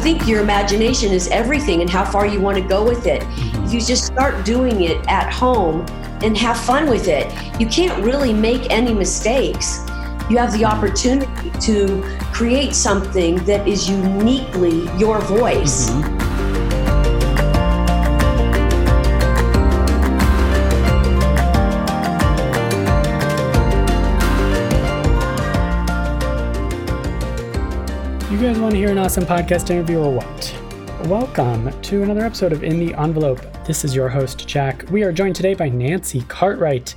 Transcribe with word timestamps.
Think 0.00 0.26
your 0.26 0.40
imagination 0.40 1.12
is 1.12 1.28
everything 1.28 1.82
and 1.82 1.90
how 1.90 2.04
far 2.04 2.26
you 2.26 2.40
want 2.40 2.56
to 2.56 2.62
go 2.62 2.82
with 2.82 3.06
it. 3.06 3.22
If 3.64 3.74
you 3.74 3.80
just 3.80 4.06
start 4.06 4.44
doing 4.46 4.82
it 4.82 5.04
at 5.08 5.30
home 5.30 5.84
and 6.22 6.36
have 6.38 6.58
fun 6.58 6.88
with 6.88 7.06
it, 7.06 7.30
you 7.60 7.66
can't 7.66 8.02
really 8.02 8.32
make 8.32 8.70
any 8.70 8.94
mistakes. 8.94 9.80
You 10.30 10.38
have 10.38 10.52
the 10.52 10.64
opportunity 10.64 11.50
to 11.60 12.02
create 12.32 12.74
something 12.74 13.36
that 13.44 13.68
is 13.68 13.90
uniquely 13.90 14.84
your 14.96 15.20
voice. 15.20 15.90
Mm-hmm. 15.90 16.19
Guys 28.40 28.58
want 28.58 28.72
to 28.72 28.78
hear 28.78 28.88
an 28.90 28.96
awesome 28.96 29.24
podcast 29.24 29.68
interview 29.68 29.98
or 29.98 30.14
what? 30.14 30.54
Welcome 31.10 31.78
to 31.82 32.02
another 32.02 32.24
episode 32.24 32.54
of 32.54 32.64
In 32.64 32.78
the 32.78 32.94
Envelope. 32.94 33.38
This 33.66 33.84
is 33.84 33.94
your 33.94 34.08
host, 34.08 34.48
Jack. 34.48 34.90
We 34.90 35.02
are 35.02 35.12
joined 35.12 35.36
today 35.36 35.52
by 35.52 35.68
Nancy 35.68 36.22
Cartwright, 36.22 36.94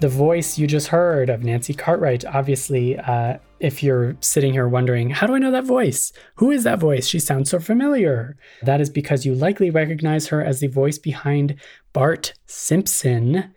the 0.00 0.08
voice 0.08 0.56
you 0.56 0.66
just 0.66 0.88
heard 0.88 1.28
of 1.28 1.44
Nancy 1.44 1.74
Cartwright. 1.74 2.24
Obviously, 2.24 2.98
uh, 2.98 3.36
if 3.60 3.82
you're 3.82 4.16
sitting 4.20 4.54
here 4.54 4.66
wondering, 4.68 5.10
how 5.10 5.26
do 5.26 5.34
I 5.34 5.38
know 5.38 5.50
that 5.50 5.66
voice? 5.66 6.14
Who 6.36 6.50
is 6.50 6.64
that 6.64 6.78
voice? 6.78 7.06
She 7.06 7.20
sounds 7.20 7.50
so 7.50 7.60
familiar. 7.60 8.38
That 8.62 8.80
is 8.80 8.88
because 8.88 9.26
you 9.26 9.34
likely 9.34 9.68
recognize 9.68 10.28
her 10.28 10.42
as 10.42 10.60
the 10.60 10.68
voice 10.68 10.96
behind 10.96 11.56
Bart 11.92 12.32
Simpson. 12.46 13.52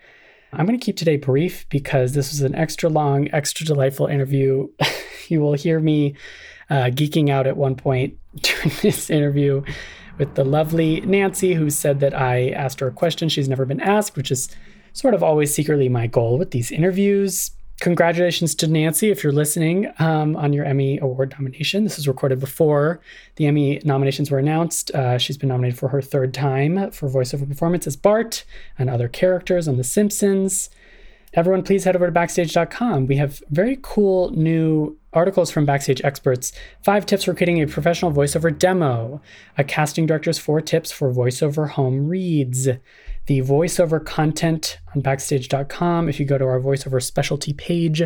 I'm 0.52 0.66
going 0.66 0.78
to 0.78 0.86
keep 0.86 0.98
today 0.98 1.16
brief 1.16 1.66
because 1.70 2.12
this 2.12 2.32
was 2.32 2.42
an 2.42 2.56
extra 2.56 2.90
long, 2.90 3.30
extra 3.32 3.66
delightful 3.66 4.08
interview. 4.08 4.68
you 5.30 5.40
will 5.40 5.54
hear 5.54 5.80
me 5.80 6.16
uh, 6.70 6.86
geeking 6.86 7.30
out 7.30 7.48
at 7.48 7.58
one 7.58 7.76
point 7.76 8.18
during 8.42 8.72
this 8.82 9.10
interview 9.10 9.64
with 10.18 10.36
the 10.36 10.44
lovely 10.44 11.02
Nancy, 11.02 11.54
who 11.54 11.70
said 11.70 12.02
that 12.02 12.14
I 12.14 12.50
asked 12.50 12.80
her 12.82 12.88
a 12.88 12.92
question 12.92 13.30
she's 13.30 13.50
never 13.50 13.66
been 13.66 13.82
asked, 13.82 14.16
which 14.16 14.32
is 14.32 14.50
sort 14.94 15.14
of 15.14 15.24
always 15.24 15.54
secretly 15.54 15.90
my 15.90 16.08
goal 16.08 16.38
with 16.38 16.52
these 16.52 16.72
interviews. 16.72 17.52
Congratulations 17.80 18.54
to 18.56 18.68
Nancy 18.68 19.10
if 19.10 19.24
you're 19.24 19.32
listening 19.32 19.90
um, 20.00 20.36
on 20.36 20.52
your 20.52 20.66
Emmy 20.66 21.00
Award 21.00 21.34
nomination. 21.38 21.86
This 21.86 21.96
was 21.96 22.10
recorded 22.10 22.38
before 22.38 23.00
the 23.38 23.46
Emmy 23.46 23.82
nominations 23.86 24.30
were 24.30 24.38
announced. 24.38 24.92
Uh, 24.92 25.18
she's 25.18 25.38
been 25.38 25.48
nominated 25.48 25.80
for 25.80 25.88
her 25.88 26.02
third 26.02 26.34
time 26.34 26.92
for 26.92 27.08
voiceover 27.08 27.48
performance 27.48 27.88
as 27.88 27.96
Bart 27.96 28.44
and 28.78 28.90
other 28.90 29.08
characters 29.08 29.66
on 29.66 29.78
The 29.78 29.86
Simpsons. 29.86 30.70
Everyone, 31.34 31.64
please 31.64 31.86
head 31.86 31.96
over 31.96 32.08
to 32.08 32.12
backstage.com. 32.12 33.08
We 33.08 33.16
have 33.16 33.42
very 33.50 33.80
cool 33.82 34.32
new 34.32 34.98
articles 35.14 35.52
from 35.52 35.66
backstage 35.66 36.02
experts. 36.04 36.52
Five 36.84 37.06
tips 37.06 37.24
for 37.24 37.34
creating 37.34 37.62
a 37.62 37.68
professional 37.68 38.12
voiceover 38.12 38.58
demo. 38.58 39.22
A 39.58 39.64
casting 39.64 40.06
director's 40.06 40.38
four 40.38 40.62
tips 40.62 40.92
for 40.92 41.12
voiceover 41.12 41.70
home 41.70 42.08
reads. 42.08 42.68
The 43.26 43.42
voiceover 43.42 44.04
content 44.04 44.80
on 44.96 45.02
backstage.com, 45.02 46.10
if 46.10 46.20
you 46.20 46.26
go 46.26 46.38
to 46.38 46.46
our 46.46 46.60
voiceover 46.60 47.02
specialty 47.02 47.54
page, 47.54 48.02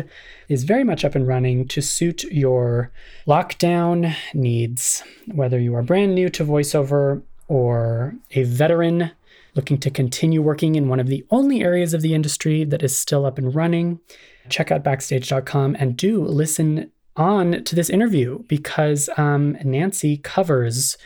is 0.48 0.64
very 0.64 0.84
much 0.84 1.04
up 1.04 1.14
and 1.14 1.26
running 1.26 1.66
to 1.68 1.80
suit 1.80 2.24
your 2.24 2.92
lockdown 3.26 4.14
needs. 4.34 5.02
Whether 5.32 5.58
you 5.58 5.74
are 5.76 5.82
brand 5.82 6.14
new 6.14 6.28
to 6.30 6.44
voiceover 6.44 7.22
or 7.48 8.14
a 8.32 8.42
veteran 8.42 9.12
looking 9.54 9.78
to 9.78 9.90
continue 9.90 10.42
working 10.42 10.74
in 10.74 10.88
one 10.88 11.00
of 11.00 11.06
the 11.06 11.24
only 11.30 11.62
areas 11.62 11.94
of 11.94 12.02
the 12.02 12.14
industry 12.14 12.64
that 12.64 12.82
is 12.82 12.96
still 12.96 13.24
up 13.24 13.38
and 13.38 13.54
running, 13.54 14.00
check 14.48 14.70
out 14.70 14.84
backstage.com 14.84 15.76
and 15.78 15.96
do 15.96 16.22
listen 16.24 16.90
on 17.16 17.62
to 17.64 17.74
this 17.74 17.90
interview 17.90 18.42
because 18.48 19.08
um, 19.16 19.56
Nancy 19.64 20.16
covers 20.18 20.96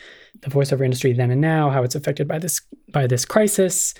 the 0.41 0.49
voiceover 0.49 0.83
industry 0.83 1.13
then 1.13 1.31
and 1.31 1.41
now, 1.41 1.69
how 1.69 1.83
it's 1.83 1.95
affected 1.95 2.27
by 2.27 2.39
this 2.39 2.61
by 2.91 3.05
this 3.05 3.25
crisis, 3.25 3.93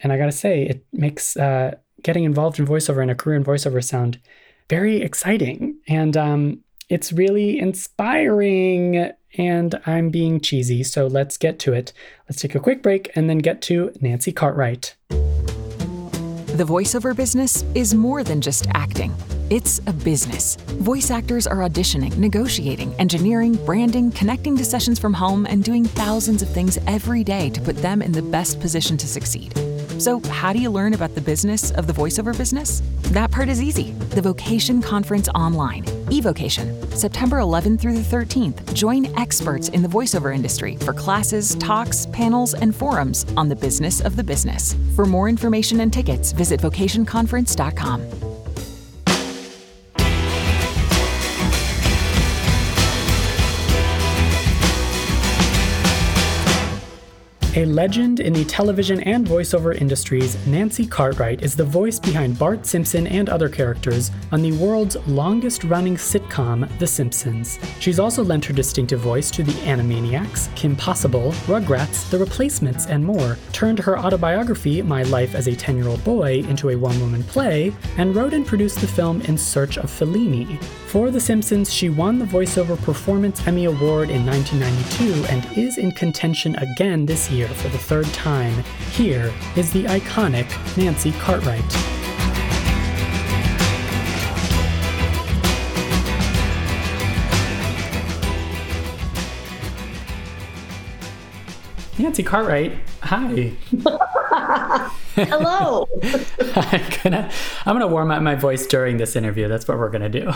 and 0.00 0.12
I 0.12 0.18
gotta 0.18 0.32
say, 0.32 0.62
it 0.62 0.84
makes 0.92 1.36
uh, 1.36 1.74
getting 2.02 2.24
involved 2.24 2.58
in 2.58 2.66
voiceover 2.66 3.02
and 3.02 3.10
a 3.10 3.14
career 3.14 3.36
in 3.36 3.44
voiceover 3.44 3.82
sound 3.82 4.20
very 4.68 5.02
exciting, 5.02 5.78
and 5.88 6.16
um, 6.16 6.60
it's 6.88 7.12
really 7.12 7.58
inspiring 7.58 9.12
and 9.38 9.80
I'm 9.86 10.10
being 10.10 10.40
cheesy, 10.40 10.82
so 10.82 11.06
let's 11.06 11.36
get 11.36 11.58
to 11.60 11.72
it. 11.72 11.92
Let's 12.28 12.42
take 12.42 12.54
a 12.54 12.60
quick 12.60 12.82
break 12.82 13.10
and 13.14 13.30
then 13.30 13.38
get 13.38 13.62
to 13.62 13.92
Nancy 14.00 14.32
Cartwright. 14.32 14.94
The 16.52 16.64
voiceover 16.64 17.16
business 17.16 17.64
is 17.74 17.94
more 17.94 18.22
than 18.22 18.42
just 18.42 18.66
acting. 18.74 19.14
It's 19.48 19.80
a 19.86 19.92
business. 19.94 20.56
Voice 20.82 21.10
actors 21.10 21.46
are 21.46 21.56
auditioning, 21.66 22.14
negotiating, 22.18 22.92
engineering, 22.96 23.54
branding, 23.64 24.10
connecting 24.10 24.54
to 24.58 24.64
sessions 24.64 24.98
from 24.98 25.14
home, 25.14 25.46
and 25.46 25.64
doing 25.64 25.86
thousands 25.86 26.42
of 26.42 26.50
things 26.50 26.76
every 26.86 27.24
day 27.24 27.48
to 27.48 27.60
put 27.62 27.76
them 27.76 28.02
in 28.02 28.12
the 28.12 28.20
best 28.20 28.60
position 28.60 28.98
to 28.98 29.06
succeed. 29.06 29.54
So, 29.98 30.20
how 30.30 30.52
do 30.52 30.58
you 30.58 30.70
learn 30.70 30.94
about 30.94 31.14
the 31.14 31.20
business 31.20 31.70
of 31.72 31.86
the 31.86 31.92
voiceover 31.92 32.36
business? 32.36 32.82
That 33.12 33.30
part 33.30 33.48
is 33.48 33.62
easy. 33.62 33.92
The 34.14 34.22
Vocation 34.22 34.80
Conference 34.80 35.28
online, 35.34 35.84
eVocation, 36.10 36.92
September 36.94 37.38
11th 37.38 37.80
through 37.80 37.94
the 37.94 38.16
13th. 38.16 38.74
Join 38.74 39.06
experts 39.18 39.68
in 39.68 39.82
the 39.82 39.88
voiceover 39.88 40.34
industry 40.34 40.76
for 40.76 40.92
classes, 40.92 41.54
talks, 41.56 42.06
panels, 42.06 42.54
and 42.54 42.74
forums 42.74 43.26
on 43.36 43.48
the 43.48 43.56
business 43.56 44.00
of 44.00 44.16
the 44.16 44.24
business. 44.24 44.74
For 44.96 45.04
more 45.04 45.28
information 45.28 45.80
and 45.80 45.92
tickets, 45.92 46.32
visit 46.32 46.60
vocationconference.com. 46.60 48.31
A 57.54 57.66
legend 57.66 58.20
in 58.20 58.32
the 58.32 58.46
television 58.46 59.00
and 59.00 59.26
voiceover 59.26 59.78
industries, 59.78 60.38
Nancy 60.46 60.86
Cartwright 60.86 61.42
is 61.42 61.54
the 61.54 61.64
voice 61.64 61.98
behind 61.98 62.38
Bart 62.38 62.64
Simpson 62.64 63.06
and 63.06 63.28
other 63.28 63.50
characters 63.50 64.10
on 64.32 64.40
the 64.40 64.52
world's 64.52 64.96
longest 65.06 65.62
running 65.64 65.96
sitcom, 65.96 66.66
The 66.78 66.86
Simpsons. 66.86 67.58
She's 67.78 67.98
also 67.98 68.24
lent 68.24 68.46
her 68.46 68.54
distinctive 68.54 69.00
voice 69.00 69.30
to 69.32 69.42
the 69.42 69.52
Animaniacs, 69.66 70.54
Kim 70.56 70.74
Possible, 70.74 71.32
Rugrats, 71.46 72.08
The 72.08 72.18
Replacements, 72.18 72.86
and 72.86 73.04
more, 73.04 73.36
turned 73.52 73.80
her 73.80 73.98
autobiography, 73.98 74.80
My 74.80 75.02
Life 75.02 75.34
as 75.34 75.46
a 75.46 75.54
10 75.54 75.76
Year 75.76 75.88
Old 75.88 76.02
Boy, 76.04 76.38
into 76.48 76.70
a 76.70 76.76
one 76.76 76.98
woman 77.00 77.22
play, 77.22 77.70
and 77.98 78.16
wrote 78.16 78.32
and 78.32 78.46
produced 78.46 78.80
the 78.80 78.86
film 78.86 79.20
In 79.22 79.36
Search 79.36 79.76
of 79.76 79.90
Fellini. 79.90 80.58
For 80.92 81.10
The 81.10 81.20
Simpsons, 81.20 81.72
she 81.72 81.88
won 81.88 82.18
the 82.18 82.26
Voiceover 82.26 82.78
Performance 82.82 83.46
Emmy 83.46 83.64
Award 83.64 84.10
in 84.10 84.26
1992 84.26 85.24
and 85.32 85.56
is 85.56 85.78
in 85.78 85.90
contention 85.92 86.54
again 86.56 87.06
this 87.06 87.30
year 87.30 87.48
for 87.48 87.68
the 87.68 87.78
third 87.78 88.04
time. 88.12 88.62
Here 88.90 89.32
is 89.56 89.72
the 89.72 89.84
iconic 89.84 90.46
Nancy 90.76 91.12
Cartwright. 91.12 91.64
Nancy 101.98 102.22
Cartwright, 102.22 102.78
hi. 103.00 104.90
Hello. 105.14 105.86
I'm 106.56 106.90
gonna 107.02 107.30
I'm 107.66 107.74
gonna 107.74 107.86
warm 107.86 108.10
up 108.10 108.22
my 108.22 108.34
voice 108.34 108.66
during 108.66 108.96
this 108.96 109.14
interview. 109.16 109.48
That's 109.48 109.68
what 109.68 109.78
we're 109.78 109.90
gonna 109.90 110.08
do. 110.08 110.32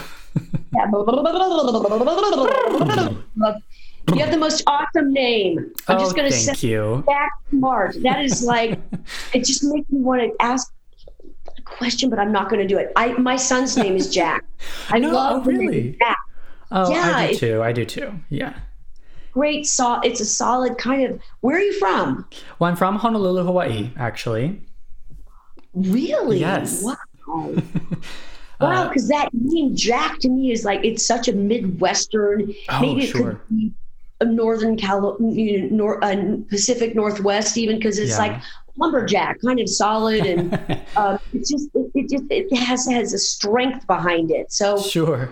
you 4.14 4.20
have 4.20 4.30
the 4.30 4.38
most 4.38 4.62
awesome 4.66 5.12
name. 5.12 5.72
I'm 5.88 5.96
oh, 5.96 6.00
just 6.00 6.14
gonna 6.16 6.30
thank 6.30 6.62
you. 6.62 7.02
Jack 7.08 7.30
Smart. 7.50 7.96
That 8.02 8.22
is 8.24 8.42
like 8.42 8.78
it 9.32 9.44
just 9.44 9.64
makes 9.64 9.90
me 9.90 10.00
want 10.00 10.22
to 10.22 10.44
ask 10.44 10.72
a 11.56 11.62
question, 11.62 12.10
but 12.10 12.18
I'm 12.18 12.32
not 12.32 12.50
to 12.50 12.66
do 12.66 12.78
it. 12.78 12.92
I 12.96 13.12
my 13.12 13.36
son's 13.36 13.76
name 13.76 13.96
is 13.96 14.12
Jack. 14.12 14.44
I 14.90 14.98
No, 15.00 15.10
love 15.10 15.46
oh, 15.46 15.50
really? 15.50 15.96
Jack. 15.98 16.18
Oh, 16.70 16.90
Yeah, 16.90 17.12
I 17.16 17.32
do 17.32 17.38
too. 17.38 17.62
I 17.62 17.72
do 17.72 17.84
too. 17.84 18.12
Yeah. 18.28 18.54
Great, 19.36 19.66
so 19.66 20.00
it's 20.00 20.20
a 20.20 20.24
solid 20.24 20.78
kind 20.78 21.02
of. 21.04 21.20
Where 21.40 21.58
are 21.58 21.60
you 21.60 21.74
from? 21.78 22.26
Well, 22.58 22.70
I'm 22.70 22.76
from 22.76 22.96
Honolulu, 22.96 23.44
Hawaii, 23.44 23.90
actually. 23.98 24.62
Really? 25.74 26.40
Yes. 26.40 26.82
Wow. 26.82 26.96
Wow, 28.58 28.84
Uh, 28.84 28.88
because 28.88 29.08
that 29.08 29.28
name 29.34 29.76
Jack 29.76 30.18
to 30.20 30.30
me 30.30 30.50
is 30.50 30.64
like 30.64 30.82
it's 30.82 31.04
such 31.04 31.28
a 31.28 31.32
Midwestern. 31.34 32.54
Oh, 32.70 32.80
maybe 32.80 33.02
it 33.04 33.08
sure. 33.08 33.32
could 33.32 33.48
be 33.50 33.72
a 34.22 34.24
Northern 34.24 34.78
you 34.78 35.60
know, 35.60 35.68
nor, 35.76 36.02
uh, 36.02 36.16
Pacific 36.48 36.94
Northwest, 36.94 37.58
even 37.58 37.76
because 37.76 37.98
it's 37.98 38.12
Yeah. 38.12 38.18
like 38.18 38.42
lumberjack, 38.78 39.42
kind 39.42 39.60
of 39.60 39.68
solid, 39.68 40.24
and 40.24 40.54
um, 40.96 41.18
it's 41.34 41.50
just 41.50 41.68
it, 41.74 41.90
it 41.94 42.08
just 42.08 42.24
it 42.30 42.56
has 42.56 42.86
has 42.86 43.12
a 43.12 43.18
strength 43.18 43.86
behind 43.86 44.30
it. 44.30 44.50
So, 44.50 44.78
sure. 44.80 45.28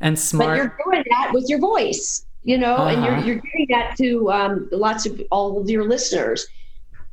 And 0.00 0.18
smart. 0.18 0.50
but 0.50 0.56
you're 0.56 0.76
doing 0.84 1.04
that 1.08 1.30
with 1.32 1.48
your 1.48 1.58
voice, 1.60 2.26
you 2.46 2.56
know, 2.56 2.76
and 2.86 2.98
Uh-huh. 3.02 3.06
you're 3.06 3.18
you're 3.26 3.42
giving 3.46 3.66
that 3.70 3.96
to 3.98 4.30
um, 4.32 4.68
lots 4.72 5.04
of 5.06 5.20
all 5.30 5.60
of 5.60 5.68
your 5.68 5.84
listeners. 5.84 6.46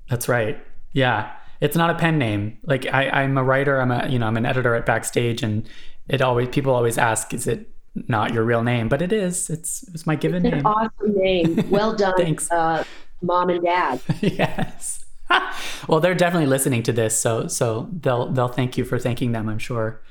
That's 0.09 0.27
right. 0.29 0.57
Yeah. 0.93 1.31
It's 1.59 1.75
not 1.77 1.89
a 1.89 1.95
pen 1.95 2.17
name. 2.17 2.57
Like 2.63 2.85
I, 2.93 3.09
I'm 3.09 3.37
a 3.37 3.43
writer, 3.43 3.81
I'm 3.81 3.91
a 3.91 4.07
you 4.09 4.19
know, 4.19 4.27
I'm 4.27 4.37
an 4.37 4.45
editor 4.45 4.75
at 4.75 4.85
Backstage 4.85 5.43
and 5.43 5.67
it 6.09 6.21
always 6.21 6.49
people 6.49 6.73
always 6.75 6.97
ask, 6.97 7.33
is 7.33 7.47
it 7.47 7.69
not 8.07 8.33
your 8.33 8.43
real 8.43 8.63
name? 8.63 8.89
But 8.89 9.01
it 9.01 9.13
is. 9.13 9.49
It's 9.49 9.83
it's 9.93 10.05
my 10.05 10.15
given 10.15 10.45
An 10.45 10.51
name. 10.51 10.65
awesome 10.65 11.13
name. 11.15 11.69
Well 11.69 11.95
done, 12.03 12.15
Thanks. 12.17 12.51
Uh, 12.51 12.83
mom 13.21 13.49
and 13.49 13.63
dad. 13.63 14.01
yes. 14.21 15.05
well, 15.87 15.99
they're 16.01 16.15
definitely 16.15 16.47
listening 16.47 16.83
to 16.83 16.91
this, 16.91 17.17
so 17.19 17.47
so 17.47 17.89
they'll 18.01 18.29
they'll 18.33 18.49
thank 18.59 18.77
you 18.77 18.83
for 18.85 18.99
thanking 18.99 19.31
them, 19.31 19.47
I'm 19.49 19.57
sure. 19.59 20.01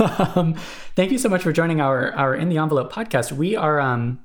Um, 0.00 0.54
thank 0.94 1.10
you 1.10 1.18
so 1.18 1.28
much 1.28 1.42
for 1.42 1.52
joining 1.52 1.80
our 1.80 2.12
our 2.12 2.34
in 2.34 2.48
the 2.48 2.58
envelope 2.58 2.92
podcast. 2.92 3.32
We 3.32 3.56
are 3.56 3.80
um 3.80 4.20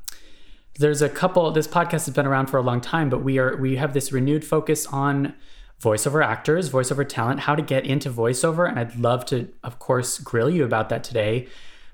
there's 0.79 1.01
a 1.01 1.09
couple 1.09 1.49
this 1.51 1.67
podcast 1.67 2.05
has 2.05 2.09
been 2.11 2.25
around 2.25 2.47
for 2.47 2.57
a 2.57 2.61
long 2.61 2.81
time, 2.81 3.09
but 3.09 3.23
we 3.23 3.37
are 3.37 3.57
we 3.57 3.75
have 3.77 3.93
this 3.93 4.11
renewed 4.11 4.45
focus 4.45 4.85
on 4.87 5.33
voiceover 5.81 6.25
actors, 6.25 6.69
voiceover 6.69 7.07
talent, 7.07 7.41
how 7.41 7.55
to 7.55 7.61
get 7.61 7.85
into 7.85 8.09
voiceover, 8.09 8.67
and 8.67 8.79
I'd 8.79 8.95
love 8.95 9.25
to 9.27 9.49
of 9.63 9.79
course 9.79 10.19
grill 10.19 10.49
you 10.49 10.63
about 10.63 10.89
that 10.89 11.03
today. 11.03 11.47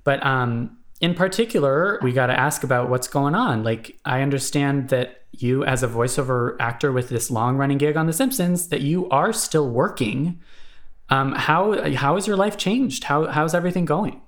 But 0.04 0.26
um 0.26 0.78
in 1.02 1.14
particular, 1.14 1.98
we 2.02 2.12
got 2.12 2.28
to 2.28 2.38
ask 2.38 2.62
about 2.64 2.90
what's 2.90 3.08
going 3.08 3.34
on. 3.34 3.64
Like 3.64 3.98
I 4.04 4.22
understand 4.22 4.90
that 4.90 5.24
you 5.32 5.64
as 5.64 5.82
a 5.84 5.88
voiceover 5.88 6.58
actor 6.60 6.92
with 6.92 7.08
this 7.10 7.32
long 7.32 7.56
running 7.56 7.78
gig 7.78 7.96
on 7.96 8.08
The 8.08 8.14
Simpsons 8.14 8.68
that 8.68 8.82
you 8.82 9.08
are 9.10 9.32
still 9.32 9.70
working. 9.70 10.42
Um, 11.10 11.34
how 11.34 11.94
how 11.94 12.16
has 12.16 12.28
your 12.28 12.38
life 12.38 12.58
changed? 12.58 13.04
How 13.06 13.28
how's 13.28 13.56
everything 13.56 13.86
going? 13.86 14.22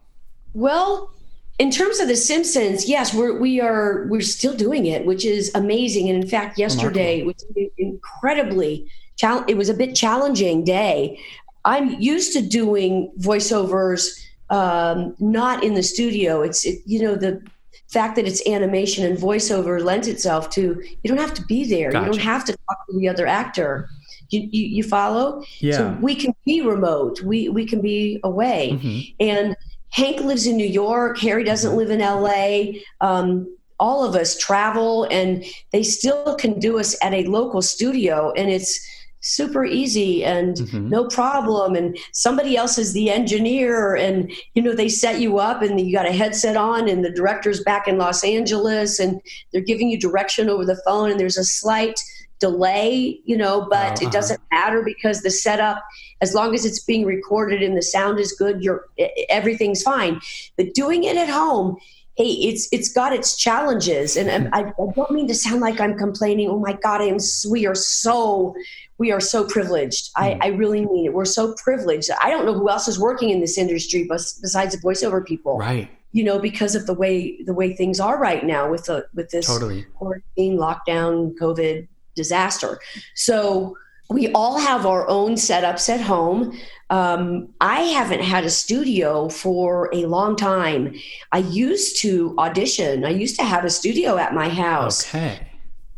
Well, 0.54 1.12
in 1.60 1.70
terms 1.70 2.00
of 2.00 2.08
The 2.08 2.16
Simpsons, 2.16 2.90
yes, 2.90 3.14
we're 3.14 3.40
we 3.40 3.62
are 3.62 4.08
we're 4.10 4.22
still 4.22 4.56
doing 4.56 4.88
it, 4.88 5.06
which 5.06 5.26
is 5.26 5.52
amazing. 5.54 6.10
And 6.10 6.24
in 6.24 6.28
fact, 6.28 6.58
yesterday 6.58 7.24
was 7.24 7.46
incredibly 7.78 8.90
chal- 9.18 9.46
It 9.48 9.58
was 9.58 9.70
a 9.70 9.74
bit 9.74 9.96
challenging 9.96 10.64
day. 10.64 11.20
I'm 11.64 12.00
used 12.02 12.34
to 12.34 12.42
doing 12.42 13.12
voiceovers, 13.20 14.08
um, 14.50 15.16
not 15.20 15.64
in 15.64 15.76
the 15.76 15.84
studio. 15.84 16.42
It's 16.42 16.66
it, 16.66 16.80
you 16.86 17.02
know 17.04 17.16
the 17.16 17.42
fact 17.90 18.16
that 18.16 18.26
it's 18.26 18.42
animation 18.48 19.06
and 19.06 19.18
voiceover 19.18 19.84
lends 19.84 20.08
itself 20.08 20.50
to 20.52 20.82
you 21.04 21.08
don't 21.08 21.20
have 21.20 21.34
to 21.36 21.46
be 21.46 21.66
there. 21.70 21.92
You 21.94 22.06
don't 22.06 22.22
have 22.22 22.46
to 22.46 22.54
talk 22.54 22.88
to 22.90 22.98
the 22.98 23.08
other 23.08 23.28
actor. 23.28 23.90
You, 24.32 24.48
you, 24.52 24.66
you 24.78 24.84
follow? 24.84 25.44
Yeah. 25.60 25.78
So 25.78 25.98
we 26.02 26.16
can 26.16 26.34
be 26.46 26.62
remote. 26.62 27.22
We 27.22 27.50
we 27.50 27.66
can 27.66 27.82
be 27.82 28.20
away. 28.24 28.80
Mhm. 28.82 29.16
And 29.20 29.56
Hank 29.90 30.22
lives 30.22 30.48
in 30.48 30.56
New 30.56 30.68
York. 30.68 31.20
Harry 31.20 31.44
doesn't 31.44 31.76
live 31.76 31.92
in 31.92 32.00
LA. 32.00 32.80
Um, 33.02 33.54
all 33.78 34.06
of 34.06 34.16
us 34.16 34.38
travel, 34.38 35.06
and 35.12 35.44
they 35.72 35.84
still 35.84 36.36
can 36.36 36.60
do 36.60 36.80
us 36.80 36.96
at 37.04 37.14
a 37.14 37.26
local 37.26 37.62
studio, 37.62 38.32
and 38.38 38.50
it's 38.50 38.80
super 39.24 39.66
easy 39.66 40.24
and 40.24 40.56
Mhm. 40.58 40.90
no 40.90 41.06
problem. 41.06 41.76
And 41.76 41.98
somebody 42.14 42.56
else 42.58 42.78
is 42.78 42.94
the 42.94 43.10
engineer, 43.12 43.96
and 43.96 44.32
you 44.56 44.62
know 44.64 44.74
they 44.74 44.88
set 44.90 45.20
you 45.20 45.40
up, 45.40 45.62
and 45.62 45.80
you 45.80 45.94
got 45.94 46.08
a 46.08 46.12
headset 46.12 46.56
on, 46.56 46.88
and 46.88 47.04
the 47.04 47.12
director's 47.12 47.62
back 47.64 47.88
in 47.88 47.98
Los 47.98 48.24
Angeles, 48.24 48.98
and 49.00 49.20
they're 49.52 49.62
giving 49.62 49.90
you 49.92 50.00
direction 50.00 50.50
over 50.50 50.64
the 50.66 50.82
phone, 50.86 51.12
and 51.12 51.20
there's 51.20 51.38
a 51.38 51.44
slight 51.44 52.00
delay, 52.42 53.22
you 53.24 53.38
know, 53.38 53.68
but 53.70 53.94
uh-huh. 53.94 54.08
it 54.08 54.12
doesn't 54.12 54.42
matter 54.52 54.84
because 54.84 55.22
the 55.22 55.32
setup 55.32 55.82
as 56.20 56.34
long 56.34 56.54
as 56.54 56.66
it's 56.66 56.84
being 56.84 57.06
recorded 57.06 57.64
and 57.64 57.78
the 57.78 57.82
sound 57.82 58.20
is 58.20 58.34
good 58.34 58.62
you're 58.62 58.86
everything's 59.30 59.82
fine. 59.82 60.20
But 60.58 60.74
doing 60.74 61.06
it 61.06 61.16
at 61.16 61.30
home 61.30 61.78
hey 62.18 62.26
it's 62.26 62.68
it's 62.74 62.92
got 62.92 63.14
its 63.14 63.38
challenges. 63.38 64.18
And 64.18 64.54
I, 64.54 64.74
I 64.78 64.92
don't 64.96 65.12
mean 65.12 65.28
to 65.30 65.36
sound 65.36 65.62
like 65.62 65.80
i'm 65.80 65.98
complaining 65.98 66.50
oh 66.50 66.60
my 66.60 66.74
god 66.74 67.00
i 67.00 67.06
am 67.06 67.18
we 67.50 67.66
are 67.66 67.76
so 67.76 68.54
we 69.02 69.12
are 69.12 69.20
so 69.20 69.44
privileged. 69.48 70.12
I, 70.16 70.38
I 70.42 70.48
really 70.50 70.86
mean 70.86 71.08
it. 71.08 71.14
We're 71.14 71.26
so 71.26 71.56
privileged. 71.56 72.12
I 72.22 72.30
don't 72.30 72.46
know 72.46 72.54
who 72.54 72.70
else 72.70 72.88
is 72.88 73.00
working 73.00 73.32
in 73.32 73.42
this 73.42 73.58
industry 73.58 74.04
bes- 74.08 74.38
besides 74.40 74.76
the 74.76 74.82
voiceover 74.88 75.26
people 75.26 75.58
Right. 75.58 75.90
you 76.12 76.24
know 76.24 76.38
because 76.38 76.76
of 76.76 76.86
the 76.86 76.94
way 76.94 77.42
the 77.44 77.54
way 77.54 77.74
things 77.76 78.00
are 78.00 78.20
right 78.20 78.46
now 78.46 78.70
with 78.70 78.86
the 78.86 79.08
with 79.16 79.32
this 79.32 79.48
Totally. 79.48 79.86
quarantine, 79.96 80.58
lockdown, 80.58 81.36
COVID 81.42 81.88
disaster. 82.16 82.80
So 83.16 83.76
we 84.10 84.32
all 84.34 84.60
have 84.60 84.86
our 84.86 85.08
own 85.08 85.36
setups 85.36 85.88
at 85.90 86.02
home. 86.02 86.58
Um, 86.90 87.48
I 87.62 87.82
haven't 87.84 88.22
had 88.22 88.44
a 88.44 88.50
studio 88.50 89.30
for 89.30 89.90
a 89.94 90.06
long 90.06 90.36
time. 90.36 90.94
I 91.32 91.38
used 91.40 92.02
to 92.02 92.36
audition. 92.38 93.06
I 93.06 93.10
used 93.12 93.38
to 93.38 93.44
have 93.46 93.64
a 93.64 93.70
studio 93.70 94.18
at 94.18 94.34
my 94.34 94.50
house, 94.50 95.08
Okay. 95.08 95.48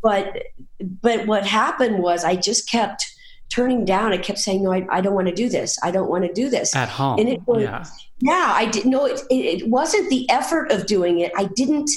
but 0.03 0.37
but 1.01 1.25
what 1.25 1.45
happened 1.47 2.03
was 2.03 2.23
I 2.23 2.35
just 2.35 2.69
kept 2.69 3.05
turning 3.49 3.85
down. 3.85 4.13
I 4.13 4.17
kept 4.17 4.37
saying, 4.39 4.63
"No, 4.63 4.71
I, 4.71 4.85
I 4.91 5.01
don't 5.01 5.15
want 5.15 5.27
to 5.29 5.33
do 5.33 5.49
this. 5.49 5.79
I 5.81 5.89
don't 5.89 6.09
want 6.09 6.25
to 6.25 6.33
do 6.33 6.49
this." 6.49 6.75
At 6.75 6.89
home. 6.89 7.19
And 7.19 7.29
it 7.29 7.41
was- 7.47 7.63
yeah. 7.63 7.83
yeah 8.19 8.53
i 8.55 8.65
didn't 8.65 8.91
know 8.91 9.05
it, 9.05 9.19
it, 9.31 9.61
it 9.61 9.67
wasn't 9.69 10.07
the 10.09 10.29
effort 10.29 10.71
of 10.71 10.85
doing 10.85 11.19
it 11.19 11.31
i 11.35 11.45
didn't 11.55 11.89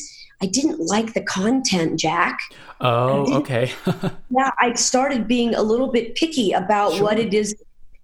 i 0.43 0.47
didn't 0.47 0.81
like 0.81 1.12
the 1.12 1.21
content 1.23 2.01
jack 2.01 2.39
Oh, 2.81 3.32
okay. 3.38 3.73
yeah 4.31 4.50
i 4.58 4.75
started 4.75 5.26
being 5.26 5.54
a 5.54 5.62
little 5.62 5.88
bit 5.88 6.14
picky 6.14 6.52
about 6.52 6.92
Sure. 6.92 7.02
what 7.04 7.18
it 7.18 7.33
is 7.33 7.54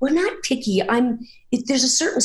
well 0.00 0.14
not 0.14 0.32
picky 0.42 0.82
i'm 0.88 1.18
it, 1.50 1.66
there's 1.66 1.84
a 1.84 1.88
certain 1.88 2.22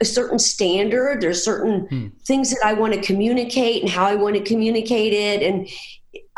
a 0.00 0.04
certain 0.06 0.38
standard 0.38 1.20
there's 1.20 1.44
certain 1.44 1.86
Hmm. 1.88 2.06
things 2.24 2.50
that 2.50 2.60
i 2.64 2.72
want 2.72 2.94
to 2.94 3.00
communicate 3.02 3.82
and 3.82 3.90
how 3.90 4.06
i 4.06 4.14
want 4.14 4.34
to 4.36 4.42
communicate 4.42 5.12
it 5.12 5.42
and 5.42 5.68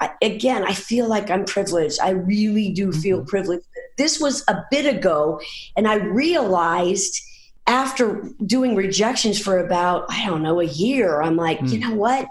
I, 0.00 0.10
again 0.20 0.64
i 0.64 0.74
feel 0.74 1.06
like 1.08 1.30
i'm 1.30 1.44
privileged 1.44 2.00
i 2.00 2.10
really 2.10 2.72
do 2.72 2.90
feel 2.92 3.20
Mhm. 3.22 3.28
privileged 3.28 3.64
this 3.98 4.18
was 4.20 4.42
a 4.48 4.56
bit 4.70 4.86
ago 4.96 5.40
and 5.76 5.86
i 5.86 5.94
realized 5.94 7.20
after 7.68 8.28
doing 8.44 8.74
rejections 8.74 9.38
for 9.38 9.58
about 9.58 10.06
i 10.10 10.26
don't 10.26 10.42
know 10.42 10.58
a 10.60 10.64
year 10.64 11.22
i'm 11.22 11.36
like 11.36 11.60
you 11.62 11.78
Hmm. 11.78 11.88
know 11.90 11.94
what 11.94 12.26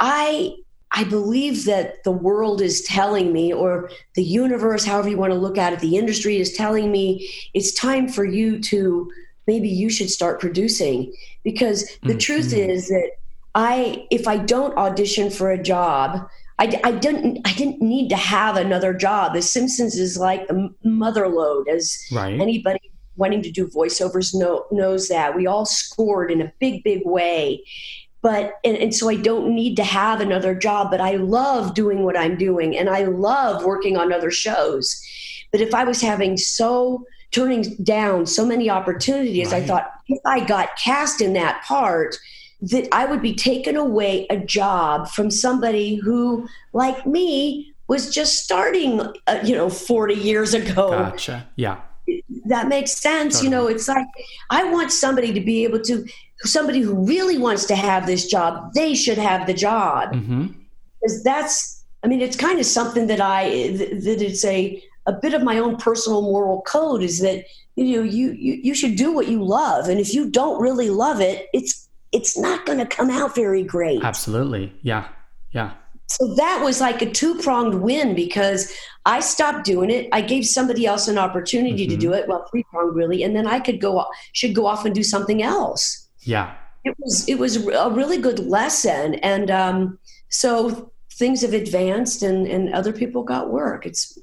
i 0.00 0.54
i 0.94 1.04
believe 1.04 1.64
that 1.64 2.02
the 2.04 2.10
world 2.12 2.60
is 2.60 2.82
telling 2.82 3.32
me 3.32 3.52
or 3.52 3.90
the 4.14 4.22
universe 4.22 4.84
however 4.84 5.08
you 5.08 5.16
want 5.16 5.32
to 5.32 5.38
look 5.38 5.58
at 5.58 5.72
it 5.72 5.80
the 5.80 5.96
industry 5.96 6.38
is 6.38 6.52
telling 6.54 6.90
me 6.90 7.28
it's 7.54 7.72
time 7.72 8.08
for 8.08 8.24
you 8.24 8.58
to 8.60 9.10
maybe 9.46 9.68
you 9.68 9.90
should 9.90 10.10
start 10.10 10.40
producing 10.40 11.12
because 11.42 11.88
the 12.04 12.14
truth 12.16 12.52
Mhm. 12.52 12.68
is 12.68 12.88
that 12.88 13.10
i 13.54 14.06
if 14.10 14.26
i 14.26 14.36
don't 14.36 14.76
audition 14.76 15.30
for 15.30 15.50
a 15.50 15.62
job 15.62 16.26
I, 16.56 16.80
I 16.84 16.92
didn't 16.92 17.40
I 17.44 17.52
didn't 17.54 17.82
need 17.82 18.10
to 18.10 18.16
have 18.16 18.56
another 18.56 18.94
job. 18.94 19.34
The 19.34 19.42
Simpsons 19.42 19.96
is 19.96 20.16
like 20.16 20.46
the 20.46 20.72
mother 20.84 21.26
lode, 21.26 21.66
as 21.68 21.98
right. 22.12 22.40
anybody 22.40 22.78
wanting 23.16 23.42
to 23.42 23.50
do 23.50 23.66
voiceovers 23.66 24.32
know, 24.36 24.64
knows 24.70 25.08
that 25.08 25.34
we 25.36 25.48
all 25.48 25.66
scored 25.66 26.30
in 26.30 26.40
a 26.40 26.52
big 26.60 26.84
big 26.84 27.02
way 27.04 27.60
but 28.24 28.58
and, 28.64 28.76
and 28.78 28.92
so 28.92 29.08
i 29.08 29.14
don't 29.14 29.54
need 29.54 29.76
to 29.76 29.84
have 29.84 30.20
another 30.20 30.54
job 30.54 30.90
but 30.90 31.00
i 31.00 31.12
love 31.12 31.74
doing 31.74 32.02
what 32.02 32.16
i'm 32.16 32.36
doing 32.36 32.76
and 32.76 32.90
i 32.90 33.04
love 33.04 33.64
working 33.64 33.96
on 33.96 34.12
other 34.12 34.32
shows 34.32 35.00
but 35.52 35.60
if 35.60 35.72
i 35.72 35.84
was 35.84 36.00
having 36.00 36.36
so 36.36 37.04
turning 37.30 37.76
down 37.84 38.26
so 38.26 38.44
many 38.44 38.68
opportunities 38.68 39.52
i 39.52 39.60
thought 39.60 39.92
if 40.08 40.18
i 40.24 40.44
got 40.44 40.76
cast 40.76 41.20
in 41.20 41.34
that 41.34 41.62
part 41.62 42.16
that 42.60 42.88
i 42.92 43.04
would 43.04 43.22
be 43.22 43.34
taken 43.34 43.76
away 43.76 44.26
a 44.30 44.38
job 44.38 45.06
from 45.08 45.30
somebody 45.30 45.96
who 45.96 46.48
like 46.72 47.06
me 47.06 47.72
was 47.86 48.12
just 48.12 48.42
starting 48.42 49.00
uh, 49.26 49.38
you 49.44 49.54
know 49.54 49.68
40 49.68 50.14
years 50.14 50.54
ago 50.54 50.90
Gotcha. 50.90 51.46
Yeah. 51.56 51.80
that 52.46 52.68
makes 52.68 52.92
sense 52.92 53.42
you 53.42 53.50
know 53.50 53.66
it's 53.66 53.88
like 53.88 54.06
i 54.48 54.64
want 54.64 54.92
somebody 54.92 55.32
to 55.34 55.40
be 55.40 55.64
able 55.64 55.80
to 55.82 56.06
somebody 56.44 56.80
who 56.80 56.94
really 57.06 57.38
wants 57.38 57.64
to 57.66 57.76
have 57.76 58.06
this 58.06 58.26
job 58.26 58.72
they 58.74 58.94
should 58.94 59.18
have 59.18 59.46
the 59.46 59.54
job. 59.54 60.14
Hmm 60.14 60.46
because 61.04 61.22
that's 61.22 61.84
i 62.02 62.06
mean 62.06 62.20
it's 62.20 62.36
kind 62.36 62.58
of 62.58 62.66
something 62.66 63.06
that 63.06 63.20
i 63.20 63.48
th- 63.48 64.02
that 64.04 64.22
it's 64.22 64.44
a 64.44 64.82
a 65.06 65.12
bit 65.12 65.34
of 65.34 65.42
my 65.42 65.58
own 65.58 65.76
personal 65.76 66.22
moral 66.22 66.62
code 66.62 67.02
is 67.02 67.20
that 67.20 67.44
you 67.76 67.96
know 67.96 68.02
you, 68.02 68.32
you 68.32 68.54
you 68.62 68.74
should 68.74 68.96
do 68.96 69.12
what 69.12 69.28
you 69.28 69.44
love. 69.44 69.88
And 69.88 70.00
if 70.00 70.14
you 70.14 70.30
don't 70.30 70.62
really 70.62 70.88
love 70.88 71.20
it 71.20 71.48
it's 71.52 71.88
it's 72.12 72.38
not 72.38 72.64
going 72.64 72.78
to 72.78 72.86
come 72.86 73.10
out 73.10 73.34
very 73.34 73.64
great. 73.64 74.02
Absolutely. 74.02 74.72
Yeah. 74.82 75.08
Yeah. 75.50 75.72
So 76.06 76.32
that 76.36 76.62
was 76.62 76.80
like 76.80 77.02
a 77.02 77.10
two-pronged 77.10 77.74
win 77.74 78.14
because 78.14 78.72
i 79.04 79.20
stopped 79.20 79.64
doing 79.64 79.90
it. 79.90 80.08
I 80.12 80.20
gave 80.20 80.46
somebody 80.46 80.86
else 80.86 81.08
an 81.08 81.18
opportunity 81.18 81.86
mm-hmm. 81.86 81.90
to 81.90 81.96
do 81.96 82.12
it. 82.12 82.28
Well 82.28 82.46
three-pronged 82.50 82.94
really. 82.94 83.24
And 83.24 83.36
then 83.36 83.46
i 83.46 83.60
could 83.60 83.80
go 83.80 84.06
should 84.32 84.54
go 84.54 84.66
off 84.66 84.86
and 84.86 84.94
do 84.94 85.02
something 85.02 85.42
else 85.42 86.03
yeah 86.24 86.54
it 86.84 86.94
was 86.98 87.28
it 87.28 87.38
was 87.38 87.56
a 87.56 87.90
really 87.90 88.18
good 88.18 88.38
lesson 88.40 89.14
and 89.16 89.50
um, 89.50 89.98
so 90.28 90.90
things 91.12 91.42
have 91.42 91.52
advanced 91.52 92.22
and 92.22 92.46
and 92.46 92.72
other 92.74 92.92
people 92.92 93.22
got 93.22 93.50
work 93.50 93.86
it's 93.86 94.18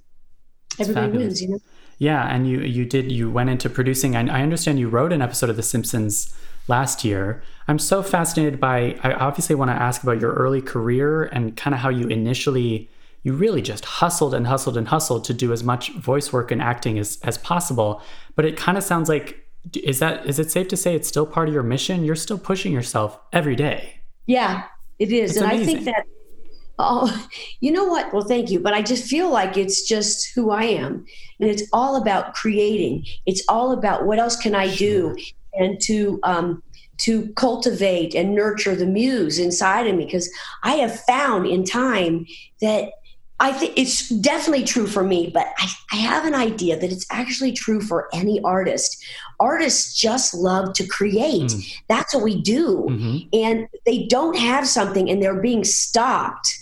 everybody 0.80 1.18
wins 1.18 1.42
you 1.42 1.50
know 1.50 1.60
yeah, 2.02 2.34
and 2.34 2.50
you 2.50 2.62
you 2.62 2.84
did 2.84 3.12
you 3.12 3.30
went 3.30 3.52
into 3.52 3.70
producing. 3.70 4.16
I, 4.16 4.22
I 4.22 4.42
understand 4.42 4.80
you 4.80 4.90
wrote 4.90 5.14
an 5.14 5.22
episode 5.22 5.52
of 5.52 5.56
The 5.56 5.62
Simpsons 5.62 6.34
last 6.68 7.06
year. 7.06 7.44
I'm 7.68 7.78
so 7.78 8.02
fascinated 8.02 8.60
by. 8.60 8.98
I 9.04 9.14
obviously 9.14 9.54
want 9.54 9.70
to 9.70 9.76
ask 9.76 10.02
about 10.02 10.20
your 10.20 10.34
early 10.34 10.64
career 10.64 11.26
and 11.26 11.56
kind 11.56 11.76
of 11.76 11.80
how 11.80 11.90
you 11.90 12.08
initially 12.08 12.90
you 13.22 13.34
really 13.34 13.62
just 13.62 13.86
hustled 13.86 14.34
and 14.34 14.48
hustled 14.48 14.78
and 14.78 14.88
hustled 14.88 15.26
to 15.26 15.34
do 15.36 15.54
as 15.54 15.64
much 15.64 15.92
voice 15.92 16.34
work 16.34 16.50
and 16.50 16.60
acting 16.60 16.98
as 16.98 17.20
as 17.22 17.38
possible. 17.38 18.02
But 18.36 18.46
it 18.46 18.58
kind 18.58 18.80
of 18.80 18.84
sounds 18.84 19.08
like 19.08 19.41
is 19.76 20.00
that 20.00 20.26
is 20.26 20.40
it 20.40 20.52
safe 20.52 20.68
to 20.70 20.78
say 20.78 20.96
it's 20.96 21.08
still 21.08 21.26
part 21.26 21.48
of 21.48 21.54
your 21.54 21.64
mission? 21.64 22.04
You're 22.04 22.16
still 22.16 22.40
pushing 22.40 22.72
yourself 22.72 23.20
every 23.32 23.56
day. 23.56 24.02
Yeah, 24.26 24.64
it 25.00 25.12
is, 25.12 25.32
it's 25.32 25.42
and 25.42 25.52
amazing. 25.52 25.70
I 25.70 25.74
think 25.74 25.86
that 25.86 26.06
Oh, 26.82 27.28
you 27.60 27.72
know 27.72 27.86
what? 27.86 28.12
Well, 28.14 28.24
thank 28.24 28.50
you. 28.50 28.60
But 28.60 28.74
I 28.74 28.82
just 28.82 29.06
feel 29.06 29.30
like 29.30 29.58
it's 29.58 29.88
just 29.88 30.32
who 30.36 30.52
I 30.52 30.64
am. 30.64 31.06
And 31.40 31.50
it's 31.50 31.64
all 31.72 31.96
about 31.96 32.34
creating. 32.34 33.06
It's 33.26 33.44
all 33.48 33.72
about 33.72 34.06
what 34.06 34.20
else 34.20 34.36
can 34.36 34.56
I 34.56 34.74
do 34.76 35.16
and 35.54 35.80
to 35.82 36.20
um, 36.24 36.64
to 37.00 37.28
cultivate 37.34 38.14
and 38.14 38.36
nurture 38.36 38.76
the 38.76 38.86
muse 38.86 39.40
inside 39.40 39.88
of 39.88 39.96
me. 39.96 40.06
Because 40.06 40.30
I 40.64 40.76
have 40.76 41.00
found 41.02 41.48
in 41.48 41.64
time 41.64 42.26
that 42.62 42.92
I 43.42 43.52
think 43.52 43.74
it's 43.76 44.08
definitely 44.10 44.64
true 44.64 44.86
for 44.86 45.04
me, 45.04 45.32
but 45.34 45.48
I, 45.58 45.68
I, 45.94 45.96
have 45.96 46.26
an 46.26 46.36
idea 46.36 46.80
that 46.80 46.92
it's 46.92 47.08
actually 47.10 47.54
true 47.54 47.82
for 47.82 48.08
any 48.14 48.40
artist. 48.44 49.04
Artists 49.40 50.00
just 50.00 50.36
love 50.36 50.74
to 50.74 50.86
create. 50.86 51.50
Mm. 51.50 51.82
That's 51.90 52.14
what 52.14 52.24
we 52.24 52.40
do. 52.40 52.86
Mm-hmm. 52.88 53.18
And 53.34 53.68
they 53.88 54.06
don't 54.06 54.38
have 54.38 54.68
something 54.68 55.10
and 55.10 55.24
they're 55.24 55.42
being 55.42 55.64
stopped 55.64 56.56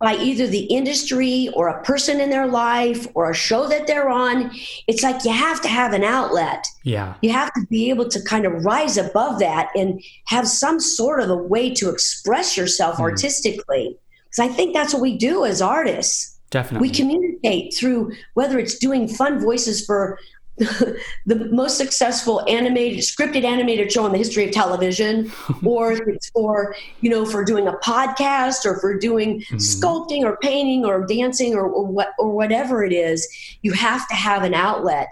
by 0.00 0.16
either 0.16 0.46
the 0.46 0.64
industry 0.64 1.48
or 1.54 1.68
a 1.68 1.82
person 1.82 2.20
in 2.20 2.28
their 2.28 2.46
life 2.46 3.06
or 3.14 3.30
a 3.30 3.34
show 3.34 3.66
that 3.66 3.86
they're 3.86 4.10
on. 4.10 4.50
It's 4.86 5.02
like 5.02 5.24
you 5.24 5.32
have 5.32 5.62
to 5.62 5.68
have 5.68 5.94
an 5.94 6.04
outlet. 6.04 6.62
Yeah. 6.84 7.14
You 7.22 7.32
have 7.32 7.52
to 7.54 7.66
be 7.70 7.88
able 7.88 8.08
to 8.10 8.22
kind 8.22 8.44
of 8.44 8.66
rise 8.66 8.98
above 8.98 9.38
that 9.40 9.70
and 9.74 10.02
have 10.26 10.46
some 10.46 10.78
sort 10.78 11.20
of 11.20 11.30
a 11.30 11.36
way 11.36 11.72
to 11.74 11.88
express 11.88 12.54
yourself 12.54 12.96
mm. 12.96 13.00
artistically. 13.00 13.96
Because 14.30 14.50
I 14.50 14.54
think 14.54 14.74
that's 14.74 14.92
what 14.92 15.02
we 15.02 15.16
do 15.16 15.44
as 15.44 15.62
artists. 15.62 16.38
Definitely. 16.50 16.88
We 16.88 16.94
communicate 16.94 17.74
through 17.74 18.12
whether 18.34 18.58
it's 18.58 18.78
doing 18.78 19.06
fun 19.06 19.40
voices 19.40 19.84
for 19.84 20.18
the 21.26 21.48
most 21.52 21.76
successful 21.76 22.44
animated 22.48 22.98
scripted 22.98 23.44
animated 23.44 23.92
show 23.92 24.04
in 24.06 24.12
the 24.12 24.18
history 24.18 24.44
of 24.44 24.50
television 24.50 25.30
or 25.64 25.92
it's 25.92 26.30
for 26.30 26.74
you 27.00 27.08
know 27.08 27.24
for 27.24 27.44
doing 27.44 27.68
a 27.68 27.72
podcast 27.74 28.64
or 28.64 28.80
for 28.80 28.98
doing 28.98 29.40
mm-hmm. 29.40 29.56
sculpting 29.56 30.24
or 30.24 30.36
painting 30.38 30.84
or 30.84 31.06
dancing 31.06 31.54
or, 31.54 31.68
or 31.68 31.86
what 31.86 32.08
or 32.18 32.32
whatever 32.32 32.82
it 32.82 32.92
is 32.92 33.28
you 33.62 33.72
have 33.72 34.08
to 34.08 34.14
have 34.16 34.42
an 34.42 34.52
outlet 34.52 35.08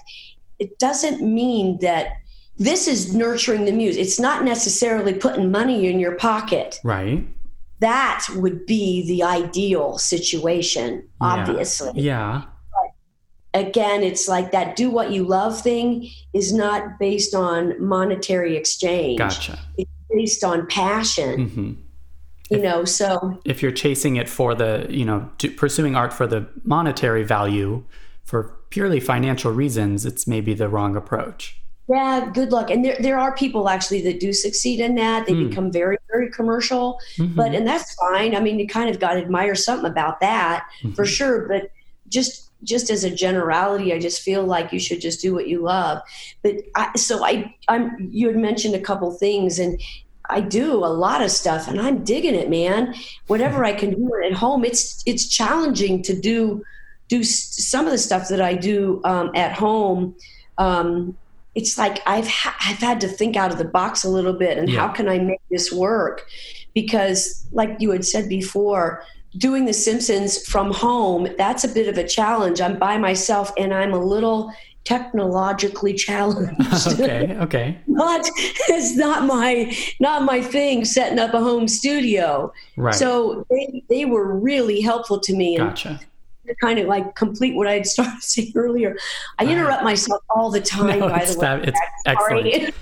it 0.59 0.77
doesn't 0.81 1.23
mean 1.23 1.79
that 1.81 2.09
this 2.59 2.89
is 2.89 3.15
nurturing 3.15 3.67
the 3.67 3.73
muse 3.73 3.97
it's 3.97 4.19
not 4.19 4.43
necessarily 4.43 5.15
putting 5.15 5.49
money 5.49 5.87
in 5.87 6.01
your 6.01 6.17
pocket 6.17 6.81
right 6.83 7.25
that 7.81 8.27
would 8.35 8.67
be 8.67 9.07
the 9.07 9.23
ideal 9.23 9.99
situation 9.99 11.07
obviously 11.21 11.93
yeah 12.01 12.43
again, 13.57 14.03
it's 14.03 14.29
like 14.29 14.53
that 14.53 14.77
do 14.77 14.91
what 14.91 15.11
you 15.11 15.25
love 15.25 15.61
thing 15.61 16.11
is 16.33 16.53
not 16.53 16.99
based 16.99 17.35
on 17.35 17.83
monetary 17.83 18.57
exchange. 18.57 19.19
Gotcha. 19.19 19.59
It's 19.77 19.91
based 20.11 20.45
on 20.45 20.67
passion. 20.67 21.49
Mm-hmm. 21.49 21.73
You 22.51 22.59
if, 22.59 22.63
know, 22.63 22.85
so 22.85 23.41
if 23.45 23.63
you're 23.63 23.73
chasing 23.73 24.17
it 24.17 24.29
for 24.29 24.55
the, 24.55 24.87
you 24.89 25.05
know, 25.05 25.29
pursuing 25.57 25.97
art 25.97 26.13
for 26.13 26.27
the 26.27 26.49
monetary 26.63 27.25
value 27.25 27.85
for 28.25 28.57
purely 28.71 29.01
financial 29.01 29.53
reasons, 29.53 30.07
it's 30.07 30.27
maybe 30.27 30.55
the 30.55 30.69
wrong 30.69 30.95
approach. 30.95 31.61
Yeah, 31.89 32.31
good 32.35 32.51
luck. 32.51 32.71
And 32.71 32.85
there, 32.85 32.97
there 32.99 33.19
are 33.19 33.35
people 33.35 33.69
actually 33.69 34.03
that 34.03 34.19
do 34.19 34.33
succeed 34.33 34.81
in 34.81 34.97
that. 34.97 35.27
They 35.27 35.35
mm. 35.35 35.49
become 35.49 35.71
very, 35.71 35.99
very 36.11 36.31
commercial, 36.31 36.99
mm-hmm. 37.17 37.35
but 37.35 37.55
and 37.55 37.67
that's 37.67 37.95
fine. 37.95 38.35
I 38.35 38.41
mean, 38.41 38.59
you 38.59 38.67
kind 38.67 38.91
of 38.91 38.99
got 38.99 39.15
to 39.15 39.21
admire 39.21 39.55
something 39.55 39.89
about 39.89 40.21
that 40.21 40.67
mm-hmm. 40.81 40.95
for 40.95 41.07
sure. 41.07 41.47
But 41.47 41.71
just 42.09 42.51
just 42.65 42.91
as 42.91 43.05
a 43.05 43.11
generality, 43.11 43.93
I 43.93 44.01
just 44.01 44.23
feel 44.23 44.45
like 44.45 44.73
you 44.73 44.81
should 44.81 45.01
just 45.01 45.21
do 45.21 45.33
what 45.33 45.47
you 45.47 45.63
love. 45.63 46.03
But 46.43 46.57
I, 46.75 46.93
so 46.97 47.25
I, 47.25 47.55
I'm. 47.69 48.09
You 48.11 48.29
had 48.29 48.37
mentioned 48.37 48.75
a 48.75 48.81
couple 48.81 49.11
things, 49.13 49.61
and 49.61 49.81
I 50.29 50.41
do 50.41 50.85
a 50.85 50.91
lot 50.91 51.23
of 51.23 51.31
stuff, 51.31 51.69
and 51.69 51.81
I'm 51.81 52.03
digging 52.03 52.35
it, 52.35 52.51
man. 52.51 52.95
Whatever 53.29 53.65
I 53.65 53.73
can 53.73 53.91
do 53.91 54.11
at 54.25 54.33
home, 54.33 54.65
it's 54.65 55.03
it's 55.07 55.29
challenging 55.29 56.03
to 56.03 56.19
do 56.19 56.65
do 57.09 57.23
some 57.23 57.87
of 57.87 57.93
the 57.93 57.99
stuff 57.99 58.29
that 58.29 58.41
I 58.41 58.55
do 58.55 59.01
um, 59.05 59.31
at 59.37 59.53
home. 59.53 60.17
Um, 60.59 61.17
it's 61.57 61.79
like 61.79 62.01
I've 62.07 62.29
ha- 62.29 62.57
I've 62.61 62.79
had 62.79 63.01
to 63.01 63.09
think 63.09 63.35
out 63.35 63.51
of 63.51 63.59
the 63.59 63.65
box 63.65 64.05
a 64.05 64.09
little 64.09 64.35
bit, 64.35 64.59
and 64.59 64.69
yeah. 64.69 64.81
how 64.81 64.89
can 64.89 65.09
I 65.09 65.19
make 65.19 65.41
this 65.51 65.73
work? 65.73 66.29
Because, 66.75 67.47
like 67.51 67.77
you 67.81 67.91
had 67.91 68.05
said 68.05 68.29
before, 68.29 69.03
doing 69.39 69.65
The 69.65 69.73
Simpsons 69.73 70.47
from 70.47 70.71
home, 70.71 71.29
that's 71.39 71.65
a 71.65 71.69
bit 71.69 71.89
of 71.89 71.97
a 71.97 72.07
challenge. 72.07 72.61
I'm 72.61 72.79
by 72.79 72.99
myself 72.99 73.51
and 73.57 73.73
I'm 73.73 73.95
a 73.95 73.99
little 73.99 74.53
technologically 74.85 75.95
challenged. 76.07 76.61
okay, 77.01 77.35
okay. 77.41 77.79
But 77.89 78.31
it's 78.69 78.95
not 78.95 79.25
my 79.25 79.75
not 79.99 80.25
my 80.25 80.43
thing 80.43 80.85
setting 80.85 81.19
up 81.19 81.33
a 81.33 81.41
home 81.41 81.69
studio. 81.69 82.53
Right. 82.77 82.95
So 82.95 83.47
they 83.49 83.83
they 83.89 84.05
were 84.05 84.37
really 84.37 84.83
helpful 84.83 85.19
to 85.21 85.35
me. 85.35 85.57
Gotcha. 85.57 85.89
And 85.89 86.07
kind 86.55 86.79
of 86.79 86.87
like 86.87 87.15
complete 87.15 87.55
what 87.55 87.67
I 87.67 87.75
had 87.75 87.87
started 87.87 88.21
saying 88.23 88.53
earlier. 88.55 88.97
I 89.39 89.47
interrupt 89.47 89.85
myself 89.85 90.23
all 90.31 90.51
the 90.51 90.61
time. 90.77 91.01
No, 91.01 91.09
by 91.09 91.25
the 91.25 91.39
way, 91.39 91.65
it's 91.65 91.81
excellent. 92.07 92.75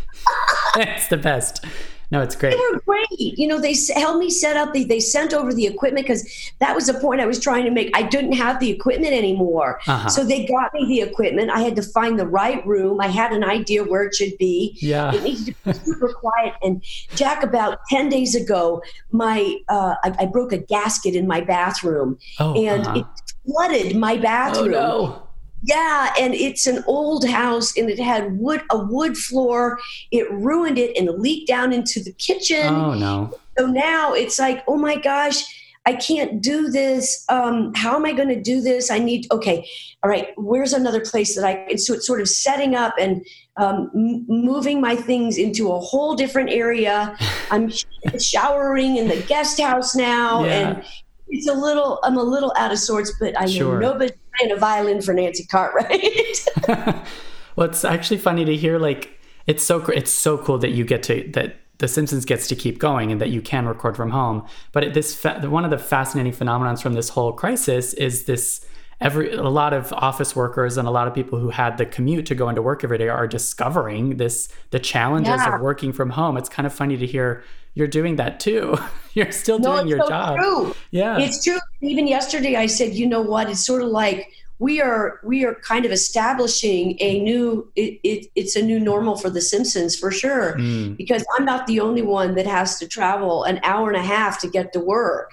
it's 0.76 1.08
the 1.08 1.16
best. 1.16 1.64
No, 2.10 2.20
it's 2.20 2.36
great. 2.36 2.50
They 2.50 2.62
were 2.72 2.80
great. 2.80 3.38
You 3.38 3.46
know, 3.46 3.60
they 3.60 3.74
helped 3.94 4.18
me 4.18 4.30
set 4.30 4.56
up. 4.56 4.72
They, 4.72 4.84
they 4.84 5.00
sent 5.00 5.32
over 5.32 5.52
the 5.52 5.66
equipment 5.66 6.06
because 6.06 6.52
that 6.58 6.74
was 6.74 6.86
the 6.86 6.94
point 6.94 7.20
I 7.20 7.26
was 7.26 7.40
trying 7.40 7.64
to 7.64 7.70
make. 7.70 7.90
I 7.94 8.02
didn't 8.02 8.32
have 8.32 8.60
the 8.60 8.70
equipment 8.70 9.12
anymore. 9.12 9.80
Uh-huh. 9.86 10.08
So 10.08 10.24
they 10.24 10.46
got 10.46 10.72
me 10.74 10.86
the 10.86 11.00
equipment. 11.00 11.50
I 11.50 11.60
had 11.60 11.76
to 11.76 11.82
find 11.82 12.18
the 12.18 12.26
right 12.26 12.64
room. 12.66 13.00
I 13.00 13.08
had 13.08 13.32
an 13.32 13.44
idea 13.44 13.84
where 13.84 14.04
it 14.04 14.14
should 14.14 14.36
be. 14.38 14.76
Yeah. 14.80 15.14
It 15.14 15.22
needed 15.22 15.56
to 15.64 15.72
be 15.72 15.72
super 15.72 16.12
quiet. 16.12 16.54
And 16.62 16.82
Jack, 17.14 17.42
about 17.42 17.80
10 17.90 18.08
days 18.08 18.34
ago, 18.34 18.82
my 19.10 19.58
uh, 19.68 19.94
I, 20.04 20.14
I, 20.20 20.26
broke 20.26 20.52
a 20.52 20.58
gasket 20.58 21.14
in 21.14 21.26
my 21.26 21.40
bathroom. 21.40 22.18
Oh, 22.38 22.54
and 22.54 22.86
uh-huh. 22.86 22.98
it 23.00 23.06
flooded 23.46 23.96
my 23.96 24.16
bathroom. 24.16 24.74
Oh, 24.74 25.06
no. 25.06 25.23
Yeah, 25.64 26.12
and 26.20 26.34
it's 26.34 26.66
an 26.66 26.84
old 26.86 27.26
house 27.26 27.76
and 27.76 27.88
it 27.88 27.98
had 27.98 28.38
wood 28.38 28.62
a 28.70 28.78
wood 28.78 29.16
floor. 29.16 29.78
It 30.10 30.30
ruined 30.30 30.78
it 30.78 30.96
and 30.96 31.08
leaked 31.18 31.48
down 31.48 31.72
into 31.72 32.02
the 32.02 32.12
kitchen. 32.12 32.66
Oh 32.66 32.94
no. 32.94 33.38
So 33.58 33.66
now 33.66 34.12
it's 34.12 34.38
like, 34.38 34.62
oh 34.68 34.76
my 34.76 34.96
gosh, 34.96 35.42
I 35.86 35.94
can't 35.94 36.42
do 36.42 36.70
this. 36.70 37.24
Um, 37.28 37.72
how 37.74 37.94
am 37.96 38.06
I 38.06 38.12
going 38.12 38.28
to 38.28 38.40
do 38.40 38.60
this? 38.60 38.90
I 38.90 38.98
need, 38.98 39.26
okay, 39.30 39.66
all 40.02 40.10
right, 40.10 40.28
where's 40.36 40.72
another 40.72 41.00
place 41.00 41.34
that 41.36 41.44
I 41.44 41.66
can, 41.66 41.78
so 41.78 41.94
it's 41.94 42.06
sort 42.06 42.20
of 42.20 42.28
setting 42.28 42.74
up 42.74 42.94
and 42.98 43.24
um, 43.56 43.90
m- 43.94 44.24
moving 44.28 44.80
my 44.80 44.96
things 44.96 45.36
into 45.36 45.70
a 45.72 45.78
whole 45.78 46.14
different 46.14 46.50
area. 46.50 47.16
I'm 47.50 47.70
showering 48.18 48.96
in 48.96 49.08
the 49.08 49.22
guest 49.22 49.60
house 49.60 49.94
now. 49.94 50.44
Yeah. 50.44 50.52
And 50.52 50.84
it's 51.28 51.48
a 51.48 51.54
little, 51.54 52.00
I'm 52.02 52.16
a 52.16 52.22
little 52.22 52.52
out 52.56 52.72
of 52.72 52.78
sorts, 52.78 53.12
but 53.20 53.38
I 53.38 53.46
sure. 53.46 53.78
know 53.78 53.92
nobody 53.92 54.14
playing 54.38 54.52
a 54.52 54.56
violin 54.56 55.00
for 55.00 55.14
Nancy 55.14 55.44
Cartwright. 55.44 56.46
well, 57.56 57.68
it's 57.68 57.84
actually 57.84 58.18
funny 58.18 58.44
to 58.44 58.56
hear. 58.56 58.78
Like, 58.78 59.18
it's 59.46 59.62
so 59.62 59.84
it's 59.86 60.10
so 60.10 60.38
cool 60.38 60.58
that 60.58 60.70
you 60.70 60.84
get 60.84 61.02
to 61.04 61.30
that 61.34 61.56
the 61.78 61.88
Simpsons 61.88 62.24
gets 62.24 62.46
to 62.48 62.56
keep 62.56 62.78
going 62.78 63.10
and 63.10 63.20
that 63.20 63.30
you 63.30 63.42
can 63.42 63.66
record 63.66 63.96
from 63.96 64.10
home. 64.10 64.46
But 64.72 64.94
this 64.94 65.14
fa- 65.14 65.40
one 65.48 65.64
of 65.64 65.70
the 65.70 65.78
fascinating 65.78 66.32
phenomenons 66.32 66.80
from 66.80 66.94
this 66.94 67.08
whole 67.10 67.32
crisis 67.32 67.92
is 67.94 68.24
this 68.24 68.64
every 69.00 69.32
a 69.32 69.42
lot 69.42 69.72
of 69.72 69.92
office 69.92 70.36
workers 70.36 70.76
and 70.78 70.86
a 70.86 70.90
lot 70.90 71.08
of 71.08 71.14
people 71.14 71.38
who 71.38 71.50
had 71.50 71.76
the 71.78 71.84
commute 71.84 72.26
to 72.26 72.34
go 72.34 72.48
into 72.48 72.62
work 72.62 72.84
every 72.84 72.96
day 72.96 73.08
are 73.08 73.26
discovering 73.26 74.16
this 74.16 74.48
the 74.70 74.78
challenges 74.78 75.28
yeah. 75.28 75.56
of 75.56 75.60
working 75.60 75.92
from 75.92 76.10
home. 76.10 76.36
It's 76.36 76.48
kind 76.48 76.66
of 76.66 76.72
funny 76.72 76.96
to 76.96 77.06
hear 77.06 77.42
you're 77.74 77.88
doing 77.88 78.16
that 78.16 78.40
too. 78.40 78.76
you're 79.14 79.32
still 79.32 79.58
no, 79.58 79.76
doing 79.76 79.88
your 79.88 79.98
so 80.00 80.08
job. 80.08 80.38
True. 80.38 80.74
Yeah. 80.90 81.18
It's 81.18 81.44
true. 81.44 81.58
Even 81.80 82.06
yesterday 82.06 82.56
I 82.56 82.66
said, 82.66 82.94
you 82.94 83.06
know 83.06 83.22
what? 83.22 83.50
It's 83.50 83.64
sort 83.64 83.82
of 83.82 83.88
like 83.88 84.30
we 84.58 84.80
are 84.80 85.20
we 85.24 85.44
are 85.44 85.54
kind 85.56 85.84
of 85.84 85.92
establishing 85.92 86.96
a 87.00 87.20
new 87.20 87.70
it, 87.74 87.98
it, 88.04 88.26
it's 88.34 88.56
a 88.56 88.62
new 88.62 88.78
normal 88.78 89.16
for 89.16 89.28
the 89.28 89.40
simpsons 89.40 89.96
for 89.96 90.10
sure 90.10 90.54
mm. 90.56 90.96
because 90.96 91.24
i'm 91.36 91.44
not 91.44 91.66
the 91.66 91.80
only 91.80 92.02
one 92.02 92.34
that 92.34 92.46
has 92.46 92.78
to 92.78 92.86
travel 92.86 93.44
an 93.44 93.58
hour 93.62 93.88
and 93.88 93.96
a 93.96 94.02
half 94.02 94.40
to 94.40 94.48
get 94.48 94.72
to 94.72 94.80
work 94.80 95.32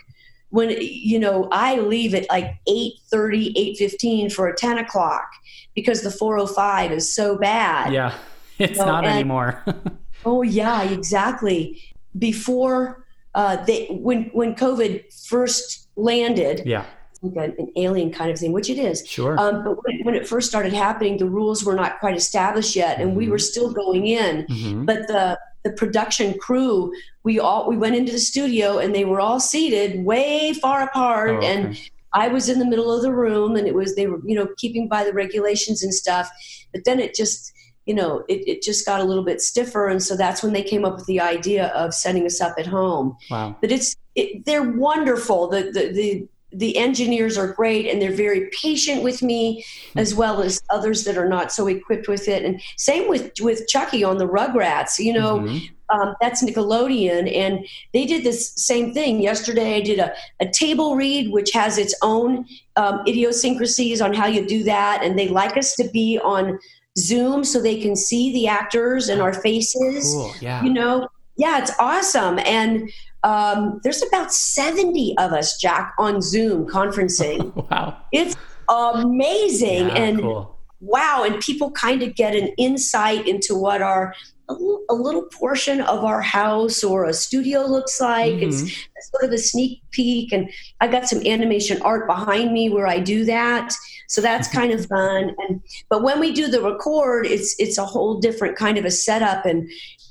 when 0.50 0.76
you 0.80 1.20
know 1.20 1.48
i 1.52 1.78
leave 1.80 2.16
at 2.16 2.28
like 2.30 2.58
8.30 2.68 3.78
8.15 3.80 4.34
for 4.34 4.48
a 4.48 4.56
10 4.56 4.80
o'clock 4.80 5.30
because 5.76 6.02
the 6.02 6.12
405 6.12 6.92
is 6.92 7.14
so 7.14 7.38
bad 7.38 7.94
yeah 7.94 8.16
it's 8.60 8.80
not 8.80 9.04
and, 9.06 9.14
anymore 9.14 9.64
oh 10.26 10.42
yeah 10.42 10.82
exactly 10.84 11.80
before 12.18 13.06
uh, 13.36 13.64
they 13.66 13.88
when 13.88 14.26
when 14.34 14.56
covid 14.56 15.04
first 15.14 15.88
landed 15.96 16.64
yeah 16.66 16.86
like 17.22 17.56
an 17.60 17.72
alien 17.76 18.12
kind 18.12 18.32
of 18.32 18.40
thing, 18.40 18.52
which 18.52 18.70
it 18.70 18.80
is. 18.80 19.06
Sure. 19.08 19.40
Um, 19.40 19.64
but 19.64 19.84
when, 19.84 20.04
when, 20.04 20.16
it 20.16 20.28
first 20.28 20.50
started 20.50 20.74
happening, 20.74 21.18
the 21.18 21.30
rules 21.30 21.64
were 21.64 21.76
not 21.76 22.00
quite 22.00 22.16
established 22.16 22.76
yet, 22.76 23.00
and 23.00 23.10
mm-hmm. 23.10 23.18
we 23.20 23.30
were 23.30 23.38
still 23.38 23.72
going 23.72 24.08
in. 24.08 24.46
Mm-hmm. 24.48 24.86
But 24.86 25.08
the 25.08 25.40
the 25.64 25.72
production 25.74 26.38
crew, 26.40 26.92
we 27.24 27.40
all 27.40 27.70
we 27.70 27.78
went 27.78 27.96
into 27.96 28.12
the 28.12 28.20
studio, 28.20 28.80
and 28.80 28.96
they 28.96 29.06
were 29.06 29.20
all 29.20 29.40
seated 29.40 30.04
way 30.04 30.54
far 30.54 30.82
apart, 30.82 31.32
oh, 31.32 31.38
okay. 31.38 31.48
and 31.48 31.90
I 32.14 32.28
was 32.28 32.50
in 32.50 32.58
the 32.60 32.66
middle 32.66 32.92
of 32.92 33.04
the 33.04 33.14
room, 33.14 33.56
and 33.56 33.68
it 33.68 33.76
was 33.76 33.96
they 33.96 34.08
were 34.08 34.20
you 34.26 34.36
know 34.36 34.48
keeping 34.58 34.88
by 34.88 35.04
the 35.04 35.14
regulations 35.14 35.84
and 35.84 35.94
stuff. 35.94 36.30
But 36.74 36.86
then 36.86 37.00
it 37.00 37.14
just 37.14 37.54
you 37.92 37.98
know 37.98 38.24
it, 38.30 38.48
it 38.48 38.62
just 38.62 38.86
got 38.86 39.02
a 39.02 39.04
little 39.04 39.26
bit 39.26 39.42
stiffer. 39.42 39.90
And 39.90 40.02
so 40.02 40.16
that's 40.16 40.42
when 40.42 40.54
they 40.54 40.64
came 40.64 40.86
up 40.86 40.96
with 40.96 41.08
the 41.08 41.20
idea 41.20 41.68
of 41.76 41.94
setting 41.94 42.26
us 42.26 42.40
up 42.40 42.56
at 42.58 42.66
home. 42.66 43.18
Wow. 43.30 43.58
But 43.60 43.70
it's 43.70 43.98
it, 44.16 44.46
they're 44.46 44.72
wonderful. 44.72 45.50
The, 45.50 45.64
the 45.64 45.92
the 45.92 46.28
the 46.54 46.78
engineers 46.78 47.38
are 47.38 47.52
great 47.52 47.88
and 47.88 48.02
they're 48.02 48.14
very 48.14 48.50
patient 48.62 49.04
with 49.04 49.22
me 49.22 49.66
as 49.98 50.16
well 50.16 50.42
as 50.42 50.62
others 50.70 51.04
that 51.04 51.18
are 51.18 51.28
not 51.28 51.52
so 51.52 51.68
equipped 51.68 52.08
with 52.08 52.30
it. 52.30 52.46
And 52.46 52.62
same 52.78 53.10
with 53.10 53.34
with 53.42 53.68
chuckie 53.68 54.06
on 54.06 54.18
the 54.20 54.28
rugrats 54.28 54.98
you 54.98 55.12
know 55.12 55.40
mm-hmm. 55.40 56.00
um, 56.00 56.16
that's 56.22 56.42
nickelodeon. 56.42 57.30
And 57.36 57.68
they 57.92 58.06
did 58.06 58.24
this 58.24 58.54
same 58.56 58.94
thing. 58.94 59.22
Yesterday 59.22 59.76
i 59.76 59.82
did 59.82 60.00
a, 60.00 60.14
a 60.40 60.50
table 60.50 60.96
read 60.96 61.34
which 61.34 61.52
has 61.52 61.78
its 61.78 61.94
own 62.02 62.46
um, 62.78 63.02
idiosyncrasies 63.06 64.00
on 64.00 64.14
how 64.14 64.28
you 64.28 64.46
do 64.48 64.64
that. 64.64 65.04
And 65.04 65.20
they 65.20 65.28
like 65.28 65.58
us 65.58 65.76
to 65.76 65.90
be 65.90 66.20
on 66.24 66.58
zoom 66.98 67.44
so 67.44 67.62
they 67.62 67.80
can 67.80 67.96
see 67.96 68.34
the 68.34 68.48
actors 68.48 69.10
and 69.10 69.22
our 69.22 69.34
faces 69.34 70.14
cool. 70.14 70.34
yeah. 70.42 70.62
you 70.64 70.72
know 70.72 71.08
yeah 71.38 71.60
it's 71.60 71.72
awesome 71.80 72.38
and 72.40 72.90
um, 73.24 73.80
there's 73.84 74.02
about 74.02 74.34
70 74.34 75.16
of 75.18 75.32
us, 75.32 75.58
Jack, 75.58 75.94
on 76.00 76.22
Zoom 76.22 76.68
conferencing. 76.68 77.56
wow. 77.72 77.98
It's 78.12 78.36
amazing. 78.70 79.88
Yeah, 79.90 79.96
and 79.96 80.20
cool. 80.20 80.58
wow. 80.80 81.24
And 81.26 81.40
people 81.40 81.72
kind 81.72 82.02
of 82.02 82.16
get 82.16 82.36
an 82.36 82.48
insight 82.58 83.28
into 83.28 83.56
what 83.56 83.82
our 83.82 84.16
a 84.50 84.54
little, 84.54 84.84
a 84.90 84.96
little 84.96 85.24
portion 85.24 85.82
of 85.82 86.04
our 86.04 86.22
house 86.22 86.84
or 86.84 87.06
a 87.06 87.14
studio 87.14 87.62
looks 87.62 88.02
like. 88.02 88.34
Mm-hmm. 88.34 88.48
It's 88.48 89.12
sort 89.12 89.24
of 89.24 89.32
a 89.32 89.38
sneak 89.38 89.82
peek. 89.92 90.34
And 90.34 90.50
I've 90.82 90.92
got 90.92 91.08
some 91.08 91.26
animation 91.26 91.82
art 91.84 92.08
behind 92.08 92.52
me 92.52 92.70
where 92.70 92.88
I 92.88 93.00
do 93.00 93.24
that. 93.26 93.74
So 94.12 94.20
that's 94.20 94.50
kind 94.50 94.74
of 94.74 94.86
fun. 94.88 95.34
And 95.38 95.62
but 95.88 96.04
when 96.04 96.20
we 96.20 96.34
do 96.34 96.50
the 96.50 96.62
record, 96.62 97.26
it's 97.26 97.56
it's 97.60 97.78
a 97.78 97.86
whole 97.86 98.20
different 98.20 98.58
kind 98.58 98.78
of 98.78 98.84
a 98.84 98.92
setup. 98.92 99.46
And 99.46 99.70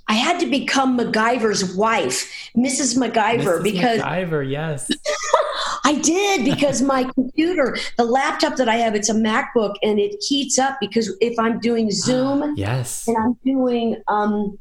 I 0.09 0.15
had 0.15 0.41
to 0.41 0.47
become 0.47 0.99
MacGyver's 0.99 1.77
wife, 1.77 2.33
Mrs. 2.57 2.97
MacGyver, 2.97 3.61
Mrs. 3.61 3.63
because 3.63 4.01
MacGyver, 4.01 4.51
yes. 4.51 4.91
I 5.85 5.97
did 5.97 6.47
because 6.47 6.81
my 6.81 7.05
computer, 7.15 7.77
the 7.99 8.05
laptop 8.05 8.57
that 8.57 8.71
I 8.71 8.77
have, 8.77 8.95
it's 8.95 9.11
a 9.11 9.15
MacBook 9.15 9.75
and 9.83 9.99
it 9.99 10.17
heats 10.27 10.59
up 10.59 10.79
because 10.81 11.15
if 11.21 11.39
I'm 11.39 11.61
doing 11.61 11.91
Zoom, 11.91 12.55
yes, 12.57 13.07
and 13.07 13.19
I'm 13.19 13.37
doing 13.45 14.01
um, 14.09 14.59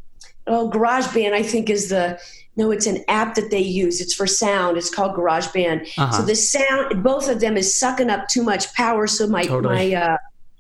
oh 0.50 0.70
GarageBand, 0.70 1.34
I 1.34 1.44
think 1.44 1.70
is 1.70 1.90
the 1.90 2.20
no, 2.56 2.72
it's 2.72 2.88
an 2.88 3.06
app 3.08 3.36
that 3.36 3.52
they 3.52 3.62
use. 3.62 4.02
It's 4.02 4.14
for 4.14 4.28
sound. 4.28 4.76
It's 4.78 4.94
called 4.94 5.16
GarageBand. 5.16 5.88
Uh-huh. 5.98 6.12
So 6.12 6.24
the 6.24 6.36
sound, 6.36 7.02
both 7.02 7.30
of 7.30 7.40
them 7.40 7.56
is 7.56 7.80
sucking 7.80 8.10
up 8.10 8.28
too 8.28 8.44
much 8.44 8.74
power, 8.74 9.08
so 9.08 9.28
my 9.28 9.44
totally. 9.44 9.94
my 9.94 10.18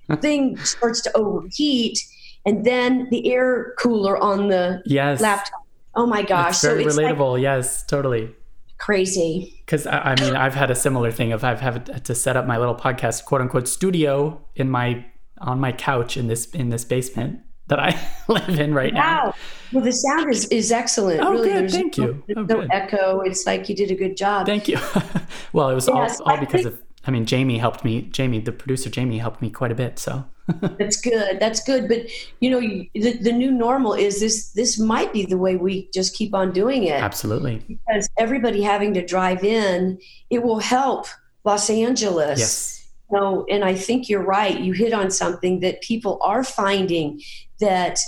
uh, 0.09 0.15
thing 0.21 0.55
starts 0.57 1.01
to 1.01 1.17
overheat 1.17 1.99
and 2.45 2.65
then 2.65 3.07
the 3.09 3.31
air 3.31 3.73
cooler 3.77 4.17
on 4.17 4.47
the 4.47 4.81
yes. 4.85 5.19
laptop. 5.19 5.65
Oh 5.95 6.05
my 6.05 6.21
gosh. 6.21 6.51
It's 6.51 6.61
very 6.61 6.83
so 6.83 6.89
it's 6.89 6.97
relatable. 6.97 7.33
Like 7.33 7.41
yes, 7.41 7.85
totally. 7.85 8.33
Crazy. 8.77 9.61
Because 9.65 9.85
I, 9.85 10.13
I 10.13 10.21
mean, 10.21 10.35
I've 10.35 10.55
had 10.55 10.71
a 10.71 10.75
similar 10.75 11.11
thing 11.11 11.33
of 11.33 11.43
I've 11.43 11.59
had 11.59 12.05
to 12.05 12.15
set 12.15 12.37
up 12.37 12.47
my 12.47 12.57
little 12.57 12.75
podcast, 12.75 13.25
quote 13.25 13.41
unquote, 13.41 13.67
studio 13.67 14.41
in 14.55 14.69
my 14.69 15.05
on 15.39 15.59
my 15.59 15.71
couch 15.71 16.15
in 16.15 16.27
this 16.27 16.45
in 16.51 16.69
this 16.69 16.85
basement 16.85 17.41
that 17.69 17.79
I 17.79 17.99
live 18.27 18.59
in 18.59 18.73
right 18.73 18.93
wow. 18.93 18.99
now. 18.99 19.33
Well, 19.71 19.83
the 19.83 19.91
sound 19.91 20.33
is, 20.33 20.45
is 20.47 20.71
excellent. 20.71 21.21
Oh, 21.21 21.31
really. 21.31 21.49
good. 21.49 21.57
There's 21.61 21.73
Thank 21.73 21.97
no, 21.97 22.05
you. 22.05 22.23
Oh, 22.35 22.41
no 22.41 22.61
good. 22.61 22.69
echo. 22.71 23.21
It's 23.21 23.45
like 23.45 23.69
you 23.69 23.75
did 23.75 23.91
a 23.91 23.95
good 23.95 24.17
job. 24.17 24.45
Thank 24.45 24.67
you. 24.67 24.77
well, 25.53 25.69
it 25.69 25.75
was 25.75 25.87
all, 25.87 26.07
all 26.25 26.37
because 26.37 26.63
think, 26.63 26.65
of 26.65 26.83
I 27.05 27.11
mean, 27.11 27.25
Jamie 27.25 27.57
helped 27.57 27.83
me. 27.83 28.03
Jamie, 28.03 28.39
the 28.39 28.51
producer, 28.51 28.89
Jamie 28.89 29.17
helped 29.17 29.41
me 29.41 29.49
quite 29.49 29.71
a 29.71 29.75
bit. 29.75 29.99
So 29.99 30.25
that's 30.77 30.99
good. 30.99 31.39
That's 31.39 31.63
good. 31.63 31.87
But 31.87 32.07
you 32.39 32.49
know, 32.49 32.59
the, 32.59 33.17
the 33.21 33.31
new 33.31 33.51
normal 33.51 33.93
is 33.93 34.19
this. 34.19 34.51
This 34.51 34.79
might 34.79 35.13
be 35.13 35.25
the 35.25 35.37
way 35.37 35.55
we 35.55 35.89
just 35.93 36.15
keep 36.15 36.33
on 36.33 36.51
doing 36.51 36.83
it. 36.83 37.01
Absolutely. 37.01 37.63
Because 37.67 38.09
everybody 38.17 38.61
having 38.61 38.93
to 38.95 39.05
drive 39.05 39.43
in, 39.43 39.99
it 40.29 40.43
will 40.43 40.59
help 40.59 41.07
Los 41.45 41.69
Angeles. 41.69 42.39
Yes. 42.39 42.75
No, 43.11 43.45
and 43.49 43.63
I 43.63 43.73
think 43.73 44.07
you're 44.07 44.23
right. 44.23 44.59
You 44.59 44.73
hit 44.73 44.93
on 44.93 45.09
something 45.09 45.61
that 45.61 45.81
people 45.81 46.19
are 46.21 46.43
finding 46.43 47.21
that 47.59 47.99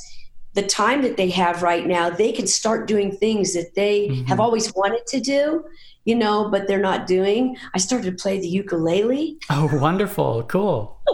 the 0.54 0.64
time 0.64 1.02
that 1.02 1.18
they 1.18 1.30
have 1.30 1.64
right 1.64 1.88
now, 1.88 2.10
they 2.10 2.32
can 2.32 2.48
start 2.48 2.88
doing 2.88 3.12
things 3.12 3.54
that 3.54 3.76
they 3.76 4.08
mm-hmm. 4.08 4.26
have 4.26 4.40
always 4.40 4.74
wanted 4.76 5.06
to 5.08 5.20
do 5.20 5.64
you 6.06 6.16
know, 6.16 6.50
but 6.50 6.68
they're 6.68 6.80
not 6.80 7.08
doing. 7.08 7.58
I 7.74 7.78
started 7.78 8.06
to 8.06 8.22
play 8.22 8.40
the 8.40 8.48
ukulele. 8.48 9.38
Oh, 9.50 9.70
wonderful. 9.80 10.44
Cool. 10.44 11.00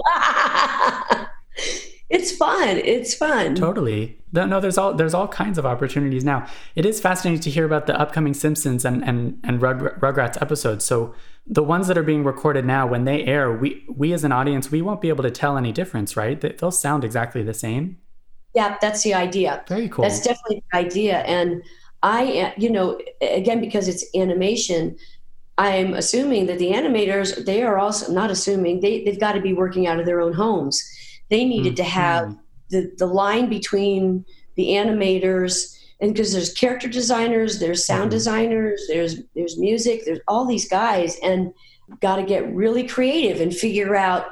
it's 2.10 2.36
fun. 2.36 2.78
It's 2.78 3.14
fun. 3.14 3.56
Totally. 3.56 4.20
No, 4.32 4.60
there's 4.60 4.78
all 4.78 4.94
there's 4.94 5.14
all 5.14 5.28
kinds 5.28 5.58
of 5.58 5.66
opportunities 5.66 6.24
now. 6.24 6.48
It 6.76 6.86
is 6.86 7.00
fascinating 7.00 7.42
to 7.42 7.50
hear 7.50 7.66
about 7.66 7.88
the 7.88 8.00
upcoming 8.00 8.34
Simpsons 8.34 8.86
and 8.86 9.04
and 9.04 9.40
and 9.44 9.62
Rug, 9.62 10.00
Rugrats 10.00 10.42
episodes. 10.42 10.86
So 10.86 11.14
the 11.46 11.64
ones 11.64 11.88
that 11.88 11.98
are 11.98 12.04
being 12.04 12.24
recorded 12.24 12.66
now, 12.66 12.86
when 12.86 13.06
they 13.06 13.24
air, 13.24 13.52
we 13.52 13.84
we 13.90 14.14
as 14.14 14.24
an 14.24 14.32
audience, 14.32 14.70
we 14.70 14.82
won't 14.82 15.02
be 15.02 15.10
able 15.10 15.24
to 15.24 15.32
tell 15.32 15.58
any 15.58 15.72
difference, 15.72 16.16
right? 16.16 16.40
They'll 16.40 16.72
sound 16.72 17.04
exactly 17.04 17.42
the 17.42 17.54
same. 17.54 17.98
Yeah, 18.58 18.78
that's 18.82 19.04
the 19.04 19.14
idea. 19.14 19.64
Very 19.68 19.88
cool. 19.88 20.04
That's 20.04 20.22
definitely 20.22 20.64
the 20.72 20.78
idea, 20.80 21.20
and 21.20 21.62
I, 22.04 22.54
you 22.58 22.72
know, 22.72 23.00
again, 23.22 23.60
because 23.60 23.88
it's 23.88 24.06
animation, 24.16 24.98
I'm 25.58 25.94
assuming 25.94 26.46
that 26.48 26.60
the 26.60 26.72
animators, 26.72 27.46
they 27.46 27.64
are 27.64 27.78
also 27.78 28.12
not 28.12 28.30
assuming, 28.32 28.82
they, 28.82 29.04
they've 29.04 29.20
got 29.20 29.34
to 29.34 29.42
be 29.42 29.54
working 29.54 29.88
out 29.88 30.00
of 30.00 30.06
their 30.06 30.22
own 30.22 30.34
homes. 30.34 30.84
They 31.30 31.44
needed 31.46 31.74
mm-hmm. 31.74 31.84
to 31.84 31.84
have 31.84 32.38
the, 32.70 32.92
the 32.98 33.08
line 33.08 33.50
between 33.50 34.26
the 34.56 34.70
animators 34.70 35.78
and 36.00 36.14
because 36.14 36.32
there's 36.34 36.54
character 36.54 36.88
designers, 36.88 37.60
there's 37.60 37.86
sound 37.86 38.10
mm-hmm. 38.10 38.10
designers, 38.12 38.82
there's 38.88 39.22
there's 39.36 39.58
music, 39.58 40.06
there's 40.06 40.20
all 40.28 40.46
these 40.46 40.70
guys, 40.70 41.18
and 41.24 41.54
got 42.02 42.18
to 42.18 42.24
get 42.24 42.54
really 42.54 42.86
creative 42.88 43.42
and 43.42 43.56
figure 43.56 43.96
out 43.96 44.26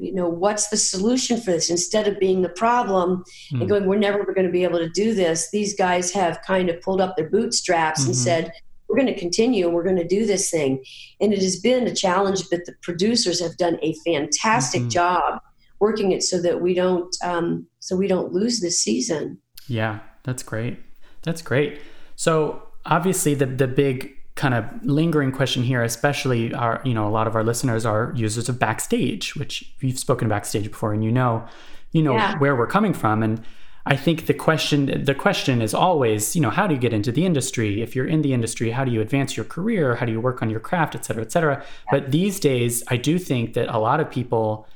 you 0.00 0.14
know 0.14 0.28
what's 0.28 0.68
the 0.68 0.76
solution 0.76 1.40
for 1.40 1.52
this 1.52 1.70
instead 1.70 2.08
of 2.08 2.18
being 2.18 2.42
the 2.42 2.48
problem 2.48 3.18
mm. 3.18 3.52
and 3.52 3.62
hmm. 3.62 3.68
going 3.68 3.86
we're 3.86 3.98
never 3.98 4.24
going 4.24 4.46
to 4.46 4.52
be 4.52 4.64
able 4.64 4.78
to 4.78 4.88
do 4.88 5.14
this 5.14 5.50
these 5.50 5.74
guys 5.74 6.10
have 6.10 6.40
kind 6.42 6.70
of 6.70 6.80
pulled 6.80 7.00
up 7.00 7.16
their 7.16 7.28
bootstraps 7.28 8.00
mm-hmm. 8.00 8.10
and 8.10 8.16
said 8.16 8.52
we're 8.88 8.96
going 8.96 9.12
to 9.12 9.18
continue 9.18 9.66
and 9.66 9.74
we're 9.74 9.84
going 9.84 9.96
to 9.96 10.06
do 10.06 10.26
this 10.26 10.50
thing 10.50 10.82
and 11.20 11.32
it 11.32 11.40
has 11.40 11.60
been 11.60 11.86
a 11.86 11.94
challenge 11.94 12.44
but 12.50 12.64
the 12.64 12.74
producers 12.82 13.40
have 13.40 13.56
done 13.56 13.78
a 13.82 13.94
fantastic 14.04 14.80
mm-hmm. 14.80 14.90
job 14.90 15.40
working 15.80 16.12
it 16.12 16.22
so 16.22 16.40
that 16.40 16.60
we 16.60 16.74
don't 16.74 17.14
um, 17.22 17.66
so 17.78 17.94
we 17.94 18.08
don't 18.08 18.32
lose 18.32 18.60
this 18.60 18.80
season 18.80 19.38
yeah 19.68 20.00
that's 20.24 20.42
great 20.42 20.78
that's 21.22 21.42
great 21.42 21.78
so 22.16 22.62
obviously 22.86 23.34
the 23.34 23.46
the 23.46 23.68
big 23.68 24.14
kind 24.40 24.54
of 24.54 24.64
lingering 24.82 25.32
question 25.32 25.62
here, 25.62 25.82
especially 25.82 26.54
our, 26.54 26.80
you 26.82 26.94
know, 26.94 27.06
a 27.06 27.12
lot 27.18 27.26
of 27.26 27.34
our 27.36 27.44
listeners 27.44 27.84
are 27.84 28.12
users 28.16 28.48
of 28.48 28.58
Backstage, 28.58 29.36
which 29.36 29.52
you've 29.80 29.98
spoken 29.98 30.28
Backstage 30.28 30.68
before, 30.74 30.94
and 30.94 31.04
you 31.04 31.12
know, 31.12 31.46
you 31.92 32.02
know 32.02 32.14
yeah. 32.14 32.38
where 32.38 32.56
we're 32.56 32.72
coming 32.78 32.94
from. 32.94 33.22
And 33.22 33.42
I 33.84 33.96
think 33.96 34.26
the 34.26 34.34
question, 34.34 35.04
the 35.04 35.14
question 35.14 35.60
is 35.60 35.74
always, 35.74 36.34
you 36.34 36.40
know, 36.40 36.50
how 36.58 36.66
do 36.66 36.74
you 36.74 36.80
get 36.80 36.92
into 36.92 37.12
the 37.12 37.24
industry? 37.26 37.82
If 37.82 37.94
you're 37.94 38.10
in 38.14 38.22
the 38.22 38.32
industry, 38.32 38.70
how 38.70 38.84
do 38.86 38.90
you 38.90 39.02
advance 39.02 39.36
your 39.36 39.44
career? 39.44 39.96
How 39.96 40.06
do 40.06 40.12
you 40.12 40.22
work 40.22 40.40
on 40.42 40.48
your 40.48 40.60
craft, 40.60 40.94
et 40.94 41.04
cetera, 41.04 41.22
et 41.22 41.32
cetera? 41.32 41.56
Yeah. 41.56 41.90
But 41.92 42.10
these 42.10 42.40
days, 42.40 42.82
I 42.88 42.96
do 42.96 43.18
think 43.18 43.52
that 43.54 43.68
a 43.68 43.78
lot 43.78 44.00
of 44.00 44.10
people, 44.10 44.66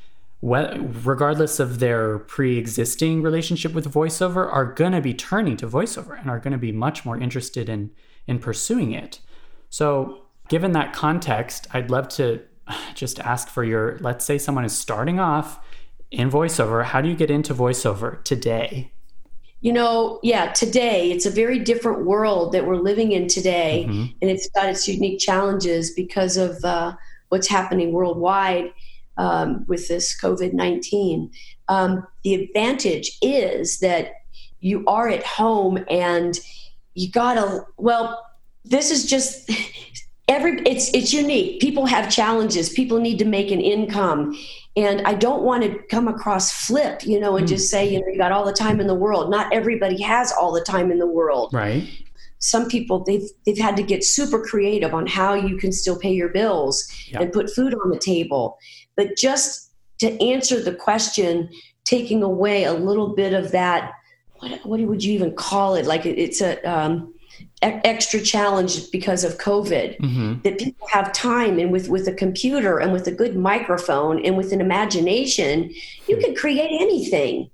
regardless 0.42 1.58
of 1.58 1.78
their 1.78 2.18
pre-existing 2.18 3.22
relationship 3.22 3.72
with 3.72 3.90
voiceover, 3.90 4.44
are 4.52 4.66
going 4.80 4.92
to 4.92 5.00
be 5.00 5.14
turning 5.14 5.56
to 5.56 5.66
voiceover 5.66 6.20
and 6.20 6.28
are 6.28 6.38
going 6.38 6.52
to 6.52 6.64
be 6.68 6.72
much 6.72 7.06
more 7.06 7.16
interested 7.16 7.68
in 7.70 7.90
in 8.26 8.38
pursuing 8.38 8.92
it. 8.92 9.20
So, 9.74 10.18
given 10.48 10.70
that 10.74 10.92
context, 10.92 11.66
I'd 11.72 11.90
love 11.90 12.08
to 12.10 12.42
just 12.94 13.18
ask 13.18 13.48
for 13.48 13.64
your, 13.64 13.98
let's 13.98 14.24
say 14.24 14.38
someone 14.38 14.64
is 14.64 14.72
starting 14.72 15.18
off 15.18 15.58
in 16.12 16.30
voiceover. 16.30 16.84
How 16.84 17.00
do 17.00 17.08
you 17.08 17.16
get 17.16 17.28
into 17.28 17.52
voiceover 17.52 18.22
today? 18.22 18.92
You 19.62 19.72
know, 19.72 20.20
yeah, 20.22 20.52
today 20.52 21.10
it's 21.10 21.26
a 21.26 21.30
very 21.30 21.58
different 21.58 22.04
world 22.04 22.52
that 22.52 22.68
we're 22.68 22.76
living 22.76 23.10
in 23.10 23.26
today, 23.26 23.86
mm-hmm. 23.88 24.16
and 24.22 24.30
it's 24.30 24.48
got 24.50 24.68
its 24.68 24.86
unique 24.86 25.18
challenges 25.18 25.90
because 25.90 26.36
of 26.36 26.64
uh, 26.64 26.94
what's 27.30 27.48
happening 27.48 27.90
worldwide 27.90 28.72
um, 29.16 29.64
with 29.66 29.88
this 29.88 30.16
COVID 30.20 30.52
19. 30.52 31.32
Um, 31.66 32.06
the 32.22 32.34
advantage 32.34 33.18
is 33.22 33.80
that 33.80 34.12
you 34.60 34.84
are 34.86 35.08
at 35.08 35.26
home 35.26 35.84
and 35.90 36.38
you 36.94 37.10
gotta, 37.10 37.64
well, 37.76 38.23
this 38.64 38.90
is 38.90 39.06
just 39.06 39.50
every 40.28 40.60
it's 40.66 40.92
it's 40.94 41.12
unique. 41.12 41.60
People 41.60 41.86
have 41.86 42.10
challenges. 42.10 42.70
People 42.70 42.98
need 42.98 43.18
to 43.18 43.24
make 43.24 43.50
an 43.50 43.60
income. 43.60 44.36
And 44.76 45.02
i 45.02 45.14
don't 45.14 45.42
want 45.42 45.62
to 45.62 45.78
come 45.88 46.08
across 46.08 46.50
flip 46.50 47.06
you 47.06 47.20
know 47.20 47.36
and 47.36 47.46
mm. 47.46 47.48
just 47.48 47.70
say 47.70 47.88
you 47.88 48.00
know 48.00 48.08
you 48.08 48.18
got 48.18 48.32
all 48.32 48.44
the 48.44 48.52
time 48.52 48.80
in 48.80 48.86
the 48.86 48.94
world. 48.94 49.30
Not 49.30 49.52
everybody 49.52 50.00
has 50.02 50.32
all 50.32 50.52
the 50.52 50.62
time 50.62 50.90
in 50.90 50.98
the 50.98 51.06
world. 51.06 51.52
Right. 51.52 51.88
Some 52.38 52.68
people 52.68 53.04
they've 53.04 53.28
they've 53.46 53.58
had 53.58 53.76
to 53.76 53.82
get 53.82 54.04
super 54.04 54.42
creative 54.42 54.92
on 54.94 55.06
how 55.06 55.34
you 55.34 55.56
can 55.56 55.72
still 55.72 55.98
pay 55.98 56.12
your 56.12 56.28
bills 56.28 56.90
yep. 57.08 57.22
and 57.22 57.32
put 57.32 57.50
food 57.50 57.74
on 57.74 57.90
the 57.90 57.98
table. 57.98 58.58
But 58.96 59.16
just 59.16 59.70
to 59.98 60.20
answer 60.20 60.60
the 60.60 60.74
question 60.74 61.48
taking 61.84 62.22
away 62.22 62.64
a 62.64 62.72
little 62.72 63.14
bit 63.14 63.34
of 63.34 63.52
that 63.52 63.92
what, 64.38 64.66
what 64.66 64.80
would 64.80 65.04
you 65.04 65.12
even 65.14 65.34
call 65.34 65.74
it? 65.74 65.86
Like 65.86 66.06
it, 66.06 66.18
it's 66.18 66.40
a 66.40 66.62
um, 66.64 67.13
extra 67.64 68.20
challenge 68.20 68.90
because 68.90 69.24
of 69.24 69.38
COVID. 69.38 69.98
Mm-hmm. 69.98 70.40
That 70.42 70.58
people 70.58 70.86
have 70.88 71.12
time 71.12 71.58
and 71.58 71.72
with 71.72 71.88
with 71.88 72.06
a 72.08 72.12
computer 72.12 72.78
and 72.78 72.92
with 72.92 73.06
a 73.06 73.12
good 73.12 73.36
microphone 73.36 74.24
and 74.24 74.36
with 74.36 74.52
an 74.52 74.60
imagination, 74.60 75.74
you 76.06 76.16
can 76.18 76.34
create 76.34 76.70
anything. 76.80 77.50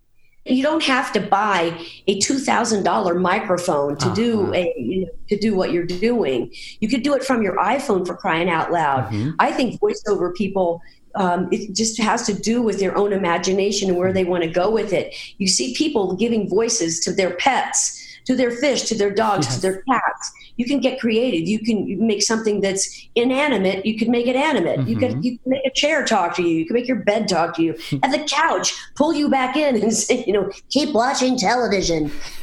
You 0.47 0.63
don't 0.63 0.83
have 0.85 1.13
to 1.13 1.21
buy 1.21 1.79
a 2.07 2.19
two 2.19 2.39
thousand 2.39 2.83
dollar 2.83 3.15
microphone 3.15 3.97
to 3.99 4.07
uh-huh. 4.07 4.15
do 4.15 4.55
a 4.55 4.75
you 4.77 5.07
know, 5.07 5.13
to 5.29 5.39
do 5.39 5.55
what 5.55 5.73
you're 5.73 5.87
doing. 5.87 6.53
You 6.81 6.89
could 6.89 7.03
do 7.03 7.15
it 7.15 7.23
from 7.23 7.43
your 7.43 7.57
iPhone 7.57 8.07
for 8.07 8.17
crying 8.17 8.51
out 8.51 8.73
loud. 8.73 9.05
Mm-hmm. 9.05 9.31
I 9.39 9.53
think 9.53 9.81
voiceover 9.81 10.35
people 10.35 10.81
um, 11.17 11.49
it 11.51 11.75
just 11.75 12.01
has 12.01 12.25
to 12.27 12.33
do 12.33 12.63
with 12.63 12.79
their 12.79 12.97
own 12.97 13.13
imagination 13.13 13.89
and 13.89 13.99
where 13.99 14.13
they 14.13 14.25
want 14.25 14.45
to 14.45 14.51
go 14.51 14.71
with 14.71 14.93
it. 14.93 15.15
You 15.39 15.49
see 15.49 15.75
people 15.75 16.15
giving 16.15 16.49
voices 16.49 17.01
to 17.01 17.13
their 17.13 17.35
pets 17.35 18.00
to 18.31 18.37
their 18.37 18.53
fish, 18.53 18.83
to 18.83 18.95
their 18.95 19.11
dogs, 19.11 19.47
yes. 19.47 19.57
to 19.57 19.61
their 19.61 19.83
cats. 19.83 20.33
You 20.57 20.65
can 20.65 20.79
get 20.79 21.01
creative. 21.01 21.49
You 21.49 21.59
can 21.59 22.07
make 22.07 22.23
something 22.23 22.61
that's 22.61 23.09
inanimate. 23.17 23.85
You 23.85 23.99
can 23.99 24.09
make 24.09 24.29
it 24.29 24.37
animate. 24.37 24.79
Mm-hmm. 24.79 24.89
You 24.89 24.97
can 24.99 25.23
you 25.23 25.39
can 25.39 25.51
make 25.51 25.67
a 25.67 25.71
chair 25.71 26.05
talk 26.05 26.37
to 26.37 26.43
you. 26.43 26.59
You 26.59 26.65
can 26.65 26.75
make 26.75 26.87
your 26.87 27.03
bed 27.03 27.27
talk 27.27 27.57
to 27.57 27.63
you. 27.63 27.77
and 28.03 28.15
the 28.15 28.25
couch 28.31 28.73
pull 28.95 29.13
you 29.13 29.29
back 29.29 29.57
in 29.57 29.83
and 29.83 29.93
say, 29.93 30.23
you 30.27 30.33
know, 30.33 30.49
keep 30.69 30.95
watching 30.95 31.37
television. 31.37 32.13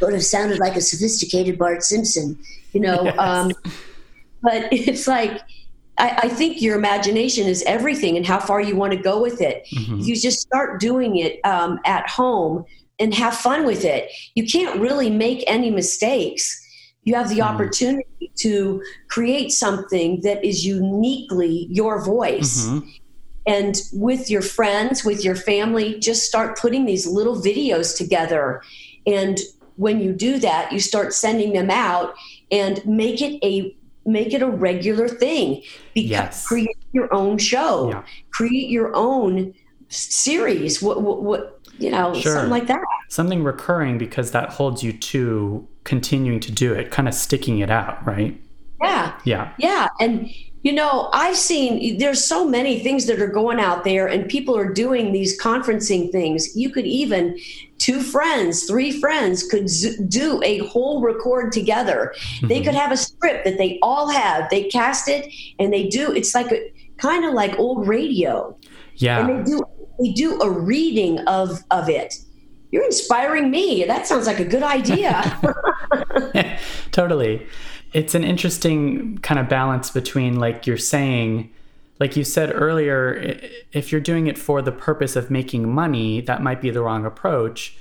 would 0.00 0.12
have 0.12 0.24
sounded 0.24 0.58
like 0.58 0.76
a 0.76 0.80
sophisticated 0.80 1.58
Bart 1.58 1.82
Simpson, 1.82 2.38
you 2.72 2.80
know. 2.80 3.04
Yes. 3.04 3.18
Um, 3.18 3.52
but 4.42 4.68
it's 4.70 5.08
like 5.08 5.40
I, 5.98 6.20
I, 6.24 6.28
think 6.28 6.62
your 6.62 6.76
imagination 6.76 7.48
is 7.48 7.62
everything 7.64 8.16
and 8.16 8.24
how 8.24 8.38
far 8.38 8.60
you 8.60 8.76
want 8.76 8.92
to 8.92 8.98
go 8.98 9.20
with 9.20 9.40
it. 9.40 9.66
Mm-hmm. 9.74 9.98
You 9.98 10.14
just 10.14 10.40
start 10.40 10.78
doing 10.78 11.16
it 11.16 11.40
um, 11.44 11.80
at 11.84 12.08
home, 12.08 12.64
and 12.98 13.14
have 13.14 13.36
fun 13.36 13.64
with 13.64 13.84
it. 13.84 14.10
You 14.34 14.46
can't 14.46 14.80
really 14.80 15.10
make 15.10 15.44
any 15.46 15.70
mistakes. 15.70 16.64
You 17.04 17.14
have 17.14 17.28
the 17.28 17.38
mm. 17.38 17.46
opportunity 17.46 18.32
to 18.40 18.82
create 19.08 19.52
something 19.52 20.20
that 20.22 20.44
is 20.44 20.64
uniquely 20.64 21.66
your 21.70 22.04
voice. 22.04 22.66
Mm-hmm. 22.66 22.88
And 23.46 23.80
with 23.94 24.28
your 24.28 24.42
friends, 24.42 25.04
with 25.04 25.24
your 25.24 25.34
family, 25.34 25.98
just 25.98 26.26
start 26.26 26.58
putting 26.58 26.84
these 26.84 27.06
little 27.06 27.40
videos 27.40 27.96
together. 27.96 28.62
And 29.06 29.38
when 29.76 30.00
you 30.00 30.12
do 30.12 30.38
that, 30.40 30.70
you 30.70 30.80
start 30.80 31.14
sending 31.14 31.54
them 31.54 31.70
out 31.70 32.14
and 32.50 32.84
make 32.86 33.22
it 33.22 33.42
a 33.42 33.74
make 34.04 34.34
it 34.34 34.42
a 34.42 34.48
regular 34.48 35.08
thing. 35.08 35.62
Because 35.94 36.10
yes. 36.10 36.46
create 36.46 36.76
your 36.92 37.12
own 37.14 37.38
show. 37.38 37.90
Yeah. 37.90 38.04
Create 38.30 38.68
your 38.68 38.94
own 38.94 39.54
series. 39.88 40.82
What, 40.82 41.02
what, 41.02 41.22
what 41.22 41.60
you 41.78 41.90
know, 41.90 42.14
sure. 42.14 42.32
something 42.32 42.50
like 42.50 42.66
that. 42.66 42.80
Something 43.08 43.44
recurring 43.44 43.98
because 43.98 44.32
that 44.32 44.50
holds 44.50 44.82
you 44.82 44.92
to 44.92 45.66
continuing 45.84 46.40
to 46.40 46.52
do 46.52 46.72
it, 46.72 46.90
kind 46.90 47.08
of 47.08 47.14
sticking 47.14 47.60
it 47.60 47.70
out, 47.70 48.04
right? 48.06 48.40
Yeah. 48.82 49.18
Yeah. 49.24 49.52
Yeah. 49.58 49.88
And, 50.00 50.28
you 50.62 50.72
know, 50.72 51.08
I've 51.12 51.36
seen 51.36 51.98
there's 51.98 52.22
so 52.22 52.44
many 52.44 52.80
things 52.80 53.06
that 53.06 53.20
are 53.20 53.28
going 53.28 53.60
out 53.60 53.84
there, 53.84 54.06
and 54.08 54.28
people 54.28 54.56
are 54.56 54.70
doing 54.72 55.12
these 55.12 55.40
conferencing 55.40 56.10
things. 56.10 56.56
You 56.56 56.70
could 56.70 56.84
even, 56.84 57.38
two 57.78 58.02
friends, 58.02 58.64
three 58.64 59.00
friends 59.00 59.44
could 59.44 59.68
do 60.08 60.42
a 60.42 60.58
whole 60.58 61.00
record 61.00 61.52
together. 61.52 62.12
Mm-hmm. 62.16 62.48
They 62.48 62.62
could 62.62 62.74
have 62.74 62.90
a 62.90 62.96
script 62.96 63.44
that 63.44 63.56
they 63.56 63.78
all 63.82 64.08
have. 64.08 64.50
They 64.50 64.64
cast 64.64 65.08
it 65.08 65.32
and 65.60 65.72
they 65.72 65.88
do. 65.88 66.12
It's 66.12 66.34
like 66.34 66.50
a 66.50 66.72
kind 66.98 67.24
of 67.24 67.34
like 67.34 67.56
old 67.58 67.86
radio. 67.86 68.56
Yeah. 68.96 69.20
And 69.20 69.46
they 69.46 69.50
do 69.50 69.62
we 69.98 70.12
do 70.12 70.40
a 70.40 70.50
reading 70.50 71.18
of 71.20 71.64
of 71.70 71.88
it. 71.88 72.14
You're 72.70 72.84
inspiring 72.84 73.50
me. 73.50 73.84
That 73.84 74.06
sounds 74.06 74.26
like 74.26 74.40
a 74.40 74.44
good 74.44 74.62
idea. 74.62 75.40
Totally. 76.92 77.46
It's 77.92 78.14
an 78.14 78.24
interesting 78.24 79.18
kind 79.18 79.40
of 79.40 79.48
balance 79.48 79.90
between 79.90 80.38
like 80.38 80.66
you're 80.66 80.76
saying 80.76 81.52
like 82.00 82.16
you 82.16 82.22
said 82.22 82.52
earlier 82.54 83.40
if 83.72 83.90
you're 83.90 84.00
doing 84.00 84.28
it 84.28 84.38
for 84.38 84.62
the 84.62 84.70
purpose 84.70 85.16
of 85.16 85.30
making 85.30 85.68
money 85.68 86.20
that 86.20 86.42
might 86.42 86.60
be 86.60 86.70
the 86.70 86.82
wrong 86.82 87.04
approach. 87.04 87.76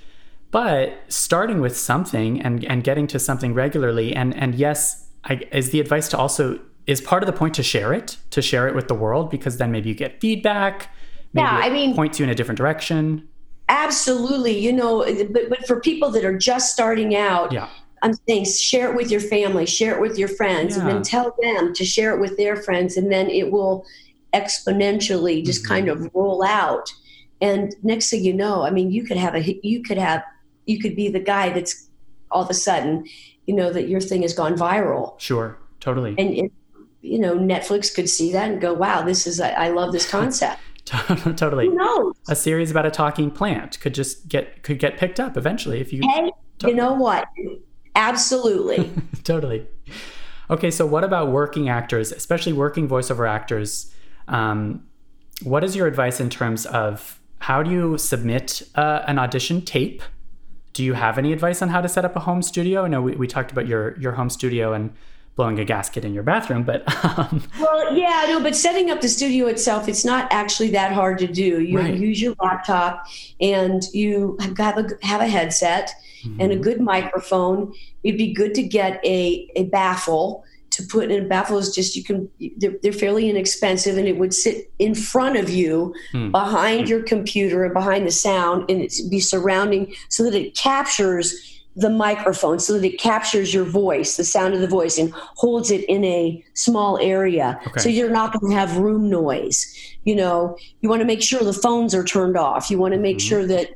But 0.49 0.97
starting 1.10 1.60
with 1.60 1.77
something 1.77 2.41
and 2.41 2.63
and 2.65 2.84
getting 2.84 3.08
to 3.08 3.19
something 3.19 3.53
regularly 3.53 4.15
and 4.15 4.36
and 4.36 4.56
yes 4.56 5.08
I, 5.25 5.45
is 5.51 5.71
the 5.71 5.82
advice 5.82 6.08
to 6.10 6.17
also 6.17 6.60
is 6.88 7.01
part 7.01 7.21
of 7.21 7.27
the 7.27 7.34
point 7.34 7.53
to 7.56 7.63
share 7.63 7.93
it 7.93 8.17
to 8.32 8.41
share 8.41 8.67
it 8.67 8.73
with 8.73 8.88
the 8.88 8.95
world 8.95 9.30
because 9.30 9.58
then 9.58 9.71
maybe 9.71 9.89
you 9.89 9.95
get 9.95 10.21
feedback 10.21 10.89
Maybe 11.38 11.47
yeah, 11.47 11.58
I 11.63 11.69
mean, 11.69 11.95
points 11.95 12.19
you 12.19 12.23
in 12.23 12.30
a 12.30 12.36
different 12.36 12.58
direction. 12.58 13.28
Absolutely. 13.69 14.58
You 14.58 14.73
know, 14.73 15.06
but, 15.32 15.50
but 15.50 15.67
for 15.67 15.80
people 15.80 16.10
that 16.12 16.23
are 16.23 16.38
just 16.38 16.71
starting 16.71 17.15
out, 17.15 17.52
yeah. 17.52 17.69
I'm 18.02 18.13
saying 18.28 18.45
share 18.45 18.89
it 18.91 18.95
with 18.95 19.12
your 19.12 19.19
family, 19.19 19.65
share 19.65 19.95
it 19.95 20.02
with 20.02 20.17
your 20.17 20.28
friends, 20.28 20.76
yeah. 20.76 20.82
and 20.82 20.89
then 20.89 21.02
tell 21.04 21.36
them 21.41 21.73
to 21.73 21.84
share 21.86 22.13
it 22.15 22.19
with 22.19 22.38
their 22.38 22.56
friends, 22.56 22.97
and 22.97 23.12
then 23.12 23.30
it 23.30 23.52
will 23.52 23.86
exponentially 24.34 25.43
just 25.43 25.63
mm-hmm. 25.63 25.73
kind 25.73 25.89
of 25.89 26.10
roll 26.13 26.43
out. 26.43 26.91
And 27.41 27.76
next 27.84 28.10
thing 28.10 28.23
you 28.23 28.34
know, 28.34 28.63
I 28.63 28.71
mean, 28.71 28.91
you 28.91 29.04
could 29.04 29.17
have 29.17 29.36
a 29.36 29.60
you 29.63 29.84
could 29.84 29.97
have 29.97 30.23
you 30.65 30.80
could 30.80 30.95
be 30.95 31.10
the 31.10 31.19
guy 31.19 31.50
that's 31.50 31.88
all 32.32 32.43
of 32.43 32.50
a 32.50 32.54
sudden, 32.54 33.06
you 33.45 33.56
know, 33.56 33.71
that 33.71 33.88
your 33.88 34.02
thing 34.02 34.21
has 34.21 34.34
gone 34.34 34.56
viral. 34.56 35.19
Sure, 35.19 35.58
totally. 35.80 36.15
And 36.17 36.34
it, 36.34 36.52
you 37.02 37.19
know, 37.19 37.38
Netflix 37.38 37.93
could 37.93 38.10
see 38.10 38.32
that 38.32 38.52
and 38.52 38.62
go, 38.62 38.73
"Wow, 38.73 39.04
this 39.04 39.28
is 39.28 39.39
I, 39.39 39.50
I 39.52 39.69
love 39.69 39.91
this 39.91 40.10
concept." 40.10 40.60
totally. 41.36 41.69
A 42.30 42.36
series 42.36 42.71
about 42.71 42.86
a 42.86 42.91
talking 42.91 43.30
plant 43.30 43.80
could 43.80 43.93
just 43.93 44.28
get 44.28 44.63
could 44.63 44.80
get 44.80 44.97
picked 44.97 45.19
up 45.19 45.38
eventually 45.38 45.82
if 45.82 45.91
you. 45.91 46.02
Hey, 46.02 46.32
you 46.65 46.73
know 46.73 46.93
what? 46.93 47.28
Absolutely. 47.95 48.91
totally. 49.23 49.67
Okay, 50.50 50.71
so 50.71 50.86
what 50.86 51.04
about 51.04 51.30
working 51.30 51.67
actors, 51.67 52.12
especially 52.12 52.54
working 52.54 52.88
voiceover 52.88 53.30
actors? 53.30 53.93
Um, 54.28 54.86
what 55.43 55.63
is 55.63 55.76
your 55.76 55.88
advice 55.88 56.19
in 56.19 56.30
terms 56.30 56.65
of 56.65 57.19
how 57.39 57.62
do 57.62 57.69
you 57.69 57.97
submit 57.97 58.62
uh, 58.76 59.04
an 59.08 59.19
audition 59.19 59.62
tape? 59.62 60.02
Do 60.73 60.84
you 60.84 60.93
have 60.93 61.17
any 61.17 61.34
advice 61.34 61.62
on 61.62 61.69
how 61.69 61.82
to 61.82 61.89
set 61.89 62.06
up 62.06 62.15
a 62.15 62.21
home 62.21 62.41
studio? 62.41 62.86
I 62.86 62.88
know 62.88 63.02
we, 63.02 63.15
we 63.15 63.28
talked 63.28 63.52
about 63.52 63.67
your 63.67 63.97
your 64.00 64.13
home 64.13 64.30
studio 64.30 64.73
and 64.73 64.93
blowing 65.38 65.60
a 65.60 65.63
gasket 65.63 66.04
in 66.04 66.13
your 66.13 66.23
bathroom, 66.23 66.63
but 66.63 66.84
um... 67.06 67.41
well, 67.62 67.95
yeah, 67.95 68.26
no, 68.28 68.41
but 68.41 68.56
setting 68.56 68.89
up 68.89 69.00
the 69.00 69.08
studio 69.08 69.45
itself, 69.45 69.88
it's 69.88 70.04
not 70.04 70.28
actually 70.32 70.71
that 70.71 70.91
hard 70.91 71.19
to 71.19 71.28
do. 71.28 71.62
You 71.62 71.78
right. 71.78 71.95
use 71.95 72.21
your 72.21 72.36
laptop 72.41 73.08
and 73.39 73.84
you 73.93 74.38
have 74.41 74.78
a 74.78 74.89
have 75.04 75.21
a 75.21 75.28
headset 75.28 75.91
mm-hmm. 76.23 76.41
and 76.41 76.52
a 76.52 76.58
good 76.58 76.82
microphone. 76.82 77.73
It'd 78.04 78.17
be 78.17 78.34
good 78.34 78.54
to 78.56 78.63
get 78.63 79.00
a 79.06 79.50
a 79.56 79.65
baffle 79.65 80.43
to 80.71 80.84
put 80.84 81.10
in 81.10 81.26
a 81.26 81.28
baffle 81.28 81.58
is 81.58 81.73
just 81.73 81.95
you 81.95 82.04
can 82.04 82.30
they're, 82.58 82.76
they're, 82.84 82.91
fairly 82.91 83.30
inexpensive 83.30 83.97
and 83.97 84.08
it 84.08 84.17
would 84.17 84.34
sit 84.34 84.71
in 84.80 84.93
front 84.93 85.38
of 85.38 85.50
you 85.50 85.95
hmm. 86.12 86.30
behind 86.32 86.89
your 86.89 87.02
computer 87.02 87.63
and 87.63 87.73
behind 87.73 88.06
the 88.06 88.12
sound 88.12 88.69
and 88.69 88.88
be 89.10 89.19
surrounding 89.19 89.93
so 90.10 90.23
that 90.23 90.36
it 90.36 90.56
captures 90.56 91.57
the 91.77 91.89
microphone 91.91 92.59
so 92.59 92.73
that 92.73 92.83
it 92.83 92.99
captures 92.99 93.53
your 93.53 93.63
voice, 93.63 94.17
the 94.17 94.23
sound 94.23 94.55
of 94.55 94.61
the 94.61 94.67
voice, 94.67 94.97
and 94.97 95.13
holds 95.13 95.69
it 95.69 95.85
in 95.85 96.03
a 96.03 96.43
small 96.55 96.97
area. 96.97 97.59
Okay. 97.67 97.79
So 97.79 97.89
you're 97.89 98.09
not 98.09 98.33
going 98.33 98.51
to 98.51 98.57
have 98.57 98.77
room 98.77 99.09
noise. 99.09 99.63
You 100.03 100.15
know, 100.15 100.57
you 100.81 100.89
want 100.89 101.01
to 101.01 101.05
make 101.05 101.21
sure 101.21 101.43
the 101.43 101.53
phones 101.53 101.93
are 101.93 102.03
turned 102.03 102.35
off. 102.35 102.71
You 102.71 102.79
want 102.79 102.95
to 102.95 102.99
make 102.99 103.17
mm-hmm. 103.17 103.27
sure 103.27 103.45
that 103.45 103.75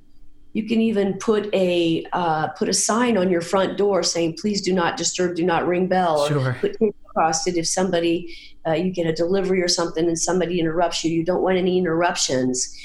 you 0.53 0.67
can 0.67 0.81
even 0.81 1.13
put 1.19 1.53
a 1.53 2.03
uh, 2.11 2.47
put 2.49 2.67
a 2.67 2.73
sign 2.73 3.17
on 3.17 3.29
your 3.29 3.41
front 3.41 3.77
door 3.77 4.01
saying, 4.01 4.37
"Please 4.41 4.61
do 4.61 4.73
not 4.73 4.97
disturb, 4.97 5.35
do 5.35 5.45
not 5.45 5.67
ring 5.67 5.87
bell," 5.87 6.27
or 6.27 6.57
put 6.59 6.77
tape 6.79 6.95
across 7.05 7.45
it 7.45 7.55
if 7.55 7.67
somebody 7.67 8.35
uh, 8.67 8.73
you 8.73 8.91
get 8.91 9.05
a 9.05 9.13
delivery 9.13 9.61
or 9.61 9.67
something 9.67 10.07
and 10.07 10.17
somebody 10.17 10.59
interrupts 10.59 11.03
you, 11.03 11.11
you 11.11 11.23
don't 11.23 11.43
want 11.43 11.57
any 11.57 11.77
interruptions. 11.77 12.75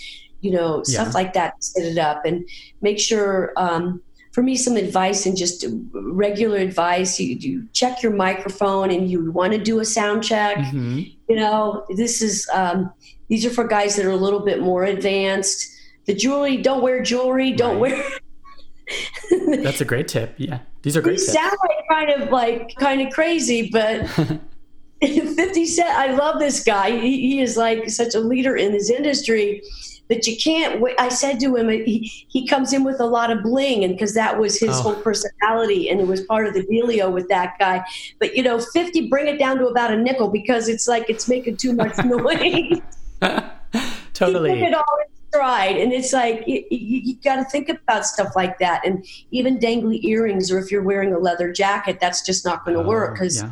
You 0.42 0.52
know, 0.52 0.82
Yeah. 0.86 1.00
stuff 1.00 1.14
like 1.14 1.32
that. 1.32 1.54
Set 1.64 1.84
it 1.84 1.96
up 1.96 2.26
and 2.26 2.46
make 2.82 2.98
sure. 2.98 3.52
Um, 3.56 4.02
for 4.36 4.42
me, 4.42 4.54
some 4.54 4.76
advice 4.76 5.24
and 5.24 5.34
just 5.34 5.64
regular 5.94 6.58
advice. 6.58 7.18
You, 7.18 7.36
you 7.36 7.66
check 7.72 8.02
your 8.02 8.12
microphone 8.12 8.90
and 8.90 9.10
you 9.10 9.32
want 9.32 9.54
to 9.54 9.58
do 9.58 9.80
a 9.80 9.84
sound 9.86 10.22
check. 10.22 10.58
Mhm. 10.58 11.10
You 11.26 11.36
know, 11.36 11.86
this 11.96 12.20
is 12.20 12.46
um, 12.52 12.92
these 13.28 13.46
are 13.46 13.50
for 13.50 13.66
guys 13.66 13.96
that 13.96 14.04
are 14.04 14.10
a 14.10 14.16
little 14.16 14.40
bit 14.40 14.60
more 14.60 14.84
advanced. 14.84 15.72
The 16.04 16.12
jewelry, 16.12 16.58
don't 16.58 16.82
wear 16.82 17.02
jewelry. 17.02 17.52
Don't 17.52 17.80
Right. 17.80 17.92
wear. 17.96 19.56
That's 19.62 19.80
a 19.80 19.86
great 19.86 20.06
tip. 20.06 20.34
Yeah. 20.36 20.58
These 20.82 20.98
are 20.98 21.00
great 21.00 21.16
These 21.16 21.32
tips. 21.32 21.38
sound 21.38 21.56
like 21.66 21.88
kind 21.90 22.22
of 22.22 22.30
like 22.30 22.74
kind 22.78 23.00
of 23.00 23.10
crazy, 23.14 23.70
but 23.72 24.06
50 25.02 25.66
Cent, 25.66 25.88
I 25.88 26.12
love 26.12 26.38
this 26.40 26.62
guy. 26.62 26.90
He, 26.90 27.20
he 27.30 27.40
is 27.40 27.56
like 27.56 27.88
such 27.88 28.14
a 28.14 28.20
leader 28.20 28.54
in 28.54 28.72
his 28.72 28.90
industry 28.90 29.62
that 30.08 30.26
you 30.26 30.36
can't 30.36 30.80
wait. 30.80 30.94
I 30.98 31.08
said 31.08 31.40
to 31.40 31.56
him, 31.56 31.68
he, 31.68 32.10
he 32.28 32.46
comes 32.46 32.72
in 32.72 32.84
with 32.84 33.00
a 33.00 33.04
lot 33.06 33.30
of 33.30 33.42
bling, 33.42 33.82
and 33.84 33.94
because 33.94 34.14
that 34.14 34.38
was 34.38 34.58
his 34.60 34.70
Oh. 34.70 34.82
whole 34.82 34.94
personality, 34.94 35.88
and 35.90 36.00
it 36.00 36.06
was 36.06 36.20
part 36.22 36.46
of 36.46 36.54
the 36.54 36.62
dealio 36.62 37.10
with 37.12 37.28
that 37.28 37.54
guy. 37.58 37.84
But 38.20 38.36
you 38.36 38.42
know, 38.42 38.60
50, 38.60 39.08
bring 39.08 39.26
it 39.26 39.38
down 39.38 39.58
to 39.58 39.66
about 39.66 39.92
a 39.92 39.96
nickel 39.96 40.28
because 40.28 40.68
it's 40.68 40.86
like 40.86 41.10
it's 41.10 41.28
making 41.28 41.56
too 41.56 41.72
much 41.72 41.96
noise. 42.04 42.80
He 43.72 43.80
took 44.24 44.32
totally. 44.32 44.62
it 44.62 44.74
all 44.74 44.98
in 45.00 45.28
stride, 45.28 45.76
and 45.76 45.92
it's 45.92 46.12
like 46.12 46.44
you, 46.46 46.64
you, 46.70 47.00
you 47.04 47.16
got 47.22 47.36
to 47.36 47.44
think 47.44 47.68
about 47.68 48.06
stuff 48.06 48.34
like 48.34 48.58
that, 48.60 48.86
and 48.86 49.04
even 49.30 49.58
dangly 49.58 50.02
earrings, 50.04 50.50
or 50.50 50.58
if 50.58 50.70
you're 50.72 50.82
wearing 50.82 51.12
a 51.12 51.18
leather 51.18 51.52
jacket, 51.52 51.98
that's 52.00 52.24
just 52.24 52.42
not 52.44 52.64
going 52.64 52.76
to 52.78 52.82
work 52.82 53.10
Oh, 53.10 53.12
because 53.14 53.42
yeah. 53.42 53.50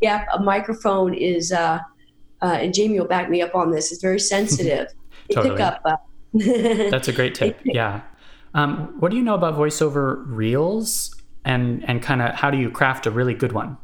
yeah, 0.00 0.24
a 0.34 0.40
microphone 0.42 1.14
is, 1.14 1.52
uh, 1.52 1.78
uh, 2.40 2.44
and 2.60 2.74
Jamie 2.74 2.98
will 2.98 3.06
back 3.06 3.30
me 3.30 3.40
up 3.42 3.54
on 3.54 3.70
this. 3.70 3.92
It's 3.92 4.02
very 4.02 4.18
sensitive. 4.18 4.88
Totally. 5.34 5.56
pick 5.56 5.60
up. 5.60 5.80
Uh, 5.84 5.96
That's 6.90 7.08
a 7.08 7.12
great 7.12 7.34
tip. 7.34 7.60
Yeah. 7.64 8.02
Um, 8.54 8.94
what 8.98 9.10
do 9.10 9.16
you 9.16 9.22
know 9.22 9.34
about 9.34 9.54
voiceover 9.56 10.22
reels 10.26 11.14
and 11.44 11.84
and 11.88 12.02
kind 12.02 12.22
of 12.22 12.34
how 12.34 12.50
do 12.50 12.58
you 12.58 12.70
craft 12.70 13.06
a 13.06 13.10
really 13.10 13.34
good 13.34 13.52
one? 13.52 13.76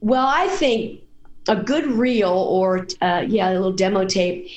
well, 0.00 0.26
I 0.26 0.46
think 0.48 1.00
a 1.48 1.56
good 1.56 1.86
reel 1.86 2.30
or 2.30 2.86
uh, 3.00 3.24
yeah, 3.26 3.50
a 3.50 3.54
little 3.54 3.72
demo 3.72 4.04
tape. 4.04 4.48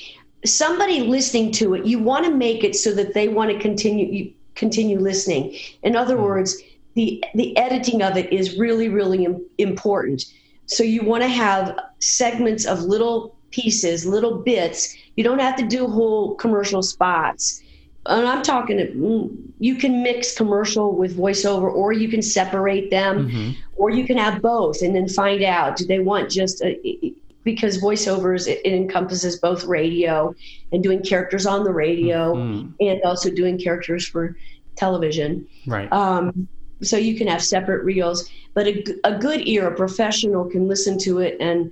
Somebody 0.44 1.00
listening 1.00 1.52
to 1.52 1.74
it, 1.74 1.86
you 1.86 1.98
want 1.98 2.24
to 2.26 2.32
make 2.32 2.64
it 2.64 2.76
so 2.76 2.92
that 2.94 3.14
they 3.14 3.28
want 3.28 3.50
to 3.50 3.58
continue 3.58 4.06
you 4.06 4.32
continue 4.54 4.98
listening. 4.98 5.56
In 5.82 5.96
other 5.96 6.16
words, 6.16 6.60
the 6.94 7.24
the 7.34 7.56
editing 7.56 8.02
of 8.02 8.16
it 8.16 8.32
is 8.32 8.58
really 8.58 8.88
really 8.88 9.24
im- 9.24 9.44
important. 9.58 10.24
So 10.66 10.82
you 10.84 11.02
want 11.02 11.22
to 11.22 11.28
have 11.28 11.78
segments 11.98 12.66
of 12.66 12.82
little 12.82 13.36
pieces, 13.52 14.04
little 14.04 14.38
bits. 14.38 14.96
You 15.16 15.24
don't 15.24 15.38
have 15.38 15.56
to 15.56 15.66
do 15.66 15.86
whole 15.86 16.34
commercial 16.34 16.82
spots. 16.82 17.62
And 18.06 18.26
I'm 18.26 18.42
talking, 18.42 18.78
mm, 18.78 19.30
you 19.60 19.76
can 19.76 20.02
mix 20.02 20.36
commercial 20.36 20.96
with 20.96 21.16
voiceover, 21.16 21.72
or 21.72 21.92
you 21.92 22.08
can 22.08 22.20
separate 22.20 22.90
them, 22.90 23.28
Mhm. 23.30 23.54
or 23.76 23.90
you 23.90 24.04
can 24.04 24.16
have 24.16 24.42
both 24.42 24.82
and 24.82 24.94
then 24.96 25.06
find 25.08 25.42
out 25.44 25.76
do 25.76 25.86
they 25.86 26.00
want 26.00 26.28
just 26.28 26.62
a, 26.64 27.14
because 27.44 27.80
voiceovers 27.80 28.48
it, 28.48 28.60
it 28.64 28.72
encompasses 28.72 29.38
both 29.38 29.64
radio 29.64 30.34
and 30.72 30.82
doing 30.82 31.00
characters 31.00 31.46
on 31.46 31.62
the 31.64 31.72
radio 31.72 32.34
Mhm. 32.34 32.72
and 32.80 33.00
also 33.02 33.30
doing 33.30 33.56
characters 33.58 34.04
for 34.06 34.36
television. 34.76 35.46
Right. 35.66 35.92
Um, 35.92 36.48
so 36.82 36.96
you 36.96 37.14
can 37.16 37.28
have 37.28 37.42
separate 37.42 37.84
reels, 37.84 38.28
but 38.54 38.66
a, 38.66 38.84
a 39.04 39.16
good 39.16 39.46
ear, 39.46 39.68
a 39.68 39.74
professional 39.76 40.44
can 40.46 40.66
listen 40.66 40.98
to 40.98 41.18
it, 41.20 41.36
and 41.38 41.70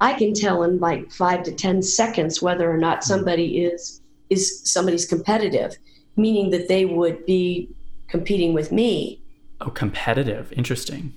I 0.00 0.12
can 0.14 0.32
tell 0.34 0.62
in 0.62 0.78
like 0.78 1.10
five 1.10 1.42
to 1.44 1.52
ten 1.52 1.82
seconds 1.82 2.40
whether 2.40 2.70
or 2.70 2.76
not 2.78 3.04
somebody 3.04 3.64
is 3.64 4.00
is 4.30 4.60
somebody's 4.70 5.06
competitive, 5.06 5.76
meaning 6.16 6.50
that 6.50 6.68
they 6.68 6.84
would 6.84 7.24
be 7.26 7.68
competing 8.08 8.52
with 8.52 8.70
me. 8.72 9.20
oh, 9.60 9.70
competitive. 9.70 10.52
Interesting. 10.52 11.12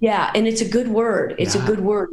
Yeah, 0.00 0.30
and 0.34 0.46
it's 0.48 0.62
a 0.62 0.68
good 0.68 0.88
word. 0.88 1.34
It's 1.38 1.54
Yeah. 1.54 1.62
a 1.62 1.66
good 1.66 1.80
word. 1.80 2.08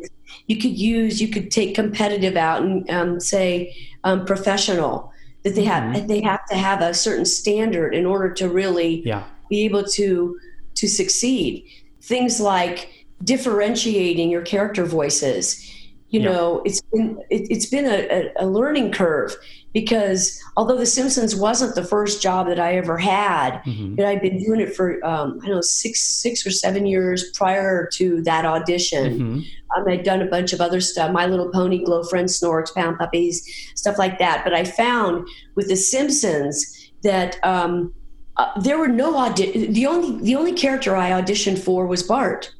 You 0.47 0.57
could 0.57 0.77
use, 0.77 1.21
you 1.21 1.29
could 1.29 1.49
take 1.51 1.73
competitive 1.73 2.35
out 2.35 2.61
and 2.61 2.87
um, 2.89 3.19
say 3.21 3.73
um, 4.03 4.25
professional. 4.25 5.11
That 5.43 5.55
they 5.55 5.63
have, 5.63 5.83
Mhm. 5.95 6.07
they 6.07 6.19
have 6.21 6.45
to 6.47 6.55
have 6.55 6.81
a 6.81 6.93
certain 6.93 7.23
standard 7.25 7.95
in 7.95 8.05
order 8.05 8.29
to 8.33 8.49
really 8.49 9.01
Yeah. 9.05 9.23
be 9.49 9.63
able 9.65 9.83
to 9.83 10.37
to 10.75 10.87
succeed. 10.87 11.63
Things 12.01 12.39
like 12.41 12.89
differentiating 13.23 14.29
your 14.29 14.41
character 14.41 14.85
voices. 14.85 15.65
You 16.09 16.21
Yeah. 16.21 16.31
know, 16.31 16.61
it's 16.65 16.81
been 16.81 17.17
it, 17.29 17.47
it's 17.51 17.67
been 17.67 17.85
a, 17.85 18.31
a, 18.39 18.47
learning 18.47 18.91
curve 18.91 19.35
because 19.73 20.41
although 20.57 20.75
The 20.77 20.85
Simpsons 20.87 21.35
wasn't 21.35 21.75
the 21.75 21.83
first 21.83 22.19
job 22.21 22.47
that 22.47 22.59
I 22.59 22.75
ever 22.77 22.97
had, 22.97 23.61
Mhm. 23.67 23.97
and 23.97 24.01
I'd 24.01 24.21
been 24.21 24.39
doing 24.43 24.59
it 24.59 24.75
for 24.75 24.93
um, 25.05 25.39
I 25.43 25.45
don't 25.45 25.55
know 25.55 25.61
six 25.61 26.01
six 26.01 26.45
or 26.47 26.51
seven 26.51 26.87
years 26.87 27.31
prior 27.35 27.87
to 27.93 28.21
that 28.23 28.43
audition. 28.45 29.19
Mhm. 29.19 29.45
Um, 29.77 29.87
I'd 29.87 30.03
done 30.03 30.21
a 30.21 30.25
bunch 30.25 30.51
of 30.51 30.61
other 30.61 30.81
stuff, 30.81 31.11
My 31.11 31.27
Little 31.27 31.49
Pony, 31.49 31.83
Glo 31.83 32.01
Friends, 32.03 32.39
Snorks, 32.39 32.73
Pound 32.73 32.97
Puppies, 32.97 33.43
stuff 33.75 33.99
like 33.99 34.17
that. 34.17 34.43
But 34.43 34.53
I 34.55 34.63
found 34.63 35.27
with 35.55 35.67
The 35.67 35.75
Simpsons 35.75 36.75
that 37.03 37.37
um, 37.43 37.93
uh, 38.37 38.47
there 38.61 38.79
were 38.79 38.87
no 38.87 39.15
audi- 39.15 39.67
the 39.67 39.85
only 39.85 40.19
the 40.23 40.35
only 40.35 40.53
character 40.53 40.95
I 40.95 41.11
auditioned 41.11 41.59
for 41.59 41.85
was 41.85 42.01
Bart. 42.01 42.51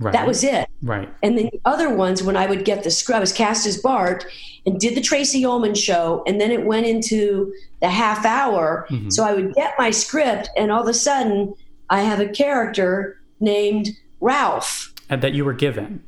Right. 0.00 0.12
That 0.14 0.26
was 0.26 0.42
it. 0.42 0.66
right. 0.82 1.08
And 1.22 1.36
then 1.36 1.50
the 1.52 1.60
other 1.66 1.94
ones, 1.94 2.22
when 2.22 2.36
I 2.36 2.46
would 2.46 2.64
get 2.64 2.82
the 2.84 2.90
script, 2.90 3.16
I 3.16 3.20
was 3.20 3.32
cast 3.34 3.66
as 3.66 3.76
Bart 3.76 4.24
and 4.64 4.80
did 4.80 4.94
the 4.96 5.00
Tracey 5.02 5.44
Ullman 5.44 5.74
show, 5.74 6.22
and 6.26 6.40
then 6.40 6.50
it 6.50 6.64
went 6.64 6.86
into 6.86 7.52
the 7.82 7.88
half 7.90 8.24
hour. 8.24 8.86
Mhm. 8.90 9.12
So 9.12 9.24
I 9.24 9.34
would 9.34 9.54
get 9.54 9.74
my 9.78 9.90
script, 9.90 10.48
and 10.56 10.72
all 10.72 10.80
of 10.82 10.88
a 10.88 10.94
sudden, 10.94 11.54
I 11.90 12.00
have 12.02 12.18
a 12.18 12.28
character 12.28 13.20
named 13.40 13.90
Ralph. 14.20 14.92
And 15.10 15.20
that 15.22 15.34
you 15.34 15.44
were 15.44 15.52
given. 15.54 16.02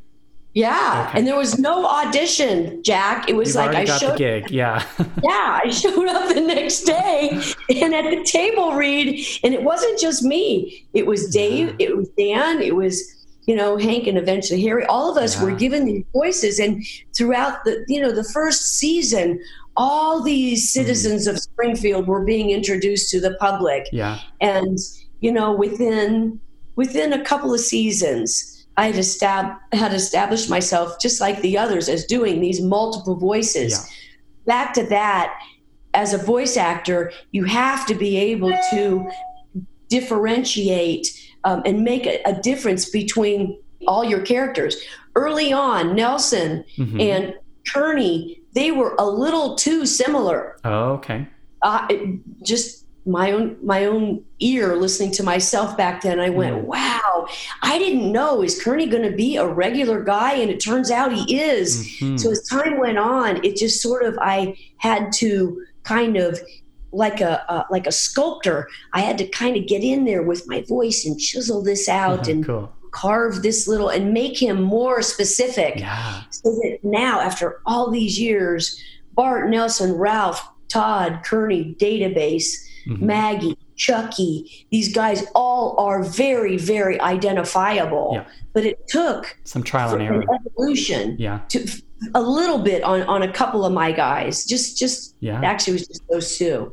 Yeah, 0.54 1.06
Okay. 1.08 1.18
and 1.18 1.26
there 1.26 1.36
was 1.36 1.58
no 1.58 1.86
audition, 1.86 2.82
Jack. 2.82 3.28
It 3.28 3.36
was 3.36 3.48
You've 3.48 3.56
like 3.56 3.74
I 3.74 3.84
showed. 3.86 4.12
the 4.14 4.18
gig. 4.18 4.50
Yeah. 4.50 4.82
Yeah, 5.22 5.60
I 5.64 5.70
showed 5.70 6.08
up 6.08 6.34
the 6.34 6.40
next 6.42 6.82
day, 6.82 7.40
and 7.70 7.94
at 7.94 8.04
the 8.10 8.22
table 8.24 8.72
read, 8.74 9.24
and 9.44 9.54
it 9.54 9.62
wasn't 9.62 9.98
just 9.98 10.22
me. 10.22 10.84
It 10.92 11.06
was 11.06 11.28
Dave. 11.30 11.74
It 11.78 11.96
was 11.96 12.08
Dan. 12.18 12.60
It 12.60 12.74
was 12.76 13.14
you 13.42 13.56
know 13.56 13.76
Hank, 13.76 14.06
and 14.06 14.18
eventually 14.18 14.62
Harry. 14.62 14.84
All 14.86 15.10
of 15.10 15.22
us 15.22 15.40
were 15.40 15.52
given 15.52 15.84
these 15.84 16.04
voices, 16.12 16.58
and 16.58 16.84
throughout 17.16 17.64
the 17.64 17.84
you 17.88 18.00
know 18.00 18.12
the 18.12 18.24
first 18.24 18.78
season, 18.78 19.40
all 19.76 20.22
these 20.22 20.60
mm-hmm. 20.60 20.80
citizens 20.80 21.26
of 21.26 21.38
Springfield 21.38 22.06
were 22.06 22.24
being 22.24 22.50
introduced 22.50 23.10
to 23.10 23.20
the 23.20 23.34
public 23.40 23.88
yeah. 23.92 24.20
and 24.40 24.78
you 25.20 25.32
know 25.32 25.52
within 25.52 26.38
within 26.76 27.12
a 27.12 27.24
couple 27.24 27.54
of 27.54 27.60
seasons 27.60 28.66
i 28.76 28.86
had, 28.86 28.96
estab- 28.96 29.58
had 29.72 29.94
established 29.94 30.50
myself 30.50 30.98
just 31.00 31.20
like 31.20 31.40
the 31.40 31.56
others 31.56 31.88
as 31.88 32.04
doing 32.04 32.40
these 32.40 32.60
multiple 32.60 33.16
voices 33.16 33.72
Yeah. 33.72 33.94
back 34.46 34.74
to 34.74 34.84
that 34.86 35.34
as 35.94 36.12
a 36.12 36.18
voice 36.18 36.56
actor 36.56 37.12
you 37.30 37.44
have 37.44 37.86
to 37.86 37.94
be 37.94 38.16
able 38.16 38.52
to 38.70 39.08
differentiate 39.88 41.08
um, 41.44 41.62
and 41.64 41.82
make 41.82 42.06
a, 42.06 42.20
a 42.24 42.32
difference 42.40 42.88
between 42.90 43.58
all 43.86 44.04
your 44.04 44.22
characters 44.22 44.76
early 45.16 45.52
on 45.52 45.94
nelson 45.94 46.64
Mhm. 46.78 47.00
and 47.00 47.34
kearney 47.72 48.40
they 48.54 48.70
were 48.70 48.94
a 48.98 49.06
little 49.06 49.56
too 49.56 49.84
similar 49.86 50.56
oh, 50.64 50.92
okay. 50.92 51.26
uh, 51.62 51.86
it- 51.90 52.20
just 52.44 52.80
my 53.04 53.32
own 53.32 53.56
my 53.64 53.84
own 53.86 54.22
ear 54.38 54.76
listening 54.76 55.10
to 55.10 55.24
myself 55.24 55.76
back 55.76 56.02
then 56.02 56.20
i 56.20 56.30
went 56.30 56.54
Mm. 56.56 56.62
wow 56.66 57.26
i 57.62 57.76
didn't 57.76 58.12
know 58.12 58.42
is 58.42 58.62
kearney 58.62 58.86
going 58.86 59.02
to 59.02 59.16
be 59.16 59.36
a 59.36 59.46
regular 59.46 60.04
guy 60.04 60.34
and 60.34 60.48
it 60.52 60.60
turns 60.60 60.88
out 60.92 61.12
he 61.12 61.36
is 61.40 61.84
Mhm. 62.00 62.20
so 62.20 62.30
as 62.30 62.46
time 62.46 62.78
went 62.78 62.98
on 62.98 63.44
it 63.44 63.56
just 63.56 63.82
sort 63.82 64.04
of 64.04 64.16
i 64.22 64.56
had 64.76 65.10
to 65.14 65.60
kind 65.82 66.16
of 66.16 66.40
like 66.92 67.20
a 67.20 67.50
uh, 67.50 67.64
like 67.70 67.86
a 67.86 67.92
sculptor 67.92 68.68
i 68.92 69.00
had 69.00 69.16
to 69.18 69.26
kind 69.28 69.56
of 69.56 69.66
get 69.66 69.82
in 69.82 70.04
there 70.04 70.22
with 70.22 70.46
my 70.46 70.60
voice 70.68 71.04
and 71.06 71.18
chisel 71.18 71.62
this 71.62 71.88
out 71.88 72.28
and 72.32 72.44
cool. 72.46 72.70
carve 72.90 73.42
this 73.42 73.66
little 73.66 73.88
and 73.88 74.12
make 74.12 74.40
him 74.40 74.62
more 74.62 75.00
specific 75.02 75.80
Yeah. 75.80 76.22
so 76.30 76.50
that 76.50 76.78
now, 76.82 77.20
after 77.20 77.60
all 77.64 77.90
these 77.90 78.20
years, 78.20 78.78
Bart, 79.14 79.48
Nelson, 79.48 79.94
Ralph, 79.94 80.46
Todd, 80.68 81.20
Kearney, 81.24 81.74
Database, 81.80 82.48
Mhm. 82.86 83.00
Maggie, 83.00 83.56
Chuckie, 83.76 84.66
these 84.70 84.92
guys 84.92 85.24
all 85.34 85.74
are 85.78 86.02
very, 86.02 86.56
very 86.58 87.00
identifiable. 87.00 88.10
Yeah. 88.14 88.24
But 88.52 88.64
it 88.66 88.86
took 88.88 89.38
Some 89.44 89.62
trial 89.62 89.94
and 89.94 90.02
error. 90.02 90.20
an 90.20 90.28
evolution 90.46 91.16
Yeah. 91.18 91.40
to 91.50 91.66
a 92.14 92.20
little 92.20 92.58
bit 92.58 92.82
on, 92.82 93.02
on 93.04 93.22
a 93.22 93.32
couple 93.32 93.64
of 93.64 93.72
my 93.72 93.92
guys. 93.92 94.44
Just, 94.44 94.76
just 94.76 95.14
Yeah. 95.20 95.40
actually, 95.42 95.74
it 95.74 95.80
was 95.80 95.88
just 95.88 96.02
those 96.10 96.36
two. 96.36 96.72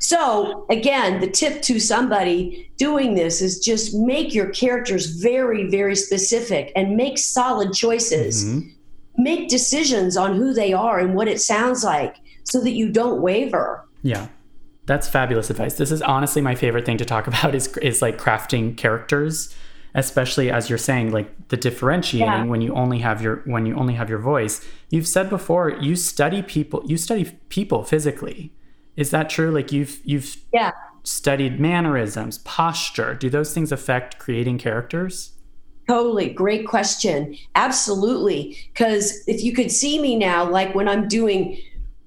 So 0.00 0.64
again, 0.70 1.20
the 1.20 1.26
tip 1.28 1.60
to 1.62 1.78
somebody 1.78 2.70
doing 2.78 3.14
this 3.14 3.40
is 3.42 3.58
just 3.60 3.94
make 3.94 4.34
your 4.34 4.48
characters 4.48 5.06
very, 5.06 5.68
very 5.70 5.94
specific 5.94 6.72
and 6.74 6.96
make 6.96 7.18
solid 7.18 7.72
choices 7.74 8.44
Mhm. 8.44 8.70
make 9.18 9.48
decisions 9.48 10.16
on 10.16 10.34
who 10.36 10.54
they 10.54 10.72
are 10.72 10.98
and 10.98 11.14
what 11.14 11.28
it 11.28 11.40
sounds 11.40 11.84
like 11.84 12.16
so 12.44 12.60
that 12.62 12.70
you 12.72 12.88
don't 12.88 13.20
waver. 13.20 13.84
Yeah. 14.02 14.28
That's 14.86 15.06
fabulous 15.06 15.50
advice. 15.50 15.74
This 15.76 15.90
is 15.92 16.00
honestly 16.00 16.40
my 16.40 16.54
favorite 16.54 16.86
thing 16.86 16.96
to 16.96 17.04
talk 17.04 17.26
about 17.32 17.54
is 17.54 17.76
is 17.78 18.00
like 18.00 18.16
crafting 18.18 18.76
characters, 18.76 19.54
especially 19.94 20.50
as 20.50 20.70
you're 20.70 20.78
saying 20.78 21.12
like 21.12 21.28
the 21.48 21.56
differentiating 21.58 22.26
yeah. 22.26 22.44
when 22.44 22.62
you 22.62 22.72
only 22.74 23.00
have 23.00 23.20
your 23.20 23.42
when 23.44 23.66
you 23.66 23.74
only 23.76 23.94
have 23.94 24.08
your 24.08 24.18
voice. 24.18 24.66
You've 24.88 25.06
said 25.06 25.28
before 25.28 25.68
you 25.70 25.94
study 25.94 26.40
people 26.42 26.82
you 26.86 26.96
study 26.96 27.36
people 27.50 27.84
physically. 27.84 28.52
Is 29.00 29.10
that 29.12 29.30
true? 29.30 29.50
Like 29.50 29.72
you've 29.72 29.98
you've 30.04 30.36
yeah. 30.52 30.72
studied 31.04 31.58
mannerisms, 31.58 32.36
posture. 32.38 33.14
Do 33.14 33.30
those 33.30 33.54
things 33.54 33.72
affect 33.72 34.18
creating 34.18 34.58
characters? 34.58 35.32
Totally. 35.88 36.28
Great 36.28 36.68
question. 36.68 37.34
Absolutely. 37.54 38.58
Because 38.72 39.24
if 39.26 39.42
you 39.42 39.54
could 39.54 39.72
see 39.72 39.98
me 40.00 40.16
now, 40.16 40.48
like 40.48 40.74
when 40.74 40.86
I'm 40.86 41.08
doing 41.08 41.58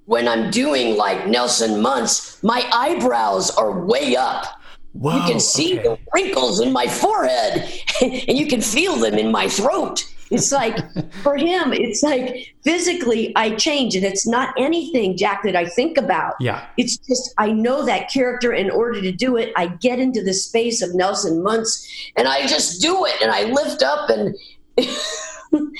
when 0.04 0.28
I'm 0.28 0.52
doing 0.52 0.96
like 0.96 1.26
Nelson 1.26 1.82
Muntz, 1.82 2.40
my 2.44 2.64
eyebrows 2.72 3.50
are 3.56 3.84
way 3.84 4.14
up. 4.14 4.46
Whoa, 4.92 5.16
you 5.16 5.22
can 5.24 5.40
see 5.40 5.80
okay. 5.80 5.82
the 5.82 5.98
wrinkles 6.14 6.60
in 6.60 6.72
my 6.72 6.86
forehead 6.86 7.68
and 8.00 8.38
you 8.38 8.46
can 8.46 8.60
feel 8.60 8.94
them 8.94 9.14
in 9.14 9.32
my 9.32 9.48
throat. 9.48 10.04
It's 10.30 10.50
like 10.52 10.76
for 11.22 11.36
him, 11.36 11.72
it's 11.72 12.02
like 12.02 12.54
physically 12.62 13.32
I 13.36 13.54
change 13.56 13.94
and 13.94 14.04
it's 14.04 14.26
not 14.26 14.54
anything, 14.58 15.16
Jack, 15.16 15.42
that 15.44 15.54
I 15.54 15.66
think 15.66 15.98
about. 15.98 16.34
Yeah. 16.40 16.66
It's 16.76 16.96
just 16.96 17.34
I 17.38 17.52
know 17.52 17.84
that 17.84 18.10
character 18.10 18.52
in 18.52 18.70
order 18.70 19.00
to 19.02 19.12
do 19.12 19.36
it, 19.36 19.52
I 19.56 19.66
get 19.66 19.98
into 20.00 20.22
the 20.22 20.34
space 20.34 20.82
of 20.82 20.94
Nelson 20.94 21.42
Muntz 21.42 21.86
and 22.16 22.26
I 22.26 22.46
just 22.46 22.80
do 22.80 23.04
it 23.04 23.14
and 23.22 23.30
I 23.30 23.44
lift 23.44 23.82
up 23.82 24.10
and 24.10 24.34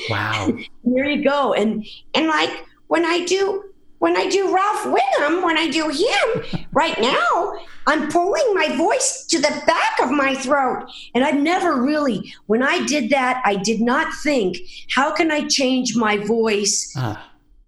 Wow. 0.09 0.57
there 0.85 1.05
you 1.07 1.25
go. 1.25 1.53
And 1.55 1.85
and 2.15 2.27
like 2.29 2.51
when 2.89 3.05
I 3.05 3.25
do 3.25 3.65
when 4.05 4.19
I 4.19 4.29
do 4.29 4.55
Ralph 4.55 4.85
Wiggum, 4.85 5.43
when 5.43 5.57
I 5.57 5.71
do 5.71 5.89
him, 5.89 6.67
right 6.73 7.01
now, 7.01 7.59
I'm 7.87 8.11
pulling 8.11 8.53
my 8.53 8.77
voice 8.77 9.25
to 9.31 9.39
the 9.39 9.63
back 9.67 9.99
of 10.03 10.11
my 10.11 10.35
throat. 10.35 10.91
And 11.15 11.25
I've 11.25 11.41
never 11.41 11.81
really, 11.81 12.35
when 12.45 12.63
I 12.63 12.85
did 12.85 13.09
that, 13.09 13.41
I 13.47 13.57
did 13.57 13.81
not 13.81 14.13
think, 14.23 14.59
how 14.91 15.11
can 15.11 15.31
I 15.31 15.49
change 15.49 15.97
my 15.97 16.19
voice 16.19 16.95
uh, 16.99 17.17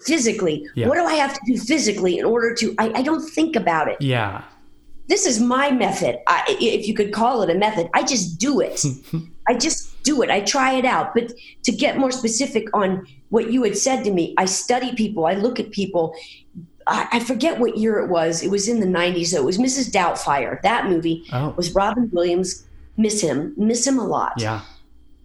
physically? 0.03 0.68
Yeah. 0.75 0.88
What 0.88 0.96
do 0.96 1.07
I 1.07 1.14
have 1.14 1.33
to 1.33 1.40
do 1.46 1.57
physically 1.57 2.18
in 2.18 2.27
order 2.27 2.55
to? 2.57 2.75
I, 2.77 2.90
I 2.96 3.03
don't 3.03 3.27
think 3.27 3.57
about 3.57 3.88
it. 3.88 3.96
Yeah. 4.03 4.42
This 5.09 5.25
is 5.25 5.40
my 5.40 5.70
method, 5.70 6.18
I, 6.27 6.44
if 6.61 6.87
you 6.87 6.92
could 6.92 7.14
call 7.14 7.40
it 7.44 7.49
a 7.49 7.55
method. 7.55 7.88
I 7.94 8.03
just 8.03 8.38
do 8.38 8.61
it. 8.61 8.85
I 9.49 9.55
just 9.55 10.03
do 10.03 10.20
it. 10.20 10.29
I 10.29 10.40
try 10.40 10.75
it 10.75 10.85
out. 10.85 11.14
But 11.14 11.33
to 11.62 11.72
get 11.72 11.96
more 11.96 12.11
specific 12.11 12.68
on 12.75 13.07
what 13.30 13.50
you 13.52 13.62
had 13.62 13.76
said 13.76 14.04
to 14.04 14.10
me, 14.10 14.34
I 14.36 14.44
study 14.44 14.94
people, 14.94 15.26
I 15.26 15.34
look 15.34 15.58
at 15.60 15.70
people. 15.70 16.14
I, 16.86 17.08
I 17.12 17.20
forget 17.20 17.58
what 17.58 17.76
year 17.76 17.98
it 17.98 18.08
was. 18.08 18.42
It 18.42 18.50
was 18.50 18.68
in 18.68 18.78
the 18.78 18.86
90s. 18.86 19.28
So 19.28 19.38
it 19.38 19.44
was 19.44 19.58
Mrs. 19.58 19.90
Doubtfire. 19.90 20.62
That 20.62 20.86
movie 20.86 21.24
oh. 21.32 21.52
was 21.56 21.74
Robin 21.74 22.08
Williams. 22.12 22.64
Miss 22.96 23.20
him, 23.20 23.52
miss 23.56 23.86
him 23.86 23.98
a 23.98 24.06
lot. 24.06 24.34
Yeah. 24.38 24.62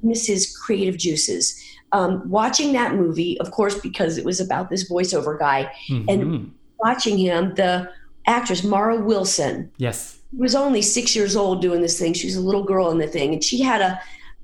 Miss 0.01 0.25
his 0.25 0.57
creative 0.57 0.97
juices. 0.97 1.61
Um, 1.91 2.27
watching 2.29 2.73
that 2.73 2.95
movie, 2.95 3.39
of 3.39 3.51
course, 3.51 3.79
because 3.79 4.17
it 4.17 4.25
was 4.25 4.39
about 4.39 4.69
this 4.69 4.89
voiceover 4.89 5.37
guy, 5.37 5.71
mm-hmm. 5.89 6.09
and 6.09 6.53
watching 6.79 7.17
him, 7.17 7.53
the 7.55 7.91
actress 8.25 8.63
Mara 8.63 8.99
Wilson. 8.99 9.71
Yes 9.77 10.21
was 10.35 10.55
only 10.55 10.81
six 10.81 11.15
years 11.15 11.35
old 11.35 11.61
doing 11.61 11.81
this 11.81 11.99
thing. 11.99 12.13
She 12.13 12.27
was 12.27 12.35
a 12.35 12.41
little 12.41 12.63
girl 12.63 12.91
in 12.91 12.97
the 12.97 13.07
thing, 13.07 13.33
and 13.33 13.43
she 13.43 13.61
had 13.61 13.81
a 13.81 13.99